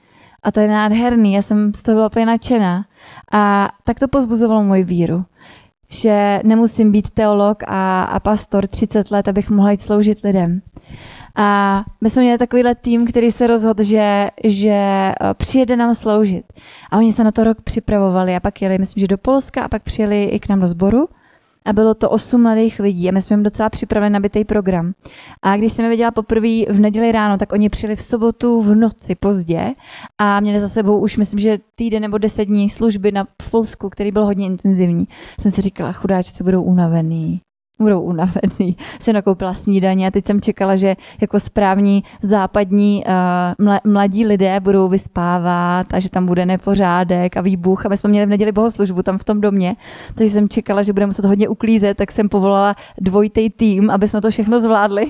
A 0.43 0.53
to 0.53 0.61
je 0.61 0.69
nádherný, 0.69 1.35
já 1.35 1.43
jsem 1.43 1.75
z 1.75 1.83
toho 1.83 1.97
byla 1.97 2.07
úplně 2.07 2.27
nadšená. 2.27 2.85
A 3.33 3.69
tak 3.85 4.01
to 4.01 4.09
pozbuzovalo 4.09 4.65
moji 4.65 4.85
víru 4.85 5.25
že 5.93 6.41
nemusím 6.45 6.93
být 6.93 7.11
teolog 7.11 7.63
a, 7.67 8.03
a 8.03 8.21
pastor 8.21 8.67
30 8.67 9.11
let, 9.11 9.29
abych 9.29 9.51
mohla 9.51 9.71
jít 9.71 9.81
sloužit 9.81 10.21
lidem. 10.21 10.63
A 11.37 11.85
my 12.01 12.11
jsme 12.11 12.23
měli 12.23 12.39
takovýhle 12.39 12.75
tým, 12.75 13.07
který 13.07 13.31
se 13.31 13.47
rozhodl, 13.47 13.83
že, 13.83 14.29
že 14.45 14.71
eh, 14.71 15.15
přijede 15.35 15.77
nám 15.77 15.95
sloužit. 15.95 16.45
A 16.91 16.99
oni 16.99 17.13
se 17.13 17.25
na 17.25 17.31
to 17.31 17.45
rok 17.45 17.63
připravovali 17.63 18.37
a 18.37 18.41
pak 18.41 18.63
jeli, 18.63 18.79
myslím, 18.79 19.01
že 19.01 19.07
do 19.07 19.19
Polska 19.19 19.63
a 19.63 19.69
pak 19.69 19.83
přijeli 19.83 20.25
i 20.25 20.41
k 20.41 20.49
nám 20.49 20.61
do 20.61 20.67
sboru. 20.67 21.09
A 21.65 21.73
bylo 21.73 21.95
to 21.95 22.11
osm 22.11 22.43
mladých 22.43 22.81
lidí 22.81 23.09
a 23.09 23.13
my 23.13 23.23
jsme 23.23 23.35
jim 23.35 23.43
docela 23.43 23.71
připravili 23.71 24.11
nabitý 24.11 24.45
program. 24.45 24.93
A 25.43 25.57
když 25.57 25.73
jsem 25.73 25.85
je 25.85 25.91
viděla 25.91 26.11
poprvé 26.11 26.65
v 26.69 26.81
neděli 26.81 27.13
ráno, 27.13 27.39
tak 27.39 27.53
oni 27.53 27.69
přijeli 27.69 27.97
v 27.97 28.03
sobotu 28.03 28.63
v 28.63 28.75
noci 28.75 29.15
pozdě 29.15 29.75
a 30.19 30.41
měli 30.41 30.61
za 30.61 30.69
sebou 30.69 30.99
už, 30.99 31.17
myslím, 31.17 31.41
že 31.41 31.59
týden 31.75 32.03
nebo 32.03 32.19
deset 32.19 32.45
dní 32.45 32.71
služby 32.71 33.13
na 33.13 33.27
Polsku, 33.51 33.89
který 33.89 34.13
byl 34.13 34.25
hodně 34.25 34.47
intenzivní. 34.47 35.05
Jsem 35.41 35.51
si 35.51 35.63
říkala, 35.63 35.93
chudáčci 35.93 36.45
budou 36.45 36.63
unavený 36.63 37.41
budou 37.83 38.01
unavený. 38.01 38.77
Jsem 39.01 39.15
nakoupila 39.15 39.55
snídaně 39.55 40.07
a 40.07 40.11
teď 40.11 40.27
jsem 40.27 40.41
čekala, 40.41 40.77
že 40.77 40.97
jako 41.21 41.41
správní 41.41 42.05
západní 42.23 43.05
uh, 43.59 43.77
mladí 43.93 44.27
lidé 44.27 44.61
budou 44.61 44.89
vyspávat 44.89 45.95
a 45.95 45.99
že 45.99 46.11
tam 46.11 46.27
bude 46.27 46.47
nepořádek 46.47 47.37
a 47.37 47.41
výbuch. 47.41 47.87
A 47.87 47.89
my 47.89 47.97
jsme 47.97 48.11
měli 48.11 48.27
v 48.27 48.29
neděli 48.29 48.53
bohoslužbu 48.53 49.03
tam 49.03 49.19
v 49.19 49.25
tom 49.25 49.41
domě, 49.41 49.77
takže 50.15 50.31
jsem 50.31 50.49
čekala, 50.49 50.83
že 50.83 50.93
budeme 50.93 51.11
muset 51.11 51.25
hodně 51.25 51.49
uklízet, 51.49 51.97
tak 51.97 52.13
jsem 52.13 52.29
povolala 52.29 52.77
dvojitý 53.01 53.51
tým, 53.51 53.91
aby 53.91 54.09
jsme 54.09 54.21
to 54.21 54.31
všechno 54.31 54.61
zvládli. 54.61 55.07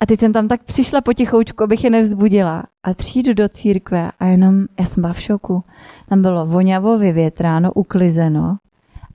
A 0.00 0.06
teď 0.06 0.20
jsem 0.20 0.32
tam 0.32 0.48
tak 0.48 0.62
přišla 0.62 1.00
potichoučku, 1.00 1.64
abych 1.64 1.84
je 1.84 1.90
nevzbudila. 1.90 2.64
A 2.84 2.94
přijdu 2.94 3.34
do 3.34 3.48
církve 3.48 4.10
a 4.18 4.24
jenom, 4.24 4.64
já 4.78 4.84
jsem 4.84 5.00
byla 5.00 5.12
v 5.12 5.20
šoku. 5.20 5.62
Tam 6.08 6.22
bylo 6.22 6.46
voňavo, 6.46 6.98
vyvětráno, 6.98 7.72
uklizeno 7.72 8.56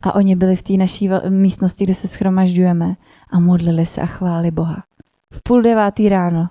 a 0.02 0.16
oni 0.16 0.36
byli 0.36 0.56
v 0.56 0.64
té 0.64 0.74
naší 0.74 1.10
místnosti, 1.30 1.84
kde 1.84 1.94
se 1.94 2.08
schromažďujeme 2.08 2.96
a 3.32 3.40
modlili 3.40 3.86
se 3.86 4.02
a 4.02 4.06
chváli 4.06 4.52
Boha. 4.52 4.84
V 5.34 5.44
půl 5.44 5.62
devátý 5.62 6.10
ráno, 6.10 6.48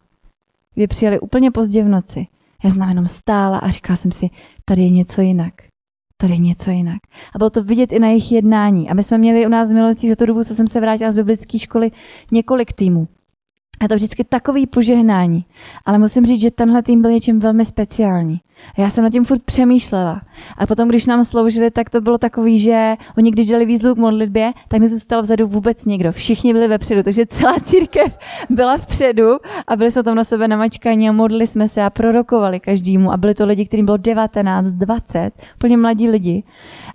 kdy 0.75 0.87
přijeli 0.87 1.21
úplně 1.21 1.51
pozdě 1.51 1.85
v 1.85 1.89
noci, 1.89 2.27
já 2.65 2.71
jsem 2.71 2.89
jenom 2.89 3.07
stála 3.07 3.59
a 3.59 3.71
říkala 3.71 3.97
jsem 3.97 4.13
si, 4.13 4.31
tady 4.65 4.83
je 4.83 4.91
něco 4.91 5.21
jinak. 5.21 5.55
Tady 6.17 6.33
je 6.33 6.39
něco 6.39 6.71
jinak. 6.71 6.99
A 7.35 7.39
bylo 7.39 7.51
to 7.51 7.65
vidět 7.65 7.93
i 7.93 7.99
na 7.99 8.09
jejich 8.09 8.33
jednání. 8.33 8.91
A 8.91 8.95
my 8.95 9.03
jsme 9.03 9.19
měli 9.19 9.47
u 9.47 9.49
nás 9.49 9.71
v 9.71 9.75
Milovicích 9.75 10.11
za 10.11 10.17
tu 10.17 10.27
dobu, 10.27 10.45
co 10.45 10.55
jsem 10.55 10.67
se 10.67 10.81
vrátila 10.81 11.11
z 11.11 11.17
biblické 11.17 11.59
školy, 11.59 11.91
několik 12.33 12.73
týmů. 12.73 13.09
A 13.81 13.89
to 13.89 13.95
vždycky 13.95 14.25
takový 14.25 14.67
požehnání. 14.67 15.45
Ale 15.85 15.99
musím 15.99 16.27
říct, 16.27 16.41
že 16.41 16.51
tenhle 16.51 16.83
tým 16.83 17.03
byl 17.03 17.11
něčím 17.11 17.41
velmi 17.41 17.65
speciální. 17.65 18.41
A 18.79 18.81
já 18.81 18.91
jsem 18.91 19.05
nad 19.05 19.11
tím 19.11 19.25
furt 19.25 19.43
přemýšlela. 19.43 20.23
A 20.59 20.67
potom, 20.67 20.89
když 20.89 21.07
nám 21.07 21.25
sloužili, 21.25 21.71
tak 21.71 21.91
to 21.91 22.01
bylo 22.01 22.19
takový, 22.19 22.59
že 22.59 22.95
oni, 23.19 23.31
když 23.31 23.49
dali 23.49 23.67
výzvu 23.67 23.95
k 23.95 23.99
modlitbě, 23.99 24.53
tak 24.69 24.81
nezůstal 24.81 25.23
vzadu 25.23 25.47
vůbec 25.47 25.85
nikdo. 25.85 26.13
Všichni 26.13 26.53
byli 26.53 26.69
vepředu, 26.69 27.03
takže 27.03 27.27
celá 27.27 27.55
církev 27.63 28.19
byla 28.51 28.77
vpředu 28.77 29.29
a 29.67 29.77
byli 29.77 29.91
jsme 29.91 30.03
tam 30.03 30.15
na 30.15 30.25
sebe 30.25 30.49
namačkaní 30.49 31.09
a 31.09 31.13
modlili 31.13 31.47
jsme 31.47 31.69
se 31.69 31.83
a 31.83 31.91
prorokovali 31.91 32.61
každému. 32.61 33.13
A 33.13 33.17
byli 33.17 33.35
to 33.35 33.47
lidi, 33.47 33.67
kterým 33.67 33.87
bylo 33.87 33.97
19, 33.97 34.67
20, 34.71 35.31
plně 35.59 35.77
mladí 35.77 36.09
lidi. 36.09 36.43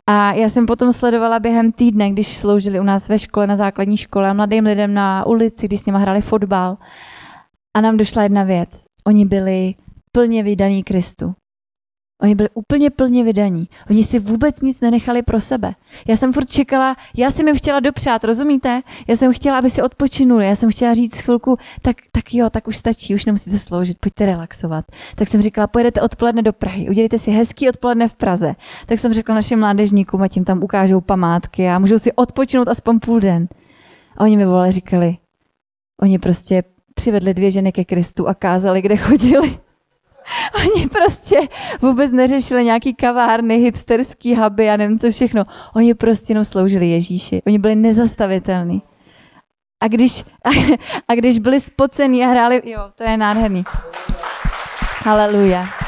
A 0.08 0.34
já 0.34 0.49
jsem 0.49 0.65
potom 0.65 0.91
sledovala 0.91 1.39
během 1.39 1.71
týdne, 1.71 2.10
když 2.10 2.38
sloužili 2.38 2.80
u 2.80 2.84
nás 2.84 3.10
ve 3.10 3.19
škole, 3.19 3.47
na 3.47 3.56
základní 3.56 3.97
škole, 3.97 4.34
mladým 4.34 4.63
lidem 4.63 4.93
na 4.93 5.25
ulici, 5.25 5.67
když 5.67 5.82
s 5.82 5.86
nimi 5.86 5.99
hráli 5.99 6.21
fotbal. 6.21 6.78
A 7.73 7.82
nám 7.82 7.97
došla 7.97 8.23
jedna 8.23 8.43
věc. 8.43 8.84
Oni 9.08 9.25
byli 9.25 9.73
plně 10.12 10.43
vydaní 10.43 10.84
Kristu. 10.84 11.34
Oni 12.21 12.36
byli 12.36 12.49
úplně 12.54 12.89
plně 12.89 13.23
vydaní. 13.23 13.67
Oni 13.89 14.04
si 14.04 14.19
vůbec 14.19 14.62
nic 14.62 14.82
nenechali 14.82 15.21
pro 15.21 15.41
sebe. 15.41 15.75
Já 16.08 16.17
jsem 16.17 16.34
furt 16.34 16.49
čekala, 16.49 16.95
já 17.17 17.32
jsem 17.32 17.47
jim 17.47 17.58
chtěla 17.58 17.80
dopřát, 17.80 18.23
rozumíte? 18.23 18.82
Já 19.08 19.15
jsem 19.15 19.34
chtěla, 19.34 19.58
aby 19.58 19.69
si 19.69 19.82
odpočinuli. 19.82 20.45
Já 20.45 20.56
jsem 20.56 20.71
chtěla 20.71 20.93
říct 20.93 21.21
chvilku, 21.21 21.58
tak, 21.82 21.97
tak 22.12 22.34
jo, 22.34 22.49
tak 22.49 22.67
už 22.67 22.78
stačí, 22.78 23.15
už 23.15 23.25
nemusíte 23.25 23.58
sloužit, 23.58 23.97
pojďte 23.99 24.25
relaxovat. 24.25 24.86
Tak 25.15 25.28
jsem 25.28 25.41
říkala, 25.41 25.67
pojedete 25.67 26.01
odpoledne 26.01 26.41
do 26.41 26.54
Prahy, 26.54 26.89
udělejte 26.89 27.19
si 27.19 27.32
hezký 27.32 27.69
odpoledne 27.69 28.08
v 28.08 28.15
Praze. 28.15 28.56
Tak 28.86 28.99
jsem 28.99 29.13
řekla 29.13 29.36
našim 29.36 29.60
mládežníkům, 29.60 30.21
a 30.21 30.28
tím 30.28 30.43
tam 30.43 30.63
ukážou 30.63 31.01
památky 31.01 31.69
a 31.69 31.80
můžou 31.80 31.99
si 31.99 32.13
odpočinout 32.13 32.67
aspoň 32.67 32.99
půl 32.99 33.19
den. 33.19 33.47
A 34.17 34.23
oni 34.23 34.38
mi 34.38 34.45
volali, 34.45 34.71
říkali, 34.71 35.17
oni 36.01 36.19
prostě 36.19 36.63
přivedli 36.93 37.34
dvě 37.34 37.51
ženy 37.51 37.71
ke 37.71 37.86
Kristu 37.86 38.28
a 38.28 38.34
kázali, 38.34 38.82
kde 38.82 38.97
chodili. 38.97 39.64
Oni 40.55 40.88
prostě 40.88 41.39
vůbec 41.81 42.11
neřešili 42.11 42.63
nějaký 42.63 42.93
kavárny, 42.93 43.57
hipsterský 43.57 44.35
huby 44.35 44.69
a 44.69 44.77
nevím 44.77 44.99
co 44.99 45.11
všechno. 45.11 45.45
Oni 45.75 45.93
prostě 45.93 46.31
jenom 46.31 46.45
sloužili 46.45 46.89
Ježíši. 46.89 47.41
Oni 47.47 47.59
byli 47.59 47.75
nezastavitelní. 47.75 48.81
A 49.83 49.88
když, 49.88 50.23
a 51.07 51.15
když 51.15 51.39
byli 51.39 51.59
spocení 51.59 52.23
a 52.23 52.27
hráli, 52.27 52.61
jo, 52.65 52.81
to 52.95 53.03
je 53.03 53.17
nádherný. 53.17 53.63
Haleluja. 55.03 55.85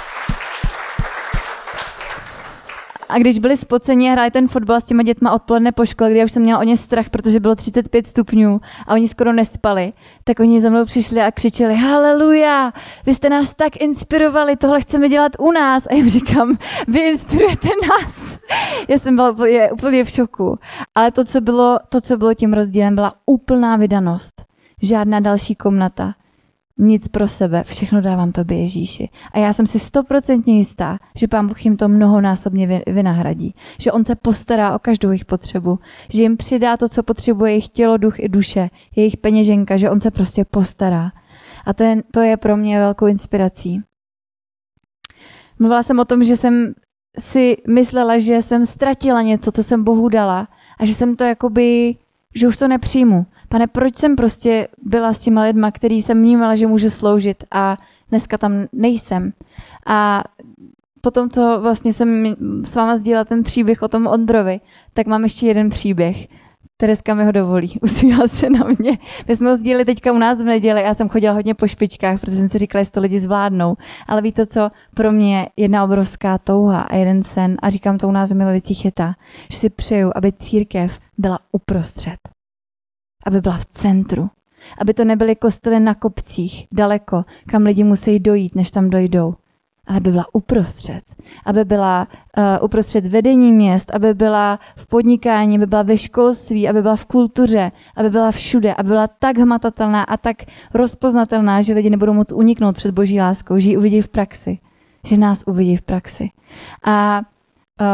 A 3.10 3.18
když 3.18 3.40
byli 3.40 3.58
spoceni 3.58 4.10
a 4.10 4.12
hráli 4.12 4.32
ten 4.32 4.48
fotbal 4.48 4.82
s 4.82 4.86
těma 4.86 5.04
dětma 5.04 5.32
odpoledne 5.32 5.72
po 5.72 5.86
škole, 5.86 6.10
kde 6.10 6.20
já 6.20 6.26
už 6.26 6.32
jsem 6.32 6.44
měla 6.44 6.60
o 6.60 6.64
ně 6.64 6.78
strach, 6.78 7.10
protože 7.10 7.40
bylo 7.40 7.56
35 7.56 8.08
stupňů 8.08 8.62
a 8.88 8.94
oni 8.94 9.08
skoro 9.08 9.34
nespali, 9.34 9.94
tak 10.24 10.40
oni 10.40 10.62
za 10.62 10.70
mnou 10.70 10.86
přišli 10.86 11.22
a 11.22 11.32
křičeli, 11.32 11.76
haleluja, 11.76 12.74
vy 13.06 13.14
jste 13.14 13.30
nás 13.30 13.56
tak 13.56 13.78
inspirovali, 13.78 14.56
tohle 14.56 14.82
chceme 14.82 15.10
dělat 15.10 15.32
u 15.40 15.52
nás. 15.52 15.88
A 15.88 15.94
jim 15.94 16.10
říkám, 16.10 16.58
vy 16.88 17.00
inspirujete 17.00 17.70
nás. 17.90 18.40
Já 18.88 19.00
jsem 19.00 19.16
byla 19.16 19.32
úplně, 19.32 19.72
úplně 19.72 20.04
v 20.04 20.10
šoku. 20.10 20.60
Ale 20.96 21.12
to 21.12 21.26
co, 21.26 21.42
bylo, 21.42 21.80
to, 21.90 22.02
co 22.02 22.18
bylo 22.18 22.34
tím 22.34 22.54
rozdílem, 22.54 22.96
byla 22.96 23.14
úplná 23.26 23.76
vydanost. 23.76 24.42
Žádná 24.82 25.20
další 25.20 25.56
komnata 25.56 26.14
nic 26.78 27.08
pro 27.08 27.28
sebe, 27.28 27.64
všechno 27.64 28.02
dávám 28.02 28.32
tobě 28.32 28.62
Ježíši. 28.62 29.10
A 29.32 29.40
já 29.40 29.54
jsem 29.54 29.68
si 29.68 29.80
stoprocentně 29.80 30.58
jistá, 30.58 30.98
že 31.16 31.28
pán 31.28 31.48
Bůh 31.48 31.66
jim 31.66 31.76
to 31.76 31.88
mnohonásobně 31.88 32.82
vynahradí. 32.88 33.56
Že 33.80 33.92
on 33.92 34.06
se 34.06 34.16
postará 34.16 34.76
o 34.76 34.80
každou 34.80 35.10
jejich 35.10 35.26
potřebu. 35.26 35.80
Že 36.10 36.24
jim 36.24 36.38
přidá 36.38 36.78
to, 36.78 36.90
co 36.90 37.04
potřebuje 37.04 37.52
jejich 37.52 37.70
tělo, 37.70 37.98
duch 37.98 38.20
i 38.20 38.30
duše, 38.30 38.70
jejich 38.96 39.18
peněženka, 39.18 39.78
že 39.78 39.90
on 39.90 40.00
se 40.00 40.12
prostě 40.12 40.46
postará. 40.46 41.12
A 41.66 41.74
ten, 41.74 42.04
to 42.12 42.20
je 42.20 42.38
pro 42.38 42.58
mě 42.58 42.80
velkou 42.80 43.06
inspirací. 43.06 43.82
Mluvila 45.60 45.84
jsem 45.84 46.00
o 46.00 46.06
tom, 46.06 46.24
že 46.24 46.36
jsem 46.36 46.74
si 47.20 47.58
myslela, 47.68 48.18
že 48.18 48.42
jsem 48.42 48.66
ztratila 48.66 49.22
něco, 49.22 49.52
co 49.52 49.64
jsem 49.64 49.84
Bohu 49.84 50.10
dala 50.10 50.48
a 50.80 50.86
že 50.86 50.94
jsem 50.94 51.16
to 51.16 51.24
jakoby, 51.24 51.96
že 52.36 52.48
už 52.48 52.58
to 52.58 52.68
nepřijmu. 52.68 53.26
Pane, 53.50 53.68
proč 53.68 53.96
jsem 53.96 54.16
prostě 54.16 54.68
byla 54.84 55.14
s 55.14 55.22
těma 55.22 55.44
lidma, 55.44 55.72
který 55.72 56.02
jsem 56.02 56.22
vnímala, 56.22 56.56
že 56.56 56.68
můžu 56.68 56.90
sloužit 56.90 57.44
a 57.52 57.78
dneska 58.10 58.38
tam 58.38 58.66
nejsem. 58.74 59.34
A 59.86 60.24
potom, 61.02 61.30
co 61.30 61.60
vlastně 61.62 61.94
jsem 61.94 62.36
s 62.66 62.76
váma 62.76 62.96
sdílela 62.96 63.26
ten 63.26 63.44
příběh 63.44 63.82
o 63.82 63.88
tom 63.88 64.08
Ondrovi, 64.08 64.60
tak 64.94 65.08
mám 65.08 65.24
ještě 65.24 65.48
jeden 65.48 65.70
příběh. 65.70 66.28
Tereska 66.78 67.14
mi 67.14 67.26
ho 67.26 67.32
dovolí, 67.32 67.80
usmívala 67.82 68.28
se 68.28 68.50
na 68.50 68.68
mě. 68.80 68.98
My 69.28 69.36
jsme 69.36 69.50
ho 69.50 69.58
sdíleli 69.58 69.86
teďka 69.86 70.12
u 70.12 70.18
nás 70.18 70.42
v 70.42 70.46
neděli, 70.46 70.82
já 70.82 70.94
jsem 70.94 71.10
chodila 71.10 71.34
hodně 71.34 71.54
po 71.54 71.68
špičkách, 71.68 72.20
protože 72.20 72.36
jsem 72.36 72.50
si 72.50 72.58
říkala, 72.58 72.80
jestli 72.80 72.92
to 72.92 73.02
lidi 73.02 73.20
zvládnou. 73.20 73.76
Ale 74.08 74.22
víte 74.22 74.46
co, 74.46 74.70
pro 74.96 75.12
mě 75.12 75.40
je 75.40 75.50
jedna 75.58 75.84
obrovská 75.84 76.38
touha 76.38 76.82
a 76.82 76.96
jeden 76.96 77.24
sen, 77.24 77.58
a 77.62 77.70
říkám 77.70 77.98
to 77.98 78.08
u 78.08 78.12
nás 78.12 78.32
v 78.32 78.36
Milovicích 78.36 78.86
je 78.86 78.92
ta, 78.92 79.14
že 79.52 79.58
si 79.58 79.70
přeju, 79.70 80.12
aby 80.16 80.32
církev 80.32 81.00
byla 81.18 81.40
uprostřed. 81.52 82.37
Aby 83.26 83.42
byla 83.42 83.58
v 83.58 83.66
centru. 83.66 84.30
Aby 84.82 84.94
to 84.94 85.06
nebyly 85.06 85.36
kostely 85.36 85.80
na 85.80 85.96
kopcích, 85.96 86.68
daleko, 86.72 87.26
kam 87.50 87.64
lidi 87.64 87.84
musí 87.84 88.20
dojít, 88.20 88.56
než 88.56 88.72
tam 88.72 88.90
dojdou 88.90 89.36
ale 89.88 89.98
aby 89.98 90.12
byla 90.12 90.26
uprostřed. 90.34 91.02
Aby 91.46 91.66
byla 91.66 92.08
uh, 92.38 92.44
uprostřed 92.66 93.08
vedení 93.08 93.54
měst, 93.54 93.92
aby 93.96 94.14
byla 94.14 94.60
v 94.76 94.88
podnikání, 94.88 95.56
aby 95.56 95.66
byla 95.66 95.84
ve 95.84 95.98
školství, 95.98 96.70
aby 96.70 96.82
byla 96.82 96.96
v 96.96 97.06
kultuře, 97.06 97.72
aby 97.96 98.10
byla 98.10 98.32
všude, 98.32 98.74
aby 98.74 98.88
byla 98.90 99.08
tak 99.08 99.38
hmatatelná 99.38 100.04
a 100.04 100.18
tak 100.18 100.38
rozpoznatelná, 100.74 101.62
že 101.62 101.74
lidi 101.74 101.90
nebudou 101.90 102.14
moc 102.14 102.32
uniknout 102.32 102.76
před 102.76 102.92
boží 102.92 103.20
láskou, 103.20 103.60
že 103.60 103.70
ji 103.70 103.78
uvidí 103.78 104.02
v 104.02 104.10
praxi. 104.10 104.60
Že 105.06 105.18
nás 105.18 105.44
uvidí 105.48 105.78
v 105.78 105.82
praxi. 105.82 106.30
A 106.86 107.22
uh, 107.82 107.86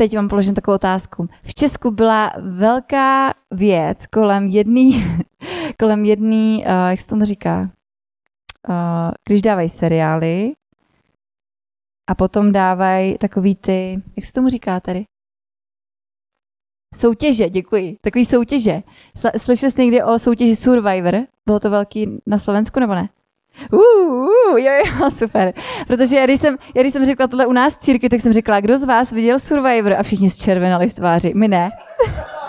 teď 0.00 0.16
vám 0.16 0.28
položím 0.28 0.54
takovou 0.54 0.74
otázku. 0.74 1.28
V 1.42 1.54
Česku 1.54 1.90
byla 1.90 2.32
velká 2.38 3.34
věc 3.50 4.06
kolem 4.06 4.46
jedný, 4.46 5.04
kolem 5.78 6.04
jedný, 6.04 6.64
uh, 6.64 6.90
jak 6.90 7.00
se 7.00 7.08
tomu 7.08 7.24
říká, 7.24 7.70
uh, 8.68 9.10
když 9.28 9.42
dávají 9.42 9.68
seriály, 9.68 10.52
a 12.10 12.14
potom 12.14 12.52
dávají 12.52 13.18
takový 13.18 13.56
ty, 13.56 14.02
jak 14.16 14.24
se 14.24 14.32
tomu 14.32 14.48
říká 14.48 14.80
tady? 14.80 15.04
Soutěže, 16.94 17.50
děkuji. 17.50 17.96
Takový 18.00 18.24
soutěže. 18.24 18.82
Slyšel 19.36 19.70
jsi 19.70 19.80
někdy 19.80 20.02
o 20.02 20.18
soutěži 20.18 20.56
Survivor? 20.56 21.26
Bylo 21.46 21.60
to 21.60 21.70
velký 21.70 22.20
na 22.26 22.38
Slovensku 22.38 22.80
nebo 22.80 22.94
ne? 22.94 23.08
Uh, 23.72 23.80
uh, 23.80 24.58
jo, 24.58 24.72
jo, 24.72 25.10
super. 25.18 25.52
Protože 25.86 26.16
já 26.16 26.24
když, 26.24 26.40
jsem, 26.40 26.56
já 26.74 26.82
když 26.82 26.92
jsem 26.92 27.06
řekla 27.06 27.26
tohle 27.26 27.46
u 27.46 27.52
nás 27.52 27.76
v 27.76 27.78
církvi, 27.78 28.08
tak 28.08 28.20
jsem 28.20 28.32
řekla, 28.32 28.60
kdo 28.60 28.78
z 28.78 28.84
vás 28.84 29.10
viděl 29.10 29.38
Survivor 29.38 29.92
a 29.92 30.02
všichni 30.02 30.30
zčervenali 30.30 30.88
v 30.88 30.94
tváři. 30.94 31.32
My 31.34 31.48
ne. 31.48 31.70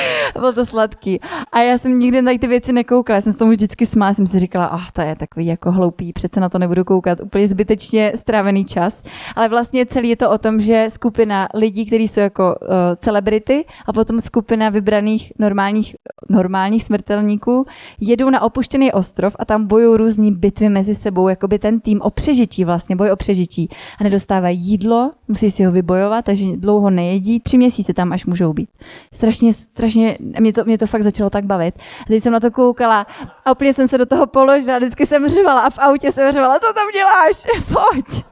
Bylo 0.32 0.52
to 0.52 0.66
sladký. 0.66 1.20
A 1.52 1.60
já 1.60 1.78
jsem 1.78 1.98
nikdy 1.98 2.22
na 2.22 2.32
ty 2.38 2.46
věci 2.46 2.72
nekoukala, 2.72 3.14
já 3.14 3.20
jsem 3.20 3.32
s 3.32 3.36
tomu 3.36 3.50
vždycky 3.50 3.86
smála, 3.86 4.12
jsem 4.12 4.26
si 4.26 4.38
říkala, 4.38 4.66
ah, 4.66 4.74
oh, 4.74 4.86
to 4.92 5.00
je 5.00 5.16
takový 5.16 5.46
jako 5.46 5.72
hloupý, 5.72 6.12
přece 6.12 6.40
na 6.40 6.48
to 6.48 6.58
nebudu 6.58 6.84
koukat, 6.84 7.20
úplně 7.20 7.48
zbytečně 7.48 8.12
strávený 8.14 8.64
čas. 8.64 9.02
Ale 9.36 9.48
vlastně 9.48 9.86
celý 9.86 10.08
je 10.08 10.16
to 10.16 10.30
o 10.30 10.38
tom, 10.38 10.60
že 10.60 10.86
skupina 10.88 11.48
lidí, 11.54 11.86
kteří 11.86 12.08
jsou 12.08 12.20
jako 12.20 12.56
uh, 12.62 12.68
celebrity 12.96 13.64
a 13.86 13.92
potom 13.92 14.20
skupina 14.20 14.68
vybraných 14.68 15.32
normálních, 15.38 15.96
normálních 16.28 16.84
smrtelníků 16.84 17.66
jedou 18.00 18.30
na 18.30 18.42
opuštěný 18.42 18.92
ostrov 18.92 19.36
a 19.38 19.44
tam 19.44 19.66
bojují 19.66 19.98
různý 19.98 20.32
bitvy 20.32 20.68
mezi 20.68 20.94
sebou, 20.94 21.28
jako 21.28 21.48
by 21.48 21.58
ten 21.58 21.80
tým 21.80 22.00
o 22.00 22.10
přežití 22.10 22.64
vlastně, 22.64 22.96
boj 22.96 23.10
o 23.10 23.16
přežití. 23.16 23.68
A 24.00 24.04
nedostávají 24.04 24.58
jídlo, 24.58 25.10
musí 25.28 25.50
si 25.50 25.64
ho 25.64 25.72
vybojovat, 25.72 26.24
takže 26.24 26.46
dlouho 26.56 26.90
nejedí, 26.90 27.40
tři 27.40 27.58
měsíce 27.58 27.94
tam 27.94 28.12
až 28.12 28.26
můžou 28.26 28.52
být. 28.52 28.68
Strašně, 29.12 29.54
strašně 29.54 29.85
mě 29.94 30.52
to, 30.52 30.64
mě 30.64 30.78
to 30.78 30.86
fakt 30.86 31.02
začalo 31.02 31.30
tak 31.30 31.44
bavit. 31.44 31.74
A 32.00 32.04
teď 32.08 32.22
jsem 32.22 32.32
na 32.32 32.40
to 32.40 32.50
koukala 32.50 33.06
a 33.44 33.52
úplně 33.52 33.74
jsem 33.74 33.88
se 33.88 33.98
do 33.98 34.06
toho 34.06 34.26
položila, 34.26 34.78
vždycky 34.78 35.06
jsem 35.06 35.28
řvala 35.28 35.60
a 35.60 35.70
v 35.70 35.78
autě 35.78 36.12
jsem 36.12 36.32
řvala, 36.32 36.60
co 36.60 36.72
tam 36.72 36.90
děláš? 36.92 37.46
Pojď. 37.72 38.24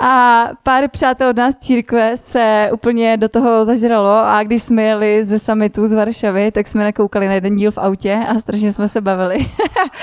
A 0.00 0.48
pár 0.62 0.88
přátel 0.88 1.28
od 1.28 1.36
nás 1.36 1.56
církve 1.56 2.16
se 2.16 2.70
úplně 2.72 3.16
do 3.16 3.28
toho 3.28 3.64
zažralo 3.64 4.10
a 4.10 4.42
když 4.42 4.62
jsme 4.62 4.82
jeli 4.82 5.24
ze 5.24 5.38
summitu 5.38 5.88
z 5.88 5.92
Varšavy, 5.92 6.52
tak 6.52 6.66
jsme 6.66 6.84
nakoukali 6.84 7.26
na 7.26 7.34
jeden 7.34 7.56
díl 7.56 7.70
v 7.70 7.78
autě 7.78 8.20
a 8.28 8.38
strašně 8.38 8.72
jsme 8.72 8.88
se 8.88 9.00
bavili. 9.00 9.46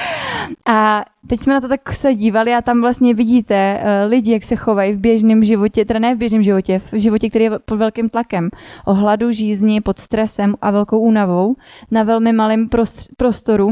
a 0.68 1.06
teď 1.28 1.40
jsme 1.40 1.54
na 1.54 1.62
to 1.62 1.68
tak 1.68 1.94
se 1.94 2.14
dívali 2.14 2.54
a 2.54 2.62
tam 2.62 2.82
vlastně 2.82 3.14
vidíte 3.14 3.82
uh, 3.82 4.12
lidi, 4.12 4.34
jak 4.34 4.44
se 4.44 4.56
chovají 4.56 4.94
v 4.94 5.00
běžném 5.00 5.44
životě, 5.44 5.86
teda 5.86 6.00
ne 6.00 6.16
v 6.16 6.18
běžném 6.18 6.44
životě, 6.44 6.80
v 6.80 6.94
životě, 6.94 7.30
který 7.30 7.46
je 7.46 7.60
pod 7.60 7.76
velkým 7.76 8.10
tlakem, 8.10 8.50
o 8.86 8.94
hladu, 8.94 9.32
žízni, 9.32 9.82
pod 9.82 10.00
stresem 10.00 10.56
a 10.62 10.72
velkou 10.72 11.00
únavou, 11.00 11.56
na 11.92 12.04
velmi 12.04 12.34
malém 12.34 12.70
prostoru, 13.18 13.70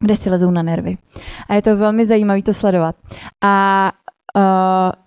kde 0.00 0.16
si 0.16 0.30
lezou 0.30 0.50
na 0.50 0.62
nervy. 0.62 0.98
A 1.48 1.54
je 1.54 1.62
to 1.62 1.76
velmi 1.76 2.06
zajímavé 2.06 2.42
to 2.42 2.52
sledovat. 2.52 2.96
A 3.42 3.92
uh, 4.36 5.03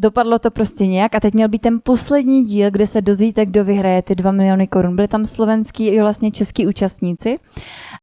Dopadlo 0.00 0.38
to 0.38 0.50
prostě 0.50 0.86
nějak 0.86 1.14
a 1.14 1.20
teď 1.20 1.34
měl 1.34 1.48
být 1.48 1.62
ten 1.62 1.80
poslední 1.82 2.44
díl, 2.44 2.70
kde 2.70 2.86
se 2.86 3.02
dozvíte, 3.02 3.46
kdo 3.46 3.64
vyhraje 3.64 4.02
ty 4.02 4.14
2 4.14 4.32
miliony 4.32 4.66
korun. 4.66 4.96
Byli 4.96 5.08
tam 5.08 5.26
slovenský 5.26 5.86
i 5.86 6.00
vlastně 6.00 6.30
český 6.30 6.66
účastníci 6.66 7.38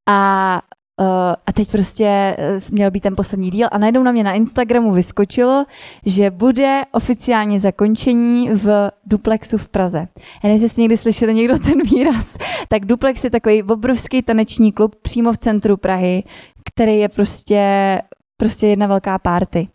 a 0.10 0.62
Uh, 1.02 1.08
a 1.48 1.54
teď 1.54 1.72
prostě 1.72 2.06
eh, 2.06 2.58
měl 2.72 2.92
být 2.92 3.00
ten 3.00 3.16
poslední 3.16 3.52
díl 3.52 3.68
a 3.72 3.78
najednou 3.78 4.04
na 4.04 4.12
mě 4.12 4.24
na 4.24 4.34
Instagramu 4.34 4.94
vyskočilo, 4.94 5.66
že 6.06 6.32
bude 6.32 6.82
oficiálně 6.92 7.60
zakončení 7.60 8.50
v 8.50 8.92
Duplexu 9.06 9.58
v 9.58 9.70
Praze. 9.70 10.08
Já 10.44 10.48
nevím, 10.50 10.64
jestli 10.64 10.82
někdy 10.82 10.98
slyšeli 10.98 11.34
někdo 11.34 11.60
ten 11.60 11.82
výraz. 11.92 12.38
Tak 12.68 12.86
Duplex 12.86 13.24
je 13.24 13.30
takový 13.30 13.64
obrovský 13.64 14.22
taneční 14.22 14.72
klub 14.72 14.96
přímo 14.96 15.34
v 15.34 15.38
centru 15.38 15.78
Prahy, 15.78 16.24
který 16.66 16.98
je 16.98 17.10
prostě, 17.10 18.02
prostě 18.38 18.68
jedna 18.68 18.88
velká 18.88 19.20
party. 19.20 19.68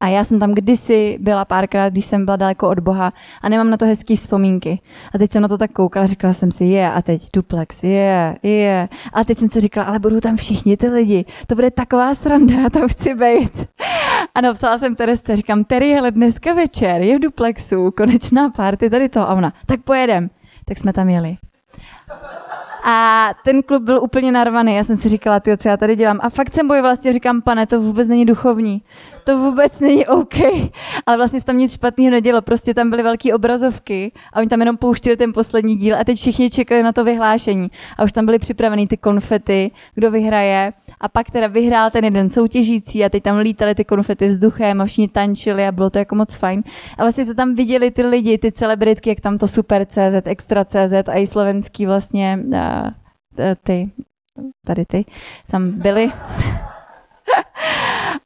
A 0.00 0.08
já 0.08 0.24
jsem 0.24 0.38
tam 0.38 0.54
kdysi 0.54 1.18
byla 1.20 1.44
párkrát, 1.44 1.88
když 1.88 2.04
jsem 2.04 2.24
byla 2.24 2.36
daleko 2.36 2.68
od 2.68 2.80
Boha 2.80 3.12
a 3.42 3.48
nemám 3.48 3.70
na 3.70 3.76
to 3.76 3.86
hezký 3.86 4.16
vzpomínky. 4.16 4.80
A 5.14 5.18
teď 5.18 5.30
jsem 5.30 5.42
na 5.42 5.48
to 5.48 5.58
tak 5.58 5.72
koukala, 5.72 6.06
říkala 6.06 6.32
jsem 6.32 6.50
si, 6.50 6.64
je, 6.64 6.70
yeah, 6.70 6.96
a 6.96 7.02
teď 7.02 7.28
duplex, 7.32 7.82
je, 7.82 7.90
yeah, 7.90 8.36
je. 8.42 8.50
Yeah. 8.52 8.88
A 9.12 9.24
teď 9.24 9.38
jsem 9.38 9.48
si 9.48 9.60
říkala, 9.60 9.86
ale 9.86 9.98
budou 9.98 10.20
tam 10.20 10.36
všichni 10.36 10.76
ty 10.76 10.86
lidi. 10.86 11.24
To 11.46 11.54
bude 11.54 11.70
taková 11.70 12.14
sranda, 12.14 12.54
já 12.54 12.70
tam 12.70 12.88
chci 12.88 13.14
být. 13.14 13.66
A 14.34 14.40
napsala 14.40 14.78
jsem 14.78 14.94
Teresce, 14.94 15.36
říkám, 15.36 15.64
Terry, 15.64 15.92
hele, 15.92 16.10
dneska 16.10 16.52
večer 16.52 17.02
je 17.02 17.16
v 17.16 17.20
duplexu, 17.20 17.90
konečná 17.90 18.50
party, 18.50 18.90
tady 18.90 19.08
to. 19.08 19.20
A 19.20 19.34
ona, 19.34 19.52
tak 19.66 19.80
pojedem. 19.82 20.30
Tak 20.64 20.78
jsme 20.78 20.92
tam 20.92 21.08
jeli. 21.08 21.36
A 22.84 23.28
ten 23.44 23.62
klub 23.62 23.82
byl 23.82 24.02
úplně 24.02 24.32
narvaný. 24.32 24.74
Já 24.74 24.84
jsem 24.84 24.96
si 24.96 25.08
říkala, 25.08 25.40
ty 25.40 25.56
co 25.56 25.68
já 25.68 25.76
tady 25.76 25.96
dělám. 25.96 26.20
A 26.22 26.30
fakt 26.30 26.54
jsem 26.54 26.68
bojovala, 26.68 26.90
vlastně 26.90 27.12
říkám, 27.12 27.42
pane, 27.42 27.66
to 27.66 27.80
vůbec 27.80 28.08
není 28.08 28.26
duchovní. 28.26 28.82
To 29.24 29.38
vůbec 29.38 29.80
není 29.80 30.06
OK. 30.06 30.34
Ale 31.06 31.16
vlastně 31.16 31.40
tam 31.40 31.58
nic 31.58 31.74
špatného 31.74 32.10
nedělo. 32.10 32.42
Prostě 32.42 32.74
tam 32.74 32.90
byly 32.90 33.02
velké 33.02 33.34
obrazovky 33.34 34.12
a 34.32 34.38
oni 34.38 34.48
tam 34.48 34.60
jenom 34.60 34.76
pouštili 34.76 35.16
ten 35.16 35.32
poslední 35.32 35.76
díl 35.76 35.96
a 35.96 36.04
teď 36.04 36.18
všichni 36.18 36.50
čekali 36.50 36.82
na 36.82 36.92
to 36.92 37.04
vyhlášení. 37.04 37.70
A 37.98 38.04
už 38.04 38.12
tam 38.12 38.26
byly 38.26 38.38
připraveny 38.38 38.86
ty 38.86 38.96
konfety, 38.96 39.70
kdo 39.94 40.10
vyhraje. 40.10 40.72
A 41.00 41.08
pak 41.08 41.30
teda 41.30 41.46
vyhrál 41.46 41.90
ten 41.90 42.04
jeden 42.04 42.30
soutěžící 42.30 43.04
a 43.04 43.08
teď 43.08 43.22
tam 43.22 43.38
lítali 43.38 43.74
ty 43.74 43.84
konfety 43.84 44.26
vzduchem 44.26 44.80
a 44.80 44.84
všichni 44.84 45.08
tančili 45.08 45.66
a 45.66 45.72
bylo 45.72 45.90
to 45.90 45.98
jako 45.98 46.14
moc 46.14 46.34
fajn. 46.34 46.62
A 46.98 47.02
vlastně 47.02 47.26
se 47.26 47.34
tam 47.34 47.54
viděli 47.54 47.90
ty 47.90 48.06
lidi, 48.06 48.38
ty 48.38 48.52
celebritky, 48.52 49.10
jak 49.10 49.20
tam 49.20 49.38
to 49.38 49.48
super 49.48 49.86
CZ, 49.86 50.22
extra 50.24 50.64
CZ 50.64 51.08
a 51.08 51.18
i 51.18 51.26
slovenský 51.26 51.86
vlastně 51.86 52.38
uh, 52.44 52.90
ty, 53.64 53.90
tady 54.66 54.84
ty, 54.84 55.04
tam 55.50 55.70
byli 55.70 56.12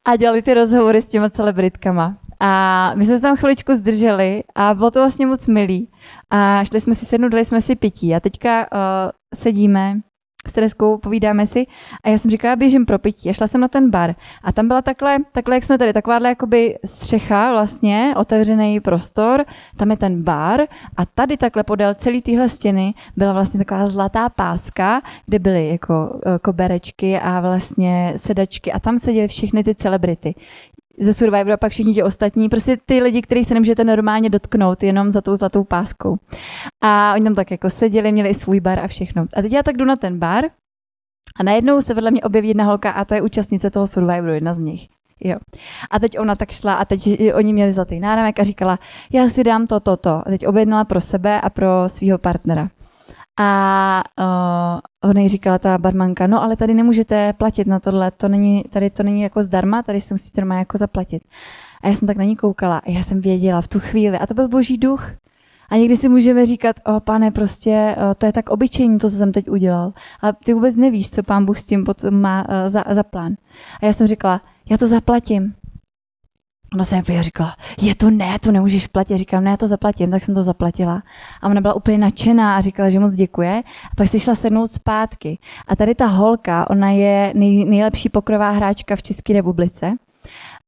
a 0.05 0.17
dělali 0.17 0.43
ty 0.43 0.55
rozhovory 0.55 1.03
s 1.03 1.11
těma 1.11 1.31
celebritkama. 1.31 2.17
A 2.41 2.93
my 2.95 3.05
jsme 3.05 3.15
se 3.15 3.21
tam 3.21 3.37
chviličku 3.37 3.75
zdrželi 3.75 4.43
a 4.55 4.75
bylo 4.75 4.91
to 4.91 5.01
vlastně 5.01 5.27
moc 5.27 5.49
milý. 5.49 5.91
A 6.31 6.65
šli 6.65 6.81
jsme 6.81 6.95
si 6.95 7.07
sednout, 7.07 7.29
dali 7.29 7.45
jsme 7.45 7.61
si 7.61 7.77
pití 7.77 8.15
a 8.15 8.21
teďka 8.21 8.61
uh, 8.61 9.11
sedíme 9.35 9.95
s 10.49 10.53
Tereskou, 10.53 10.99
povídáme 10.99 11.47
si. 11.47 11.66
A 12.05 12.09
já 12.09 12.18
jsem 12.18 12.30
říkala, 12.30 12.51
já 12.51 12.57
běžím 12.57 12.86
pro 12.86 12.99
pití. 12.99 13.30
A 13.30 13.32
šla 13.32 13.47
jsem 13.47 13.61
na 13.61 13.68
ten 13.68 13.90
bar. 13.90 14.14
A 14.42 14.53
tam 14.53 14.68
byla 14.68 14.82
takhle, 14.82 15.16
takhle 15.32 15.57
jak 15.57 15.64
jsme 15.64 15.78
tady, 15.78 15.92
takováhle 15.92 16.28
jakoby 16.28 16.78
střecha 16.84 17.53
vlastně, 17.53 18.14
otevřený 18.16 18.80
prostor, 18.80 19.45
tam 19.76 19.90
je 19.90 19.97
ten 19.97 20.22
bar. 20.22 20.61
A 20.97 21.07
tady 21.07 21.36
takhle 21.36 21.64
podél 21.64 21.95
celý 21.95 22.22
tyhle 22.22 22.49
stěny 22.49 22.95
byla 23.16 23.32
vlastně 23.32 23.59
taková 23.59 23.86
zlatá 23.86 24.28
páska, 24.28 25.03
kde 25.26 25.38
byly 25.38 25.68
jako 25.68 26.20
e, 26.26 26.38
koberečky 26.38 27.18
a 27.18 27.40
vlastně 27.40 28.12
sedačky. 28.16 28.72
A 28.72 28.78
tam 28.78 28.99
seděly 28.99 29.28
všechny 29.28 29.64
ty 29.64 29.74
celebrity 29.74 30.34
ze 30.99 31.14
Survivoru 31.14 31.53
a 31.53 31.57
pak 31.57 31.72
všichni 31.72 31.95
ti 31.95 32.03
ostatní, 32.03 32.49
prostě 32.49 32.76
ty 32.86 33.03
lidi, 33.03 33.22
kteří 33.22 33.45
se 33.45 33.55
nemůžete 33.55 33.84
normálně 33.84 34.30
dotknout 34.30 34.82
jenom 34.82 35.11
za 35.11 35.20
tou 35.20 35.36
zlatou 35.36 35.64
páskou. 35.64 36.16
A 36.82 37.14
oni 37.14 37.24
tam 37.24 37.34
tak 37.34 37.51
jako 37.51 37.70
seděli, 37.70 38.12
měli 38.12 38.28
i 38.28 38.34
svůj 38.34 38.61
bar 38.61 38.80
a 38.80 38.86
všechno. 38.86 39.26
A 39.36 39.42
teď 39.42 39.53
já 39.53 39.62
tak 39.62 39.76
jdu 39.76 39.84
na 39.84 39.97
ten 39.97 40.18
bar 40.18 40.45
a 41.40 41.42
najednou 41.42 41.80
se 41.80 41.95
vedle 41.95 42.11
mě 42.11 42.22
objeví 42.22 42.49
jedna 42.49 42.64
holka 42.64 42.90
a 42.90 43.05
to 43.05 43.14
je 43.14 43.22
účastnice 43.22 43.70
toho 43.70 43.86
Survivoru, 43.86 44.32
jedna 44.32 44.55
z 44.55 44.59
nich. 44.59 44.88
Jo. 45.20 45.36
A 45.90 45.99
teď 45.99 46.18
ona 46.18 46.34
tak 46.34 46.51
šla 46.51 46.74
a 46.74 46.84
teď 46.84 47.20
oni 47.34 47.53
měli 47.53 47.72
zlatý 47.72 48.01
náramek 48.01 48.40
a 48.40 48.42
říkala, 48.42 48.78
já 49.12 49.28
si 49.28 49.45
dám 49.45 49.66
to, 49.66 49.80
to, 49.80 49.97
to. 49.97 50.11
A 50.11 50.24
teď 50.24 50.47
objednala 50.47 50.84
pro 50.84 51.01
sebe 51.01 51.40
a 51.40 51.51
pro 51.51 51.68
svého 51.86 52.18
partnera. 52.18 52.68
A 53.39 54.03
uh, 54.18 55.11
ona 55.11 55.20
jí 55.20 55.28
říkala 55.28 55.59
ta 55.59 55.78
barmanka, 55.78 56.26
no 56.26 56.43
ale 56.43 56.57
tady 56.57 56.74
nemůžete 56.74 57.32
platit 57.32 57.66
na 57.66 57.80
tohle, 57.80 58.11
to 58.11 58.28
není, 58.28 58.64
tady 58.70 58.91
to 58.91 59.03
není 59.03 59.22
jako 59.22 59.43
zdarma, 59.43 59.82
tady 59.82 60.01
si 60.01 60.14
musíte 60.14 60.41
normálně 60.41 60.59
jako 60.61 60.78
zaplatit. 60.78 61.22
A 61.82 61.89
já 61.89 61.95
jsem 61.95 62.09
tak 62.09 62.16
na 62.16 62.24
ní 62.24 62.37
koukala 62.37 62.78
a 62.78 62.91
já 62.91 63.03
jsem 63.03 63.20
věděla 63.20 63.61
v 63.61 63.68
tu 63.68 63.80
chvíli, 63.80 64.18
a 64.18 64.26
to 64.26 64.35
byl 64.35 64.49
boží 64.49 64.78
duch, 64.78 65.11
A 65.70 65.76
někdy 65.76 65.97
si 65.97 66.09
můžeme 66.09 66.47
říkat, 66.47 66.76
o 66.87 67.01
pane, 67.01 67.30
prostě 67.30 67.97
to 68.18 68.26
je 68.26 68.32
tak 68.32 68.49
obyčejný, 68.51 68.99
to, 68.99 69.11
co 69.11 69.16
jsem 69.16 69.32
teď 69.32 69.51
udělal. 69.51 69.93
A 70.22 70.32
ty 70.32 70.55
vůbec 70.55 70.76
nevíš, 70.76 71.11
co 71.11 71.22
pán 71.22 71.45
Bůh 71.45 71.59
s 71.59 71.64
tím 71.64 71.85
potom 71.85 72.20
má 72.20 72.47
za, 72.66 72.85
za 72.91 73.03
plán. 73.03 73.35
A 73.82 73.87
já 73.87 73.93
jsem 73.93 74.07
řekla, 74.07 74.41
já 74.70 74.78
to 74.78 74.87
zaplatím. 74.87 75.55
Ona 76.75 76.85
se 76.85 76.97
mi 76.97 77.22
říkala, 77.22 77.57
je 77.81 77.95
to 77.95 78.11
ne, 78.11 78.39
to 78.39 78.53
nemůžeš 78.53 78.87
platit. 78.87 79.18
Říkám, 79.18 79.45
ne, 79.45 79.51
já 79.51 79.57
to 79.57 79.66
zaplatím, 79.66 80.11
tak 80.11 80.25
jsem 80.25 80.35
to 80.35 80.43
zaplatila. 80.43 81.03
A 81.43 81.49
ona 81.49 81.61
byla 81.61 81.75
úplně 81.75 81.99
nadšená 81.99 82.57
a 82.57 82.61
říkala, 82.61 82.89
že 82.89 83.01
moc 83.01 83.12
děkuje. 83.12 83.62
A 83.93 83.95
pak 83.97 84.09
si 84.09 84.20
šla 84.20 84.35
sednout 84.35 84.70
zpátky. 84.70 85.39
A 85.68 85.77
tady 85.77 85.95
ta 85.95 86.07
holka, 86.07 86.70
ona 86.70 86.91
je 86.91 87.33
nej, 87.35 87.64
nejlepší 87.64 88.09
pokrová 88.09 88.51
hráčka 88.51 88.97
v 88.97 89.03
České 89.03 89.33
republice. 89.33 89.93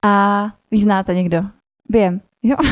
A 0.03 0.47
vy 0.71 0.79
znáte 0.79 1.15
někdo? 1.15 1.45
Vím. 1.89 2.21
Jo. 2.47 2.57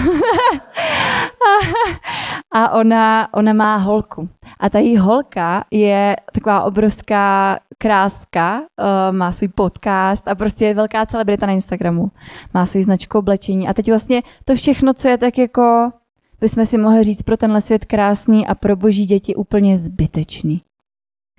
a 2.55 2.71
ona, 2.71 3.35
ona 3.35 3.53
má 3.53 3.77
holku. 3.77 4.29
A 4.61 4.71
ta 4.71 4.79
její 4.79 4.97
holka 4.97 5.65
je 5.71 6.17
taková 6.33 6.63
obrovská 6.63 7.59
kráska, 7.79 8.61
uh, 8.61 9.17
má 9.17 9.33
svůj 9.33 9.49
podcast 9.49 10.29
a 10.29 10.35
prostě 10.35 10.65
je 10.65 10.75
velká 10.75 11.07
celebrita 11.07 11.47
na 11.47 11.53
Instagramu. 11.53 12.11
Má 12.55 12.67
svůj 12.67 12.83
značku 12.83 13.19
oblečení. 13.19 13.69
A 13.69 13.75
teď 13.75 13.89
vlastně 13.89 14.23
to 14.45 14.55
všechno, 14.55 14.95
co 14.95 15.09
je 15.09 15.19
tak 15.19 15.39
jako, 15.39 15.93
bychom 16.41 16.67
si 16.67 16.79
mohli 16.79 17.05
říct 17.05 17.23
pro 17.23 17.37
tenhle 17.37 17.61
svět 17.61 17.85
krásný 17.85 18.47
a 18.47 18.55
pro 18.55 18.77
boží 18.77 19.07
děti 19.07 19.35
úplně 19.35 19.77
zbytečný. 19.77 20.63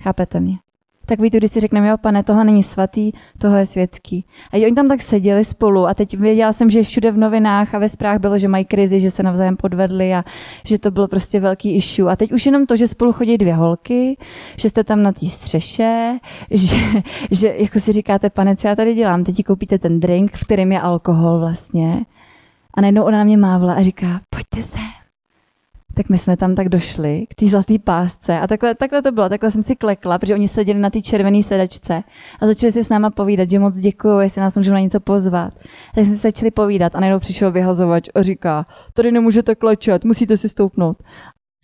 Chápete 0.04 0.40
mě? 0.40 0.65
Tak 1.06 1.20
víte, 1.20 1.38
když 1.38 1.52
si 1.52 1.60
řekneme, 1.60 1.88
jo, 1.88 1.98
pane, 1.98 2.24
tohle 2.24 2.44
není 2.44 2.64
svatý, 2.64 3.12
tohle 3.38 3.60
je 3.60 3.66
světský. 3.66 4.26
A 4.54 4.58
oni 4.66 4.76
tam 4.76 4.88
tak 4.88 5.02
seděli 5.02 5.46
spolu 5.46 5.88
a 5.88 5.94
teď 5.94 6.18
věděla 6.18 6.52
jsem, 6.52 6.70
že 6.70 6.84
všude 6.84 7.12
v 7.12 7.18
novinách 7.18 7.76
a 7.76 7.80
ve 7.80 7.90
zprávách 7.90 8.20
bylo, 8.20 8.38
že 8.38 8.48
mají 8.48 8.66
krizi, 8.66 9.00
že 9.00 9.12
se 9.12 9.24
navzájem 9.24 9.58
podvedli 9.58 10.14
a 10.14 10.24
že 10.66 10.80
to 10.80 10.92
bylo 10.92 11.08
prostě 11.08 11.40
velký 11.40 11.76
issue. 11.76 12.12
A 12.12 12.16
teď 12.16 12.32
už 12.32 12.46
jenom 12.46 12.66
to, 12.66 12.76
že 12.76 12.88
spolu 12.88 13.14
chodí 13.14 13.38
dvě 13.38 13.56
holky, 13.56 14.18
že 14.58 14.70
jste 14.70 14.84
tam 14.84 15.04
na 15.04 15.12
té 15.12 15.26
střeše, 15.26 16.20
že, 16.52 16.78
že 17.32 17.56
jako 17.58 17.80
si 17.80 17.92
říkáte, 17.92 18.30
pane, 18.30 18.56
co 18.56 18.68
já 18.68 18.76
tady 18.76 18.94
dělám, 18.94 19.24
teď 19.24 19.44
koupíte 19.44 19.80
ten 19.80 20.00
drink, 20.00 20.32
v 20.38 20.46
kterém 20.46 20.72
je 20.72 20.82
alkohol 20.82 21.40
vlastně. 21.40 22.06
A 22.74 22.82
najednou 22.82 23.04
ona 23.04 23.18
na 23.18 23.24
mě 23.24 23.38
mávla 23.38 23.74
a 23.74 23.82
říká, 23.82 24.22
pojďte 24.30 24.62
se 24.62 25.05
tak 25.96 26.10
my 26.10 26.18
jsme 26.18 26.38
tam 26.38 26.56
tak 26.56 26.70
došli 26.70 27.26
k 27.30 27.36
té 27.36 27.48
zlaté 27.48 27.80
pásce 27.80 28.40
a 28.40 28.48
takhle, 28.48 28.76
takhle 28.76 29.02
to 29.02 29.12
bylo, 29.12 29.30
takhle 29.30 29.52
jsem 29.52 29.64
si 29.64 29.76
klekla, 29.76 30.20
protože 30.20 30.34
oni 30.34 30.48
seděli 30.48 30.80
na 30.80 30.90
té 30.90 31.02
červené 31.02 31.44
sedačce 31.44 32.04
a 32.40 32.46
začali 32.46 32.72
si 32.72 32.84
s 32.84 32.90
náma 32.90 33.10
povídat, 33.10 33.50
že 33.50 33.60
moc 33.60 33.76
děkuju, 33.76 34.20
jestli 34.20 34.42
nás 34.42 34.58
můžou 34.58 34.72
na 34.72 34.80
něco 34.80 35.00
pozvat. 35.00 35.54
Tak 35.96 36.06
jsme 36.06 36.16
se 36.16 36.22
začali 36.22 36.52
povídat 36.52 36.96
a 36.96 37.00
najednou 37.00 37.20
přišel 37.20 37.52
vyhazovač 37.52 38.10
a 38.16 38.22
říká, 38.22 38.66
tady 38.94 39.12
nemůžete 39.12 39.56
klečet, 39.56 40.06
musíte 40.06 40.38
si 40.38 40.50
stoupnout. 40.50 40.98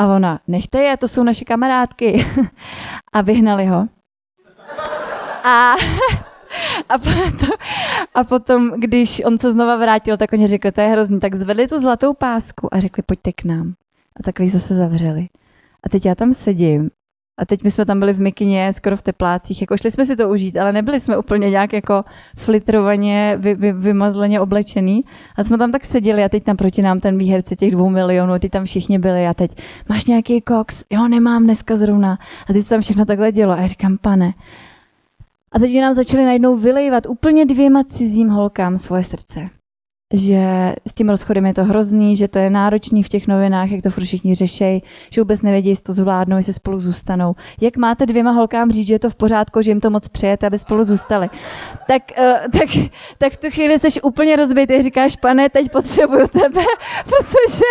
A 0.01 0.15
ona, 0.15 0.39
nechte 0.47 0.79
je, 0.79 0.97
to 0.97 1.07
jsou 1.07 1.23
naše 1.23 1.45
kamarádky. 1.45 2.25
a 3.13 3.21
vyhnali 3.21 3.65
ho. 3.65 3.88
A 5.43 5.73
a 6.89 6.97
potom, 6.97 7.49
a 8.15 8.23
potom, 8.23 8.71
když 8.77 9.21
on 9.25 9.38
se 9.38 9.53
znova 9.53 9.75
vrátil, 9.75 10.17
tak 10.17 10.34
oni 10.34 10.47
řekli, 10.47 10.71
to 10.71 10.82
je 10.82 10.88
hrozný, 10.88 11.19
tak 11.19 11.36
zvedli 11.36 11.67
tu 11.67 11.79
zlatou 11.79 12.13
pásku 12.13 12.73
a 12.73 12.79
řekli, 12.79 13.03
pojďte 13.03 13.32
k 13.32 13.43
nám 13.43 13.73
a 14.20 14.24
takhle 14.24 14.49
zase 14.49 14.76
zavřeli. 14.76 15.30
A 15.84 15.89
teď 15.89 16.05
já 16.05 16.16
tam 16.16 16.34
sedím 16.34 16.89
a 17.41 17.45
teď 17.45 17.64
my 17.64 17.72
jsme 17.72 17.86
tam 17.86 17.99
byli 17.99 18.14
v 18.14 18.22
mikině, 18.22 18.74
skoro 18.74 18.97
v 18.97 19.01
teplácích, 19.01 19.62
jako 19.62 19.78
šli 19.78 19.91
jsme 19.91 20.05
si 20.05 20.16
to 20.16 20.30
užít, 20.30 20.57
ale 20.57 20.74
nebyli 20.74 20.99
jsme 20.99 21.18
úplně 21.18 21.49
nějak 21.49 21.74
jako 21.74 22.03
flitrovaně, 22.38 23.38
vy, 23.39 23.55
vy, 23.55 23.74
vymazleně 23.74 24.39
oblečený. 24.39 25.03
A 25.36 25.43
jsme 25.43 25.57
tam 25.57 25.72
tak 25.72 25.86
seděli 25.86 26.24
a 26.24 26.30
teď 26.30 26.43
tam 26.43 26.57
proti 26.57 26.82
nám 26.82 26.99
ten 26.99 27.18
výherce 27.18 27.55
těch 27.55 27.72
dvou 27.72 27.89
milionů, 27.89 28.39
ty 28.39 28.49
tam 28.49 28.66
všichni 28.66 28.99
byli 28.99 29.28
a 29.28 29.34
teď 29.34 29.62
máš 29.89 30.05
nějaký 30.05 30.41
koks? 30.41 30.84
Jo, 30.89 31.07
nemám 31.07 31.43
dneska 31.43 31.78
zrovna. 31.78 32.18
A 32.49 32.53
teď 32.53 32.64
se 32.64 32.70
tam 32.70 32.82
všechno 32.82 33.05
takhle 33.05 33.32
dělo 33.32 33.53
a 33.53 33.62
já 33.62 33.68
říkám, 33.68 33.97
pane. 34.01 34.34
A 35.51 35.59
teď 35.59 35.82
nám 35.82 35.93
začali 35.93 36.26
najednou 36.26 36.55
vylejvat 36.55 37.05
úplně 37.05 37.45
dvěma 37.45 37.84
cizím 37.84 38.30
holkám 38.30 38.78
svoje 38.78 39.03
srdce 39.03 39.49
že 40.14 40.74
s 40.88 40.93
tím 40.93 41.09
rozchodem 41.09 41.45
je 41.45 41.53
to 41.53 41.64
hrozný, 41.64 42.16
že 42.16 42.28
to 42.28 42.39
je 42.39 42.49
náročný 42.49 43.03
v 43.03 43.09
těch 43.09 43.28
novinách, 43.28 43.72
jak 43.72 43.82
to 43.82 43.89
furt 43.89 44.03
všichni 44.03 44.36
řešejí, 44.36 44.84
že 45.09 45.22
vůbec 45.22 45.41
nevědí, 45.41 45.70
jestli 45.70 45.84
to 45.84 45.93
zvládnou, 45.93 46.38
jestli 46.38 46.53
spolu 46.53 46.80
zůstanou. 46.80 47.36
Jak 47.62 47.78
máte 47.78 48.05
dvěma 48.05 48.32
holkám 48.32 48.72
říct, 48.72 48.88
že 48.88 48.93
je 48.93 48.99
to 48.99 49.09
v 49.09 49.16
pořádku, 49.16 49.62
že 49.62 49.72
jim 49.72 49.80
to 49.80 49.89
moc 49.89 50.07
přijete, 50.07 50.47
aby 50.47 50.57
spolu 50.57 50.84
zůstali? 50.84 51.30
Tak, 51.88 52.01
uh, 52.20 52.26
tak, 52.59 52.70
tak 53.18 53.34
v 53.34 53.38
tu 53.38 53.47
chvíli 53.49 53.80
jsi 53.80 54.01
úplně 54.01 54.36
rozbitý, 54.36 54.82
říkáš, 54.82 55.16
pane, 55.16 55.49
teď 55.49 55.72
potřebuju 55.72 56.28
tebe, 56.28 56.62
protože 57.03 57.66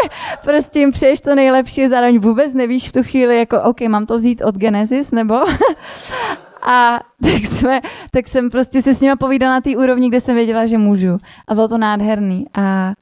prostě 0.45 0.79
jim 0.79 0.91
přeješ 0.91 1.21
to 1.21 1.35
nejlepší, 1.35 1.89
zároveň 1.89 2.19
vůbec 2.19 2.55
nevíš 2.55 2.89
v 2.89 2.93
tu 2.93 3.03
chvíli, 3.03 3.39
jako 3.39 3.63
OK, 3.63 3.81
mám 3.81 4.07
to 4.07 4.17
vzít 4.17 4.43
od 4.43 4.55
Genesis, 4.55 5.11
nebo? 5.11 5.35
A 6.63 7.01
tak, 7.23 7.47
jsme, 7.47 7.81
tak 8.11 8.29
jsem 8.29 8.51
prostě 8.51 8.83
se 8.83 8.95
s 8.95 9.01
nima 9.01 9.17
povídala 9.17 9.55
na 9.55 9.61
té 9.61 9.77
úrovni, 9.77 10.09
kde 10.09 10.21
jsem 10.21 10.35
věděla, 10.35 10.67
že 10.67 10.79
můžu. 10.79 11.19
A 11.49 11.55
bylo 11.55 11.69
to 11.69 11.79
nádherný. 11.79 12.47
A 12.55 12.93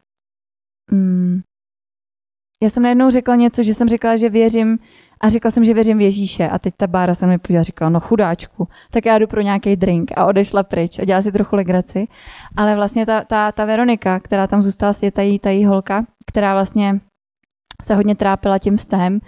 mm, 0.90 1.40
já 2.62 2.70
jsem 2.70 2.82
najednou 2.82 3.10
řekla 3.10 3.36
něco, 3.36 3.62
že 3.62 3.74
jsem 3.74 3.88
řekla, 3.88 4.16
že 4.16 4.28
věřím 4.28 4.78
a 5.20 5.28
řekla 5.28 5.50
jsem, 5.50 5.64
že 5.64 5.74
věřím 5.74 5.98
v 5.98 6.00
Ježíše. 6.00 6.48
A 6.48 6.58
teď 6.58 6.74
ta 6.76 6.86
Bára 6.86 7.14
se 7.14 7.26
mi 7.26 7.38
podívala 7.38 7.62
říkala, 7.62 7.88
no 7.88 8.00
chudáčku, 8.00 8.68
tak 8.90 9.06
já 9.06 9.18
jdu 9.18 9.26
pro 9.26 9.40
nějaký 9.40 9.76
drink. 9.76 10.10
A 10.16 10.26
odešla 10.26 10.62
pryč 10.62 10.98
a 10.98 11.04
dělala 11.04 11.22
si 11.22 11.32
trochu 11.32 11.56
legraci. 11.56 12.08
Ale 12.56 12.74
vlastně 12.74 13.06
ta, 13.06 13.24
ta, 13.24 13.52
ta 13.52 13.64
Veronika, 13.64 14.20
která 14.20 14.46
tam 14.46 14.62
zůstala, 14.62 14.92
je 15.02 15.12
ta 15.12 15.22
jí, 15.22 15.38
ta 15.38 15.50
jí 15.50 15.64
holka, 15.64 16.06
která 16.26 16.54
vlastně 16.54 17.00
se 17.82 17.94
hodně 17.94 18.14
trápila 18.14 18.58
tím 18.58 18.76
vztahem, 18.76 19.20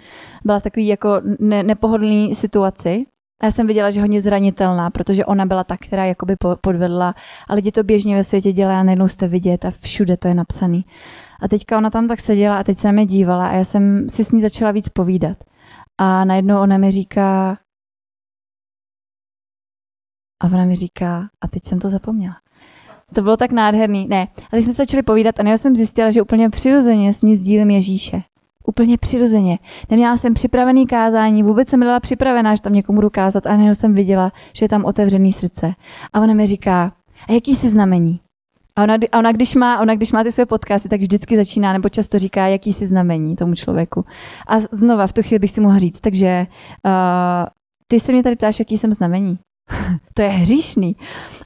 byla 0.45 0.59
v 0.59 0.63
takové 0.63 0.83
jako 0.83 1.21
ne, 1.39 1.63
nepohodlné 1.63 2.35
situaci 2.35 3.05
a 3.41 3.45
já 3.45 3.51
jsem 3.51 3.67
viděla, 3.67 3.89
že 3.89 4.01
hodně 4.01 4.21
zranitelná, 4.21 4.89
protože 4.89 5.25
ona 5.25 5.45
byla 5.45 5.63
ta, 5.63 5.77
která 5.77 6.05
jakoby 6.05 6.35
podvedla 6.61 7.15
a 7.49 7.53
lidi 7.53 7.71
to 7.71 7.83
běžně 7.83 8.15
ve 8.15 8.23
světě 8.23 8.51
dělají 8.51 8.77
a 8.77 8.83
najednou 8.83 9.07
jste 9.07 9.27
vidět 9.27 9.65
a 9.65 9.71
všude 9.71 10.17
to 10.17 10.27
je 10.27 10.33
napsaný. 10.33 10.85
A 11.41 11.47
teďka 11.47 11.77
ona 11.77 11.89
tam 11.89 12.07
tak 12.07 12.19
seděla 12.19 12.59
a 12.59 12.63
teď 12.63 12.77
se 12.77 12.91
mě 12.91 13.05
dívala 13.05 13.47
a 13.47 13.53
já 13.53 13.63
jsem 13.63 14.09
si 14.09 14.25
s 14.25 14.31
ní 14.31 14.41
začala 14.41 14.71
víc 14.71 14.89
povídat. 14.89 15.37
A 15.97 16.25
najednou 16.25 16.61
ona 16.61 16.77
mi 16.77 16.91
říká, 16.91 17.57
a 20.43 20.45
ona 20.45 20.65
mi 20.65 20.75
říká, 20.75 21.29
a 21.41 21.47
teď 21.47 21.63
jsem 21.63 21.79
to 21.79 21.89
zapomněla. 21.89 22.35
To 23.15 23.21
bylo 23.21 23.37
tak 23.37 23.51
nádherný. 23.51 24.07
Ne, 24.07 24.27
a 24.37 24.49
teď 24.51 24.63
jsme 24.63 24.73
se 24.73 24.77
začali 24.77 25.03
povídat 25.03 25.39
a 25.39 25.47
já 25.47 25.57
jsem 25.57 25.75
zjistila, 25.75 26.09
že 26.09 26.21
úplně 26.21 26.49
přirozeně 26.49 27.13
s 27.13 27.21
ní 27.21 27.35
sdílím 27.35 27.69
Ježíše. 27.69 28.21
Úplně 28.65 28.97
přirozeně. 28.97 29.59
Neměla 29.89 30.17
jsem 30.17 30.33
připravený 30.33 30.87
kázání, 30.87 31.43
vůbec 31.43 31.69
jsem 31.69 31.79
byla 31.79 31.99
připravená, 31.99 32.55
že 32.55 32.61
tam 32.61 32.73
někomu 32.73 33.01
dokázat 33.01 33.45
a 33.47 33.49
najednou 33.49 33.75
jsem 33.75 33.93
viděla, 33.93 34.31
že 34.53 34.65
je 34.65 34.69
tam 34.69 34.85
otevřený 34.85 35.33
srdce. 35.33 35.73
A 36.13 36.21
ona 36.21 36.33
mi 36.33 36.47
říká, 36.47 36.93
a 37.27 37.31
jaký 37.31 37.55
jsi 37.55 37.69
znamení? 37.69 38.19
A 38.75 38.83
ona, 38.83 38.97
a 39.11 39.19
ona, 39.19 39.31
když 39.31 39.55
má, 39.55 39.79
ona, 39.79 39.95
když 39.95 40.11
má 40.11 40.23
ty 40.23 40.31
své 40.31 40.45
podcasty, 40.45 40.89
tak 40.89 41.01
vždycky 41.01 41.37
začíná 41.37 41.73
nebo 41.73 41.89
často 41.89 42.19
říká, 42.19 42.47
jaký 42.47 42.73
jsi 42.73 42.87
znamení 42.87 43.35
tomu 43.35 43.55
člověku. 43.55 44.05
A 44.47 44.59
znova 44.59 45.07
v 45.07 45.13
tu 45.13 45.21
chvíli 45.21 45.39
bych 45.39 45.51
si 45.51 45.61
mohla 45.61 45.77
říct, 45.77 46.01
takže 46.01 46.47
uh, 46.85 46.91
ty 47.87 47.99
se 47.99 48.11
mě 48.11 48.23
tady 48.23 48.35
ptáš, 48.35 48.59
jaký 48.59 48.77
jsem 48.77 48.91
znamení. 48.91 49.39
to 50.13 50.21
je 50.21 50.29
hříšný. 50.29 50.95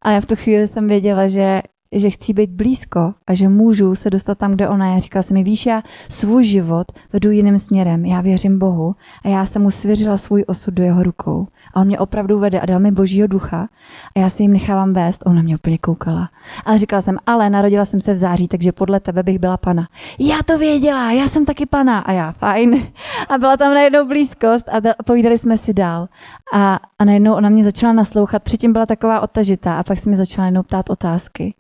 Ale 0.02 0.14
já 0.14 0.22
v 0.22 0.26
tu 0.26 0.36
chvíli 0.36 0.68
jsem 0.68 0.88
věděla, 0.88 1.28
že 1.28 1.62
že 1.92 2.10
chci 2.10 2.34
být 2.34 2.50
blízko 2.50 3.14
a 3.28 3.34
že 3.34 3.50
můžu 3.50 3.96
se 3.96 4.10
dostat 4.10 4.38
tam, 4.38 4.52
kde 4.52 4.70
ona 4.70 4.94
je. 4.94 5.00
Říkala 5.00 5.24
jsem 5.24 5.34
mi, 5.34 5.44
víš, 5.44 5.66
já 5.66 5.84
svůj 6.10 6.44
život 6.44 6.92
vedu 7.14 7.32
jiným 7.32 7.60
směrem. 7.60 8.06
Já 8.06 8.22
věřím 8.22 8.60
Bohu 8.60 8.96
a 9.24 9.28
já 9.28 9.46
jsem 9.46 9.62
mu 9.62 9.72
svěřila 9.72 10.18
svůj 10.18 10.44
osud 10.48 10.74
do 10.74 10.84
jeho 10.84 11.04
rukou. 11.04 11.48
A 11.74 11.82
on 11.82 11.88
mě 11.88 12.00
opravdu 12.00 12.40
vede 12.40 12.60
a 12.60 12.66
dal 12.66 12.80
mi 12.80 12.92
božího 12.92 13.28
ducha 13.28 13.68
a 14.16 14.20
já 14.20 14.30
si 14.30 14.44
jim 14.44 14.54
nechávám 14.54 14.94
vést. 14.94 15.28
A 15.28 15.30
ona 15.30 15.42
mě 15.42 15.56
úplně 15.56 15.78
koukala. 15.78 16.30
Ale 16.66 16.78
říkala 16.78 17.02
jsem, 17.02 17.18
ale 17.26 17.50
narodila 17.50 17.86
jsem 17.86 18.02
se 18.02 18.14
v 18.14 18.18
září, 18.18 18.48
takže 18.48 18.72
podle 18.72 19.00
tebe 19.00 19.24
bych 19.24 19.40
byla 19.40 19.58
pana. 19.58 19.88
Já 20.20 20.38
to 20.46 20.58
věděla, 20.58 21.12
já 21.12 21.28
jsem 21.28 21.46
taky 21.46 21.66
pana. 21.66 22.00
A 22.00 22.12
já, 22.12 22.32
fajn. 22.32 22.84
A 23.30 23.38
byla 23.38 23.58
tam 23.58 23.74
najednou 23.74 24.08
blízkost 24.08 24.70
a 24.70 25.04
povídali 25.06 25.38
jsme 25.38 25.58
si 25.58 25.74
dál. 25.74 26.08
A, 26.54 26.80
a 27.00 27.06
najednou 27.06 27.34
ona 27.34 27.50
mě 27.50 27.64
začala 27.64 27.94
naslouchat. 27.94 28.44
Předtím 28.44 28.74
byla 28.74 28.86
taková 28.86 29.20
odtažitá 29.20 29.78
a 29.78 29.84
pak 29.84 30.00
se 30.00 30.10
mi 30.10 30.16
začala 30.16 30.46
jednou 30.46 30.64
ptát 30.64 30.90
otázky 30.90 31.54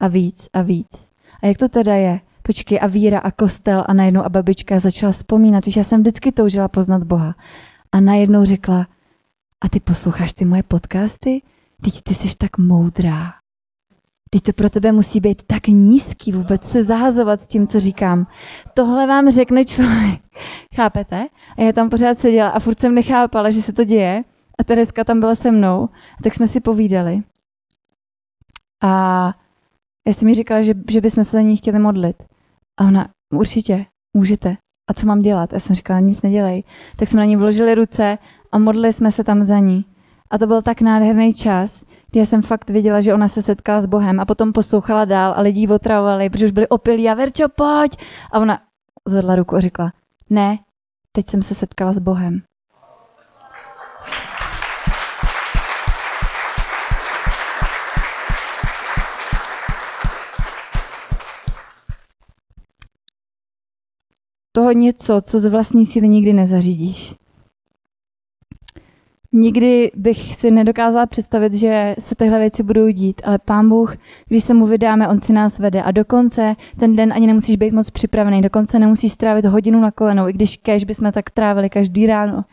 a 0.00 0.08
víc 0.08 0.48
a 0.52 0.62
víc. 0.62 1.10
A 1.42 1.46
jak 1.46 1.56
to 1.56 1.68
teda 1.68 1.94
je? 1.94 2.20
Počkej, 2.42 2.78
a 2.82 2.86
víra 2.86 3.18
a 3.18 3.30
kostel 3.30 3.84
a 3.86 3.92
najednou 3.92 4.22
a 4.22 4.28
babička 4.28 4.78
začala 4.78 5.12
vzpomínat, 5.12 5.66
víš, 5.66 5.76
já 5.76 5.84
jsem 5.84 6.00
vždycky 6.00 6.32
toužila 6.32 6.68
poznat 6.68 7.04
Boha. 7.04 7.34
A 7.92 8.00
najednou 8.00 8.44
řekla, 8.44 8.86
a 9.60 9.68
ty 9.68 9.80
posloucháš 9.80 10.32
ty 10.32 10.44
moje 10.44 10.62
podcasty? 10.62 11.42
Teď 11.84 12.02
ty 12.02 12.14
jsi 12.14 12.36
tak 12.36 12.58
moudrá. 12.58 13.32
Teď 14.30 14.42
to 14.42 14.52
pro 14.52 14.70
tebe 14.70 14.92
musí 14.92 15.20
být 15.20 15.42
tak 15.42 15.66
nízký 15.66 16.32
vůbec 16.32 16.62
se 16.62 16.84
zahazovat 16.84 17.40
s 17.40 17.48
tím, 17.48 17.66
co 17.66 17.80
říkám. 17.80 18.26
Tohle 18.74 19.06
vám 19.06 19.30
řekne 19.30 19.64
člověk. 19.64 20.20
Chápete? 20.74 21.26
A 21.58 21.62
já 21.62 21.72
tam 21.72 21.90
pořád 21.90 22.18
seděla 22.18 22.48
a 22.48 22.58
furt 22.58 22.80
jsem 22.80 22.94
nechápala, 22.94 23.50
že 23.50 23.62
se 23.62 23.72
to 23.72 23.84
děje. 23.84 24.24
A 24.58 24.64
Tereska 24.64 25.04
tam 25.04 25.20
byla 25.20 25.34
se 25.34 25.50
mnou. 25.50 25.88
A 26.18 26.22
tak 26.22 26.34
jsme 26.34 26.48
si 26.48 26.60
povídali. 26.60 27.22
A 28.82 29.34
já 30.10 30.14
jsem 30.14 30.26
mi 30.26 30.34
říkala, 30.34 30.62
že, 30.62 30.74
že 30.90 31.00
bychom 31.00 31.24
se 31.24 31.30
za 31.30 31.40
ní 31.40 31.56
chtěli 31.56 31.78
modlit. 31.78 32.22
A 32.80 32.84
ona, 32.84 33.08
určitě, 33.34 33.86
můžete. 34.16 34.56
A 34.90 34.92
co 34.92 35.06
mám 35.06 35.22
dělat? 35.22 35.52
Já 35.52 35.60
jsem 35.60 35.76
říkala, 35.76 36.00
nic 36.00 36.22
nedělej. 36.22 36.64
Tak 36.96 37.08
jsme 37.08 37.18
na 37.18 37.24
ní 37.24 37.36
vložili 37.36 37.74
ruce 37.74 38.18
a 38.52 38.58
modlili 38.58 38.92
jsme 38.92 39.10
se 39.10 39.24
tam 39.24 39.44
za 39.44 39.58
ní. 39.58 39.84
A 40.30 40.38
to 40.38 40.46
byl 40.46 40.62
tak 40.62 40.80
nádherný 40.80 41.34
čas, 41.34 41.84
kdy 42.10 42.20
já 42.20 42.26
jsem 42.26 42.42
fakt 42.42 42.70
viděla, 42.70 43.00
že 43.00 43.14
ona 43.14 43.28
se 43.28 43.42
setkala 43.42 43.80
s 43.80 43.86
Bohem 43.86 44.20
a 44.20 44.24
potom 44.24 44.52
poslouchala 44.52 45.04
dál 45.04 45.34
a 45.36 45.40
lidi 45.40 45.60
ji 45.60 45.68
otravovali, 45.68 46.30
protože 46.30 46.46
už 46.46 46.52
byli 46.52 46.68
opilí 46.68 47.08
a 47.08 47.14
Verčo, 47.14 47.48
pojď! 47.48 47.96
A 48.32 48.40
ona 48.40 48.62
zvedla 49.08 49.34
ruku 49.34 49.56
a 49.56 49.60
řekla, 49.60 49.92
ne, 50.30 50.58
teď 51.12 51.26
jsem 51.28 51.42
se 51.42 51.54
setkala 51.54 51.92
s 51.92 51.98
Bohem. 51.98 52.42
Toho 64.60 64.72
něco, 64.72 65.20
co 65.20 65.40
z 65.40 65.46
vlastní 65.46 65.86
síly 65.86 66.08
nikdy 66.08 66.32
nezařídíš. 66.32 67.14
Nikdy 69.32 69.90
bych 69.96 70.36
si 70.36 70.50
nedokázala 70.50 71.06
představit, 71.06 71.52
že 71.52 71.94
se 71.98 72.14
tyhle 72.14 72.38
věci 72.38 72.62
budou 72.62 72.88
dít, 72.88 73.22
ale 73.24 73.38
pán 73.38 73.68
Bůh, 73.68 73.96
když 74.28 74.44
se 74.44 74.54
mu 74.54 74.66
vydáme, 74.66 75.08
on 75.08 75.20
si 75.20 75.32
nás 75.32 75.58
vede 75.58 75.82
a 75.82 75.90
dokonce 75.90 76.56
ten 76.78 76.96
den 76.96 77.12
ani 77.12 77.26
nemusíš 77.26 77.56
být 77.56 77.72
moc 77.72 77.90
připravený, 77.90 78.42
dokonce 78.42 78.78
nemusíš 78.78 79.12
strávit 79.12 79.44
hodinu 79.44 79.80
na 79.80 79.90
kolenou, 79.90 80.28
i 80.28 80.32
když 80.32 80.56
kež 80.56 80.84
bychom 80.84 81.12
tak 81.12 81.30
trávili 81.30 81.70
každý 81.70 82.06
ráno. 82.06 82.44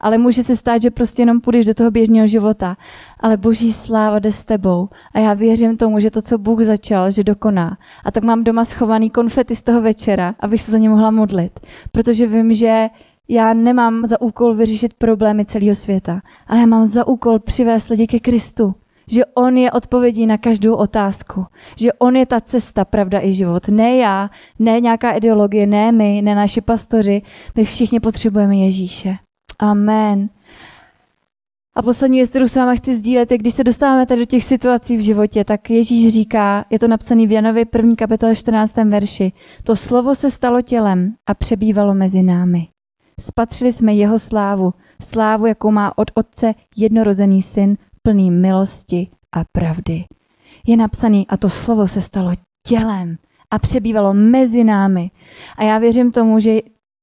Ale 0.00 0.18
může 0.18 0.42
se 0.42 0.56
stát, 0.56 0.82
že 0.82 0.90
prostě 0.90 1.22
jenom 1.22 1.40
půjdeš 1.40 1.64
do 1.64 1.74
toho 1.74 1.90
běžného 1.90 2.26
života, 2.26 2.76
ale 3.20 3.36
boží 3.36 3.72
sláva 3.72 4.18
jde 4.18 4.32
s 4.32 4.44
tebou 4.44 4.88
a 5.14 5.18
já 5.18 5.34
věřím 5.34 5.76
tomu, 5.76 6.00
že 6.00 6.10
to, 6.10 6.22
co 6.22 6.38
Bůh 6.38 6.62
začal, 6.62 7.10
že 7.10 7.24
dokoná. 7.24 7.78
A 8.04 8.10
tak 8.10 8.22
mám 8.22 8.44
doma 8.44 8.64
schovaný 8.64 9.10
konfety 9.10 9.56
z 9.56 9.62
toho 9.62 9.82
večera, 9.82 10.34
abych 10.40 10.62
se 10.62 10.72
za 10.72 10.78
ně 10.78 10.88
mohla 10.88 11.10
modlit, 11.10 11.60
protože 11.92 12.26
vím, 12.26 12.54
že 12.54 12.88
já 13.28 13.54
nemám 13.54 14.06
za 14.06 14.20
úkol 14.20 14.54
vyřešit 14.54 14.94
problémy 14.94 15.44
celého 15.44 15.74
světa, 15.74 16.20
ale 16.46 16.60
já 16.60 16.66
mám 16.66 16.86
za 16.86 17.06
úkol 17.06 17.38
přivést 17.38 17.88
lidi 17.88 18.06
ke 18.06 18.20
Kristu. 18.20 18.74
Že 19.08 19.24
On 19.34 19.56
je 19.56 19.70
odpovědí 19.70 20.26
na 20.26 20.38
každou 20.38 20.74
otázku. 20.74 21.46
Že 21.76 21.92
On 21.92 22.16
je 22.16 22.26
ta 22.26 22.40
cesta, 22.40 22.84
pravda 22.84 23.20
i 23.22 23.32
život. 23.32 23.68
Ne 23.68 23.96
já, 23.96 24.30
ne 24.58 24.80
nějaká 24.80 25.12
ideologie, 25.12 25.66
ne 25.66 25.92
my, 25.92 26.22
ne 26.22 26.34
naši 26.34 26.60
pastoři. 26.60 27.22
My 27.54 27.64
všichni 27.64 28.00
potřebujeme 28.00 28.56
Ježíše. 28.56 29.16
Amen. 29.58 30.28
A 31.76 31.82
poslední 31.82 32.18
věc, 32.18 32.30
kterou 32.30 32.48
s 32.48 32.56
váma 32.56 32.74
chci 32.74 32.96
sdílet, 32.96 33.30
je, 33.30 33.38
když 33.38 33.54
se 33.54 33.64
dostáváme 33.64 34.06
tady 34.06 34.20
do 34.20 34.24
těch 34.24 34.44
situací 34.44 34.96
v 34.96 35.00
životě, 35.00 35.44
tak 35.44 35.70
Ježíš 35.70 36.14
říká, 36.14 36.64
je 36.70 36.78
to 36.78 36.88
napsaný 36.88 37.26
v 37.26 37.32
Janovi 37.32 37.64
1. 37.76 37.94
kapitole 37.98 38.36
14. 38.36 38.76
verši, 38.76 39.32
to 39.62 39.76
slovo 39.76 40.14
se 40.14 40.30
stalo 40.30 40.62
tělem 40.62 41.14
a 41.26 41.34
přebývalo 41.34 41.94
mezi 41.94 42.22
námi. 42.22 42.68
Spatřili 43.20 43.72
jsme 43.72 43.94
jeho 43.94 44.18
slávu, 44.18 44.74
slávu, 45.02 45.46
jakou 45.46 45.70
má 45.70 45.98
od 45.98 46.10
Otce 46.14 46.54
jednorozený 46.76 47.42
syn, 47.42 47.76
plný 48.02 48.30
milosti 48.30 49.08
a 49.32 49.44
pravdy. 49.52 50.04
Je 50.66 50.76
napsaný 50.76 51.26
a 51.28 51.36
to 51.36 51.48
slovo 51.48 51.88
se 51.88 52.00
stalo 52.00 52.32
tělem 52.66 53.16
a 53.50 53.58
přebývalo 53.58 54.14
mezi 54.14 54.64
námi. 54.64 55.10
A 55.56 55.64
já 55.64 55.78
věřím 55.78 56.10
tomu, 56.10 56.40
že, 56.40 56.58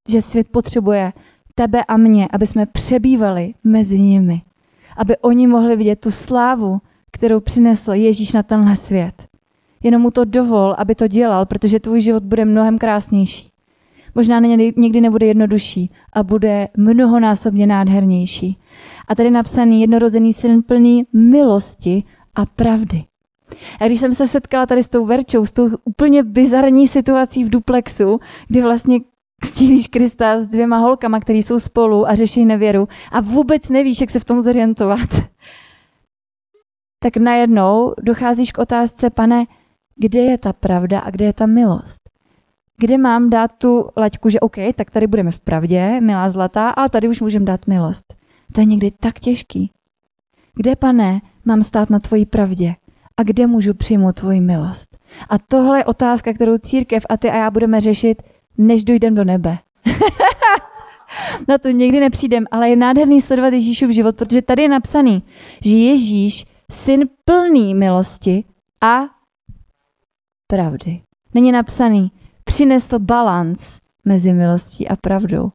že 0.10 0.22
svět 0.22 0.48
potřebuje 0.52 1.14
tebe 1.56 1.84
a 1.84 1.98
mě, 1.98 2.28
aby 2.32 2.48
jsme 2.48 2.66
přebývali 2.66 3.54
mezi 3.64 4.00
nimi. 4.00 4.42
Aby 4.98 5.18
oni 5.18 5.48
mohli 5.48 5.76
vidět 5.76 6.00
tu 6.00 6.12
slávu, 6.12 6.82
kterou 7.12 7.40
přinesl 7.40 7.94
Ježíš 7.94 8.34
na 8.34 8.44
tenhle 8.44 8.76
svět. 8.76 9.28
Jenom 9.84 10.02
mu 10.02 10.12
to 10.12 10.26
dovol, 10.26 10.76
aby 10.78 10.96
to 10.96 11.08
dělal, 11.08 11.46
protože 11.46 11.80
tvůj 11.80 12.02
život 12.02 12.24
bude 12.24 12.46
mnohem 12.46 12.78
krásnější. 12.78 13.53
Možná 14.16 14.40
někdy 14.76 15.02
nebude 15.02 15.26
jednodušší 15.26 15.92
a 16.14 16.24
bude 16.24 16.68
mnohonásobně 16.78 17.68
nádhernější. 17.68 18.58
A 19.08 19.16
tady 19.16 19.32
napsaný 19.32 19.82
jednorozený 19.82 20.34
syn 20.34 20.62
plný 20.64 21.06
milosti 21.14 22.04
a 22.36 22.46
pravdy. 22.46 23.04
A 23.80 23.86
když 23.86 24.00
jsem 24.00 24.14
se 24.14 24.28
setkala 24.28 24.66
tady 24.66 24.84
s 24.84 24.90
tou 24.90 25.06
Verčou, 25.06 25.46
s 25.46 25.52
tou 25.52 25.70
úplně 25.86 26.24
bizarní 26.24 26.88
situací 26.88 27.44
v 27.44 27.50
duplexu, 27.50 28.20
kdy 28.48 28.62
vlastně 28.62 29.00
stílíš 29.46 29.88
Krista 29.88 30.40
s 30.40 30.48
dvěma 30.48 30.78
holkama, 30.78 31.20
které 31.20 31.40
jsou 31.40 31.60
spolu 31.60 32.08
a 32.08 32.16
řeší 32.16 32.46
nevěru 32.46 32.88
a 33.12 33.22
vůbec 33.22 33.70
nevíš, 33.70 34.02
jak 34.02 34.10
se 34.10 34.20
v 34.20 34.26
tom 34.26 34.42
zorientovat, 34.42 35.10
tak 37.04 37.18
najednou 37.18 37.94
docházíš 38.02 38.52
k 38.52 38.58
otázce, 38.58 39.10
pane, 39.10 39.46
kde 39.96 40.20
je 40.20 40.38
ta 40.38 40.54
pravda 40.54 41.00
a 41.00 41.10
kde 41.10 41.26
je 41.26 41.34
ta 41.34 41.46
milost? 41.46 42.03
Kde 42.78 42.98
mám 42.98 43.30
dát 43.30 43.52
tu 43.58 43.90
laťku, 43.98 44.30
že 44.30 44.40
OK, 44.40 44.56
tak 44.76 44.92
tady 44.92 45.08
budeme 45.08 45.32
v 45.32 45.42
pravdě, 45.42 46.02
milá 46.02 46.30
zlatá, 46.30 46.70
ale 46.70 46.90
tady 46.90 47.08
už 47.08 47.22
můžeme 47.22 47.46
dát 47.46 47.68
milost. 47.68 48.16
To 48.54 48.62
je 48.62 48.66
někdy 48.66 48.92
tak 48.92 49.20
těžký. 49.20 49.72
Kde, 50.56 50.76
pane, 50.76 51.22
mám 51.46 51.64
stát 51.64 51.90
na 51.90 52.00
tvojí 52.00 52.26
pravdě? 52.26 52.76
A 53.18 53.24
kde 53.24 53.48
můžu 53.48 53.74
přijmout 53.74 54.16
tvoji 54.16 54.42
milost? 54.42 54.98
A 55.30 55.38
tohle 55.38 55.80
je 55.80 55.86
otázka, 55.86 56.34
kterou 56.34 56.58
církev 56.58 57.06
a 57.10 57.18
ty 57.18 57.30
a 57.30 57.36
já 57.36 57.52
budeme 57.52 57.82
řešit, 57.82 58.24
než 58.58 58.84
dojdem 58.84 59.16
do 59.16 59.24
nebe. 59.24 59.58
na 61.48 61.58
to 61.58 61.70
někdy 61.70 62.00
nepřijdem, 62.00 62.46
ale 62.52 62.70
je 62.70 62.76
nádherný 62.76 63.22
sledovat 63.22 63.54
Ježíšův 63.54 63.90
život, 63.90 64.16
protože 64.16 64.42
tady 64.42 64.62
je 64.62 64.70
napsaný, 64.70 65.24
že 65.62 65.76
Ježíš, 65.76 66.46
syn 66.72 67.02
plný 67.26 67.76
milosti 67.76 68.44
a 68.82 69.02
pravdy. 70.48 71.02
Není 71.34 71.52
napsaný, 71.52 72.12
přinesl 72.54 73.00
balans 73.00 73.80
mezi 74.06 74.34
milostí 74.34 74.88
a 74.88 74.96
pravdou. 74.96 75.52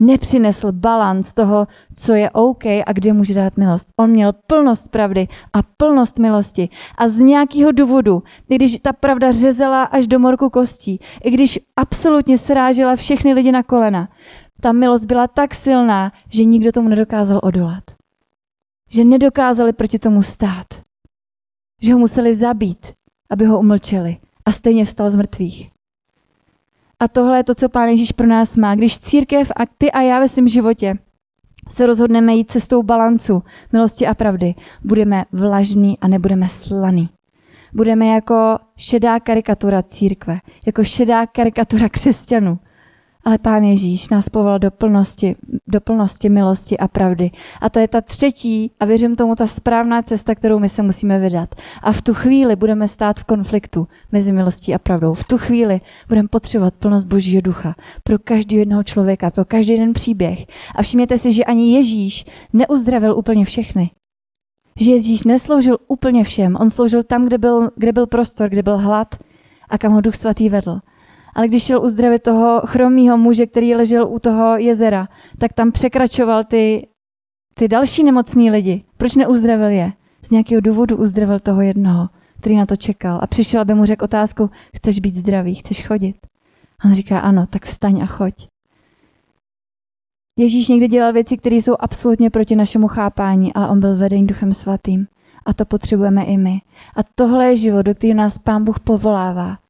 Nepřinesl 0.00 0.72
balans 0.72 1.32
toho, 1.32 1.66
co 1.94 2.12
je 2.12 2.30
OK 2.30 2.64
a 2.66 2.92
kde 2.92 3.12
může 3.12 3.34
dát 3.34 3.56
milost. 3.56 3.88
On 3.96 4.10
měl 4.10 4.32
plnost 4.32 4.88
pravdy 4.88 5.28
a 5.52 5.62
plnost 5.62 6.18
milosti. 6.18 6.68
A 6.98 7.08
z 7.08 7.18
nějakého 7.18 7.72
důvodu, 7.72 8.22
i 8.48 8.54
když 8.54 8.80
ta 8.82 8.92
pravda 8.92 9.32
řezela 9.32 9.82
až 9.82 10.06
do 10.06 10.18
morku 10.18 10.50
kostí, 10.50 11.00
i 11.24 11.30
když 11.30 11.58
absolutně 11.76 12.38
srážela 12.38 12.96
všechny 12.96 13.32
lidi 13.32 13.52
na 13.52 13.62
kolena, 13.62 14.08
ta 14.60 14.72
milost 14.72 15.04
byla 15.04 15.26
tak 15.26 15.54
silná, 15.54 16.12
že 16.28 16.44
nikdo 16.44 16.72
tomu 16.72 16.88
nedokázal 16.88 17.40
odolat. 17.42 17.84
Že 18.90 19.04
nedokázali 19.04 19.72
proti 19.72 19.98
tomu 19.98 20.22
stát. 20.22 20.66
Že 21.80 21.92
ho 21.92 21.98
museli 21.98 22.36
zabít, 22.36 22.92
aby 23.30 23.44
ho 23.44 23.58
umlčeli. 23.58 24.16
A 24.44 24.52
stejně 24.52 24.84
vstal 24.84 25.10
z 25.10 25.16
mrtvých. 25.16 25.72
A 27.02 27.08
tohle 27.08 27.36
je 27.36 27.44
to, 27.44 27.54
co 27.54 27.68
Pán 27.68 27.88
Ježíš 27.88 28.12
pro 28.12 28.26
nás 28.26 28.56
má. 28.56 28.74
Když 28.74 28.98
církev 28.98 29.52
a 29.56 29.66
ty 29.78 29.92
a 29.92 30.02
já 30.02 30.20
ve 30.20 30.28
svém 30.28 30.48
životě 30.48 30.94
se 31.68 31.86
rozhodneme 31.86 32.34
jít 32.34 32.50
cestou 32.50 32.82
balancu 32.82 33.42
milosti 33.72 34.06
a 34.06 34.14
pravdy, 34.14 34.54
budeme 34.84 35.24
vlažní 35.32 35.98
a 35.98 36.08
nebudeme 36.08 36.48
slaný. 36.48 37.08
Budeme 37.72 38.06
jako 38.06 38.58
šedá 38.76 39.20
karikatura 39.20 39.82
církve, 39.82 40.38
jako 40.66 40.84
šedá 40.84 41.26
karikatura 41.26 41.88
křesťanů. 41.88 42.58
Ale 43.24 43.38
Pán 43.38 43.64
Ježíš 43.64 44.08
nás 44.08 44.28
povolal 44.28 44.58
do 44.58 44.70
plnosti, 44.70 45.36
do 45.68 45.80
plnosti 45.80 46.28
milosti 46.28 46.78
a 46.78 46.88
pravdy. 46.88 47.30
A 47.60 47.70
to 47.70 47.78
je 47.78 47.88
ta 47.88 48.00
třetí, 48.00 48.70
a 48.80 48.84
věřím 48.84 49.16
tomu, 49.16 49.34
ta 49.34 49.46
správná 49.46 50.02
cesta, 50.02 50.34
kterou 50.34 50.58
my 50.58 50.68
se 50.68 50.82
musíme 50.82 51.18
vydat. 51.18 51.54
A 51.82 51.92
v 51.92 52.02
tu 52.02 52.14
chvíli 52.14 52.56
budeme 52.56 52.88
stát 52.88 53.20
v 53.20 53.24
konfliktu 53.24 53.88
mezi 54.12 54.32
milostí 54.32 54.74
a 54.74 54.78
pravdou. 54.78 55.14
V 55.14 55.24
tu 55.24 55.38
chvíli 55.38 55.80
budeme 56.08 56.28
potřebovat 56.28 56.74
plnost 56.74 57.06
Božího 57.06 57.40
ducha 57.40 57.74
pro 58.04 58.18
každý 58.18 58.56
jednoho 58.56 58.82
člověka, 58.82 59.30
pro 59.30 59.44
každý 59.44 59.72
jeden 59.72 59.92
příběh. 59.92 60.46
A 60.74 60.82
všimněte 60.82 61.18
si, 61.18 61.32
že 61.32 61.44
ani 61.44 61.74
Ježíš 61.74 62.24
neuzdravil 62.52 63.16
úplně 63.16 63.44
všechny. 63.44 63.90
Že 64.80 64.90
Ježíš 64.90 65.24
nesloužil 65.24 65.78
úplně 65.88 66.24
všem. 66.24 66.56
On 66.60 66.70
sloužil 66.70 67.02
tam, 67.02 67.24
kde 67.24 67.38
byl, 67.38 67.70
kde 67.76 67.92
byl 67.92 68.06
prostor, 68.06 68.48
kde 68.48 68.62
byl 68.62 68.78
hlad 68.78 69.14
a 69.68 69.78
kam 69.78 69.92
ho 69.92 70.00
Duch 70.00 70.16
Svatý 70.16 70.48
vedl. 70.48 70.80
Ale 71.34 71.48
když 71.48 71.62
šel 71.62 71.84
uzdravit 71.84 72.22
toho 72.22 72.60
chromýho 72.66 73.18
muže, 73.18 73.46
který 73.46 73.74
ležel 73.74 74.08
u 74.08 74.18
toho 74.18 74.56
jezera, 74.56 75.08
tak 75.38 75.52
tam 75.52 75.72
překračoval 75.72 76.44
ty, 76.44 76.88
ty 77.54 77.68
další 77.68 78.04
nemocní 78.04 78.50
lidi. 78.50 78.84
Proč 78.96 79.14
neuzdravil 79.14 79.68
je? 79.68 79.92
Z 80.22 80.30
nějakého 80.30 80.60
důvodu 80.60 80.96
uzdravil 80.96 81.40
toho 81.40 81.62
jednoho, 81.62 82.08
který 82.40 82.56
na 82.56 82.66
to 82.66 82.76
čekal. 82.76 83.18
A 83.22 83.26
přišel, 83.26 83.60
aby 83.60 83.74
mu 83.74 83.84
řekl 83.84 84.04
otázku, 84.04 84.50
chceš 84.76 85.00
být 85.00 85.14
zdravý, 85.14 85.54
chceš 85.54 85.86
chodit? 85.86 86.16
A 86.80 86.84
on 86.84 86.94
říká, 86.94 87.18
ano, 87.18 87.44
tak 87.50 87.64
vstaň 87.64 88.02
a 88.02 88.06
choď. 88.06 88.34
Ježíš 90.38 90.68
někdy 90.68 90.88
dělal 90.88 91.12
věci, 91.12 91.36
které 91.36 91.56
jsou 91.56 91.76
absolutně 91.80 92.30
proti 92.30 92.56
našemu 92.56 92.88
chápání, 92.88 93.54
ale 93.54 93.68
on 93.68 93.80
byl 93.80 93.96
vedený 93.96 94.26
duchem 94.26 94.52
svatým. 94.52 95.06
A 95.46 95.52
to 95.52 95.64
potřebujeme 95.64 96.24
i 96.24 96.36
my. 96.36 96.60
A 96.96 97.00
tohle 97.14 97.46
je 97.46 97.56
život, 97.56 97.82
do 97.82 97.94
kterého 97.94 98.16
nás 98.16 98.38
Pán 98.38 98.64
Bůh 98.64 98.80
povolává 98.80 99.61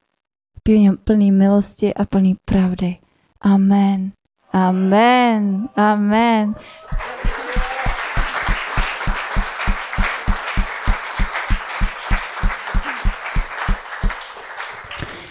plný 1.03 1.31
milosti 1.31 1.93
a 1.93 2.05
plný 2.05 2.35
pravdy. 2.45 2.97
Amen. 3.41 4.11
Amen. 4.53 5.69
Amen. 5.75 6.55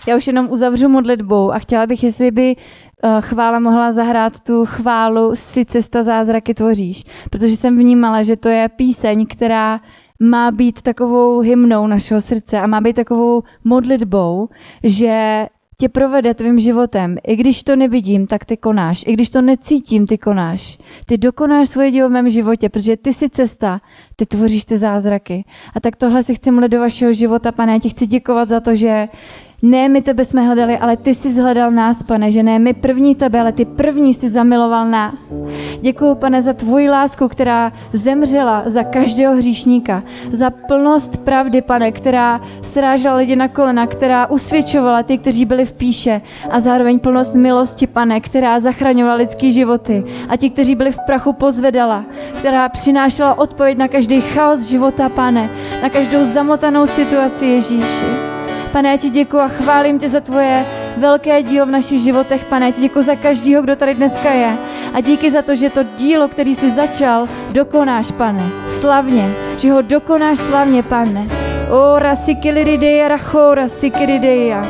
Já 0.07 0.17
už 0.17 0.27
jenom 0.27 0.51
uzavřu 0.51 0.89
modlitbou 0.89 1.53
a 1.53 1.59
chtěla 1.59 1.87
bych, 1.87 2.05
jestli 2.05 2.31
by 2.31 2.57
eh, 2.57 3.17
chvála 3.21 3.61
mohla 3.61 3.93
zahrát 3.93 4.41
tu 4.41 4.67
chválu 4.67 5.31
Si 5.35 5.65
cesta 5.65 6.03
zázraky 6.03 6.55
tvoříš, 6.55 7.05
protože 7.31 7.57
jsem 7.57 7.79
vnímala, 7.79 8.23
že 8.23 8.37
to 8.37 8.49
je 8.49 8.69
píseň, 8.69 9.27
která 9.27 9.81
má 10.23 10.51
být 10.51 10.83
takovou 10.83 11.41
hymnou 11.41 11.87
našeho 11.87 12.21
srdce 12.21 12.61
a 12.61 12.67
má 12.67 12.81
být 12.81 12.97
takovou 12.97 13.43
modlitbou, 13.65 14.49
že 14.83 15.47
tě 15.79 15.89
provede 15.89 16.35
tvým 16.35 16.59
životem. 16.59 17.17
I 17.27 17.37
když 17.37 17.63
to 17.63 17.77
nevidím, 17.77 18.27
tak 18.27 18.45
ty 18.45 18.57
konáš. 18.57 19.05
I 19.07 19.13
když 19.13 19.31
to 19.31 19.43
necítím, 19.43 20.07
ty 20.07 20.19
konáš. 20.19 20.79
Ty 21.07 21.19
dokonáš 21.19 21.69
svoje 21.69 21.91
dílo 21.91 22.09
v 22.09 22.13
mém 22.13 22.31
životě, 22.31 22.69
protože 22.69 22.97
ty 22.97 23.13
jsi 23.13 23.31
cesta, 23.31 23.81
ty 24.17 24.27
tvoříš 24.27 24.65
ty 24.65 24.77
zázraky. 24.77 25.45
A 25.75 25.81
tak 25.81 25.97
tohle 25.97 26.23
si 26.23 26.35
chci 26.35 26.51
mluvit 26.51 26.69
do 26.69 26.81
vašeho 26.81 27.13
života, 27.13 27.53
pane. 27.53 27.73
Já 27.73 27.79
ti 27.79 27.89
chci 27.89 28.07
děkovat 28.07 28.49
za 28.49 28.61
to, 28.61 28.75
že 28.75 29.09
ne 29.63 29.89
my 29.89 30.03
tebe 30.03 30.25
jsme 30.25 30.43
hledali, 30.43 30.79
ale 30.79 30.97
ty 30.97 31.15
jsi 31.15 31.31
zhledal 31.31 31.71
nás, 31.71 32.03
pane, 32.03 32.31
že 32.31 32.43
ne 32.43 32.59
my 32.59 32.73
první 32.73 33.15
tebe, 33.15 33.41
ale 33.41 33.53
ty 33.53 33.65
první 33.65 34.15
jsi 34.15 34.31
zamiloval 34.31 34.87
nás. 34.87 35.43
Děkuji, 35.81 36.15
pane, 36.15 36.43
za 36.43 36.53
tvoji 36.53 36.91
lásku, 36.91 37.29
která 37.29 37.73
zemřela 37.93 38.63
za 38.67 38.83
každého 38.83 39.37
hříšníka, 39.37 40.03
za 40.31 40.51
plnost 40.51 41.17
pravdy, 41.17 41.63
pane, 41.63 41.93
která 41.93 42.41
srážela 42.63 43.17
lidi 43.17 43.37
na 43.37 43.49
kolena, 43.49 43.87
která 43.87 44.27
usvědčovala 44.27 45.03
ty, 45.03 45.19
kteří 45.19 45.45
byli 45.45 45.65
v 45.65 45.73
píše 45.73 46.21
a 46.51 46.61
zároveň 46.61 46.99
plnost 46.99 47.35
milosti, 47.35 47.87
pane, 47.87 48.21
která 48.21 48.61
zachraňovala 48.61 49.17
lidské 49.17 49.53
životy 49.53 50.05
a 50.29 50.37
ti, 50.37 50.51
kteří 50.51 50.75
byli 50.75 50.93
v 50.93 50.99
prachu, 51.07 51.33
pozvedala, 51.33 52.05
která 52.39 52.69
přinášela 52.69 53.39
odpověď 53.39 53.79
na 53.79 53.89
každý 53.89 54.21
chaos 54.21 54.61
života, 54.61 55.09
pane, 55.09 55.51
na 55.83 55.89
každou 55.89 56.25
zamotanou 56.25 56.87
situaci 56.87 57.47
Ježíši. 57.47 58.42
Pane, 58.73 58.91
já 58.91 58.97
ti 58.97 59.11
děkuji 59.11 59.41
a 59.41 59.49
chválím 59.49 59.99
tě 59.99 60.09
za 60.09 60.21
tvoje 60.21 60.65
velké 60.97 61.43
dílo 61.43 61.67
v 61.67 61.71
našich 61.71 62.01
životech, 62.01 62.45
pane. 62.45 62.67
Já 62.67 62.73
ti 62.73 62.81
děkuji 62.81 63.03
za 63.03 63.15
každého, 63.15 63.63
kdo 63.63 63.77
tady 63.77 63.95
dneska 63.95 64.31
je. 64.31 64.57
A 64.95 65.01
díky 65.01 65.33
za 65.33 65.43
to, 65.43 65.57
že 65.57 65.71
to 65.71 65.83
dílo, 65.97 66.29
který 66.29 66.55
jsi 66.55 66.71
začal, 66.71 67.29
dokonáš, 67.51 68.13
pane. 68.13 68.43
Slavně. 68.69 69.31
Že 69.59 69.73
ho 69.73 69.83
dokonáš 69.83 70.39
slavně, 70.39 70.83
pane. 70.83 71.27
O 71.71 71.99
rasikilideja 71.99 73.09
rachora 73.09 73.69
sikirideja. 73.69 74.67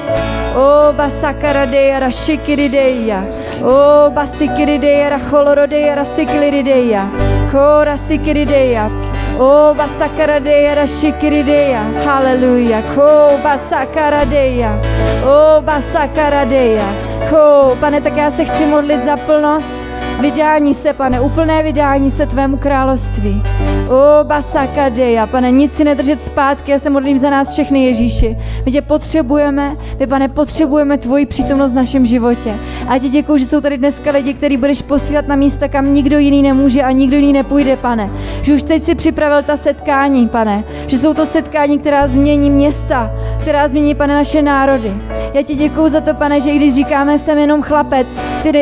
O 0.57 0.93
basakaradeja 0.93 1.99
rashikirideja. 1.99 3.25
O 3.65 4.11
basikirideja 4.11 5.09
racholorodeja 5.09 5.95
rasikilideja. 5.95 7.11
Kora 7.51 7.97
sikirideja. 7.97 9.12
Oh, 9.41 9.75
basakaradeia 9.75 10.75
rashikirideia. 10.75 11.83
Hallelujah. 12.05 12.83
Ko 12.95 13.39
basakaradeia. 13.43 14.79
Oh, 15.25 15.61
basakaradeia. 15.61 16.87
Ko, 17.31 17.77
pane, 17.81 18.01
tak 18.01 18.17
já 18.17 18.31
se 18.31 18.45
chci 18.45 18.67
modlit 18.67 19.05
za 19.05 19.17
plnost 19.17 19.82
Vydání 20.23 20.75
se, 20.75 20.93
pane, 20.93 21.21
úplné 21.21 21.63
vydání 21.63 22.11
se 22.11 22.27
tvému 22.27 22.57
království. 22.57 23.43
O, 23.89 24.25
basakadeja, 24.25 25.27
pane, 25.27 25.51
nic 25.51 25.75
si 25.75 25.85
nedržet 25.85 26.23
zpátky, 26.23 26.71
já 26.71 26.79
se 26.79 26.91
modlím 26.91 27.19
za 27.19 27.31
nás 27.31 27.53
všechny, 27.53 27.85
Ježíši. 27.85 28.39
My 28.65 28.73
tě 28.73 28.83
potřebujeme, 28.83 29.77
my, 29.99 30.07
pane, 30.07 30.29
potřebujeme 30.29 30.99
tvoji 30.99 31.27
přítomnost 31.27 31.73
v 31.73 31.75
našem 31.75 32.07
životě. 32.07 32.55
A 32.89 32.99
ti 32.99 33.09
děkuji, 33.09 33.37
že 33.37 33.47
jsou 33.47 33.61
tady 33.61 33.79
dneska 33.79 34.11
lidi, 34.11 34.35
který 34.35 34.57
budeš 34.57 34.83
posílat 34.83 35.29
na 35.29 35.37
místa, 35.37 35.69
kam 35.69 35.95
nikdo 35.95 36.19
jiný 36.19 36.43
nemůže 36.43 36.83
a 36.83 36.91
nikdo 36.91 37.17
jiný 37.17 37.33
nepůjde, 37.33 37.77
pane. 37.77 38.11
Že 38.43 38.55
už 38.55 38.63
teď 38.63 38.83
si 38.83 38.95
připravil 38.95 39.43
ta 39.43 39.57
setkání, 39.57 40.29
pane. 40.29 40.65
Že 40.87 40.99
jsou 40.99 41.15
to 41.15 41.27
setkání, 41.27 41.79
která 41.79 42.07
změní 42.07 42.51
města, 42.51 43.11
která 43.41 43.69
změní, 43.69 43.95
pane, 43.95 44.15
naše 44.15 44.43
národy. 44.43 44.95
Já 45.35 45.43
ti 45.43 45.55
děkuji 45.55 45.89
za 45.89 46.01
to, 46.01 46.15
pane, 46.15 46.41
že 46.41 46.51
i 46.51 46.57
když 46.57 46.75
říkáme, 46.75 47.19
jsem 47.19 47.39
jenom 47.39 47.63
chlapec, 47.63 48.21
ty, 48.43 48.53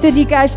ty 0.00 0.10
říkáš, 0.10 0.56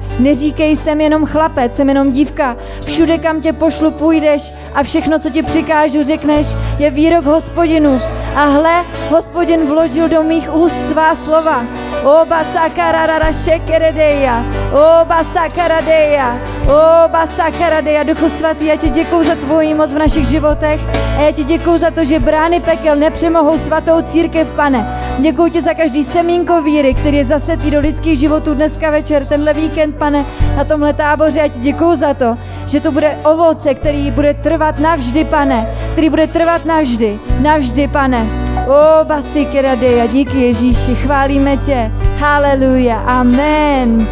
neříkej, 0.54 0.76
jsem 0.76 1.01
jenom 1.01 1.26
chlapec, 1.26 1.76
jsem 1.76 1.89
jenom 1.89 2.12
dívka. 2.12 2.58
Všude, 2.86 3.18
kam 3.18 3.41
tě 3.41 3.54
pošlu, 3.54 3.91
půjdeš 3.91 4.54
a 4.74 4.84
všechno, 4.84 5.20
co 5.20 5.30
ti 5.30 5.43
přikážu, 5.43 6.04
řekneš, 6.04 6.47
je 6.80 6.89
výrok 6.89 7.26
hospodinu. 7.26 8.01
A 8.36 8.45
hle, 8.45 8.84
hospodin 9.10 9.68
vložil 9.68 10.10
do 10.10 10.24
mých 10.24 10.54
úst 10.54 10.89
svá 10.89 11.16
slova. 11.16 11.66
Oba 12.04 12.43
sakararara 12.54 13.34
šekeredeja. 13.34 14.45
Oba 14.72 15.24
sakaradeja. 15.24 16.38
Oba 16.64 17.28
sakaradeja. 17.28 18.04
Duchu 18.04 18.30
svatý, 18.30 18.66
já 18.66 18.76
ti 18.76 18.89
děkuji 18.89 19.24
za 19.24 19.36
tvoji 19.36 19.74
moc 19.74 19.89
v 19.93 19.97
našich 19.97 20.26
životech. 20.26 20.80
A 21.18 21.22
já 21.22 21.32
ti 21.32 21.43
děkuji 21.43 21.78
za 21.78 21.91
to, 21.91 22.06
že 22.06 22.20
brány 22.20 22.60
pekel 22.60 22.95
nepřemohou 22.95 23.58
svatou 23.58 24.01
církev, 24.01 24.47
pane. 24.56 24.97
Děkuji 25.20 25.51
ti 25.51 25.62
za 25.62 25.74
každý 25.74 26.04
semínko 26.04 26.62
víry, 26.62 26.93
který 26.93 27.18
je 27.18 27.26
zasetý 27.26 27.72
do 27.72 27.80
lidských 27.80 28.20
životů 28.20 28.54
dneska 28.54 28.89
večer, 28.89 29.26
tenhle 29.26 29.54
víkend, 29.54 29.95
pane, 29.95 30.26
na 30.58 30.64
tomhle 30.64 30.94
táboře. 30.94 31.40
Já 31.40 31.48
ti 31.48 31.60
děkuji 31.60 31.96
za 31.96 32.14
to, 32.14 32.38
že 32.68 32.80
to 32.80 32.92
bude 32.92 33.18
ovoce, 33.24 33.74
který 33.74 34.12
bude 34.12 34.34
trvat 34.34 34.80
navždy, 34.80 35.26
pane. 35.26 35.68
Který 35.92 36.10
bude 36.10 36.28
trvat 36.28 36.66
navždy, 36.66 37.20
navždy, 37.40 37.88
pane. 37.88 38.28
O, 38.68 39.06
basiky 39.06 39.60
a 39.60 40.06
díky 40.06 40.42
Ježíši, 40.42 40.96
chválíme 40.96 41.58
tě. 41.58 41.92
Haleluja, 42.20 43.00
amen, 43.00 44.08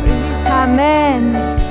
amen. 0.51 1.70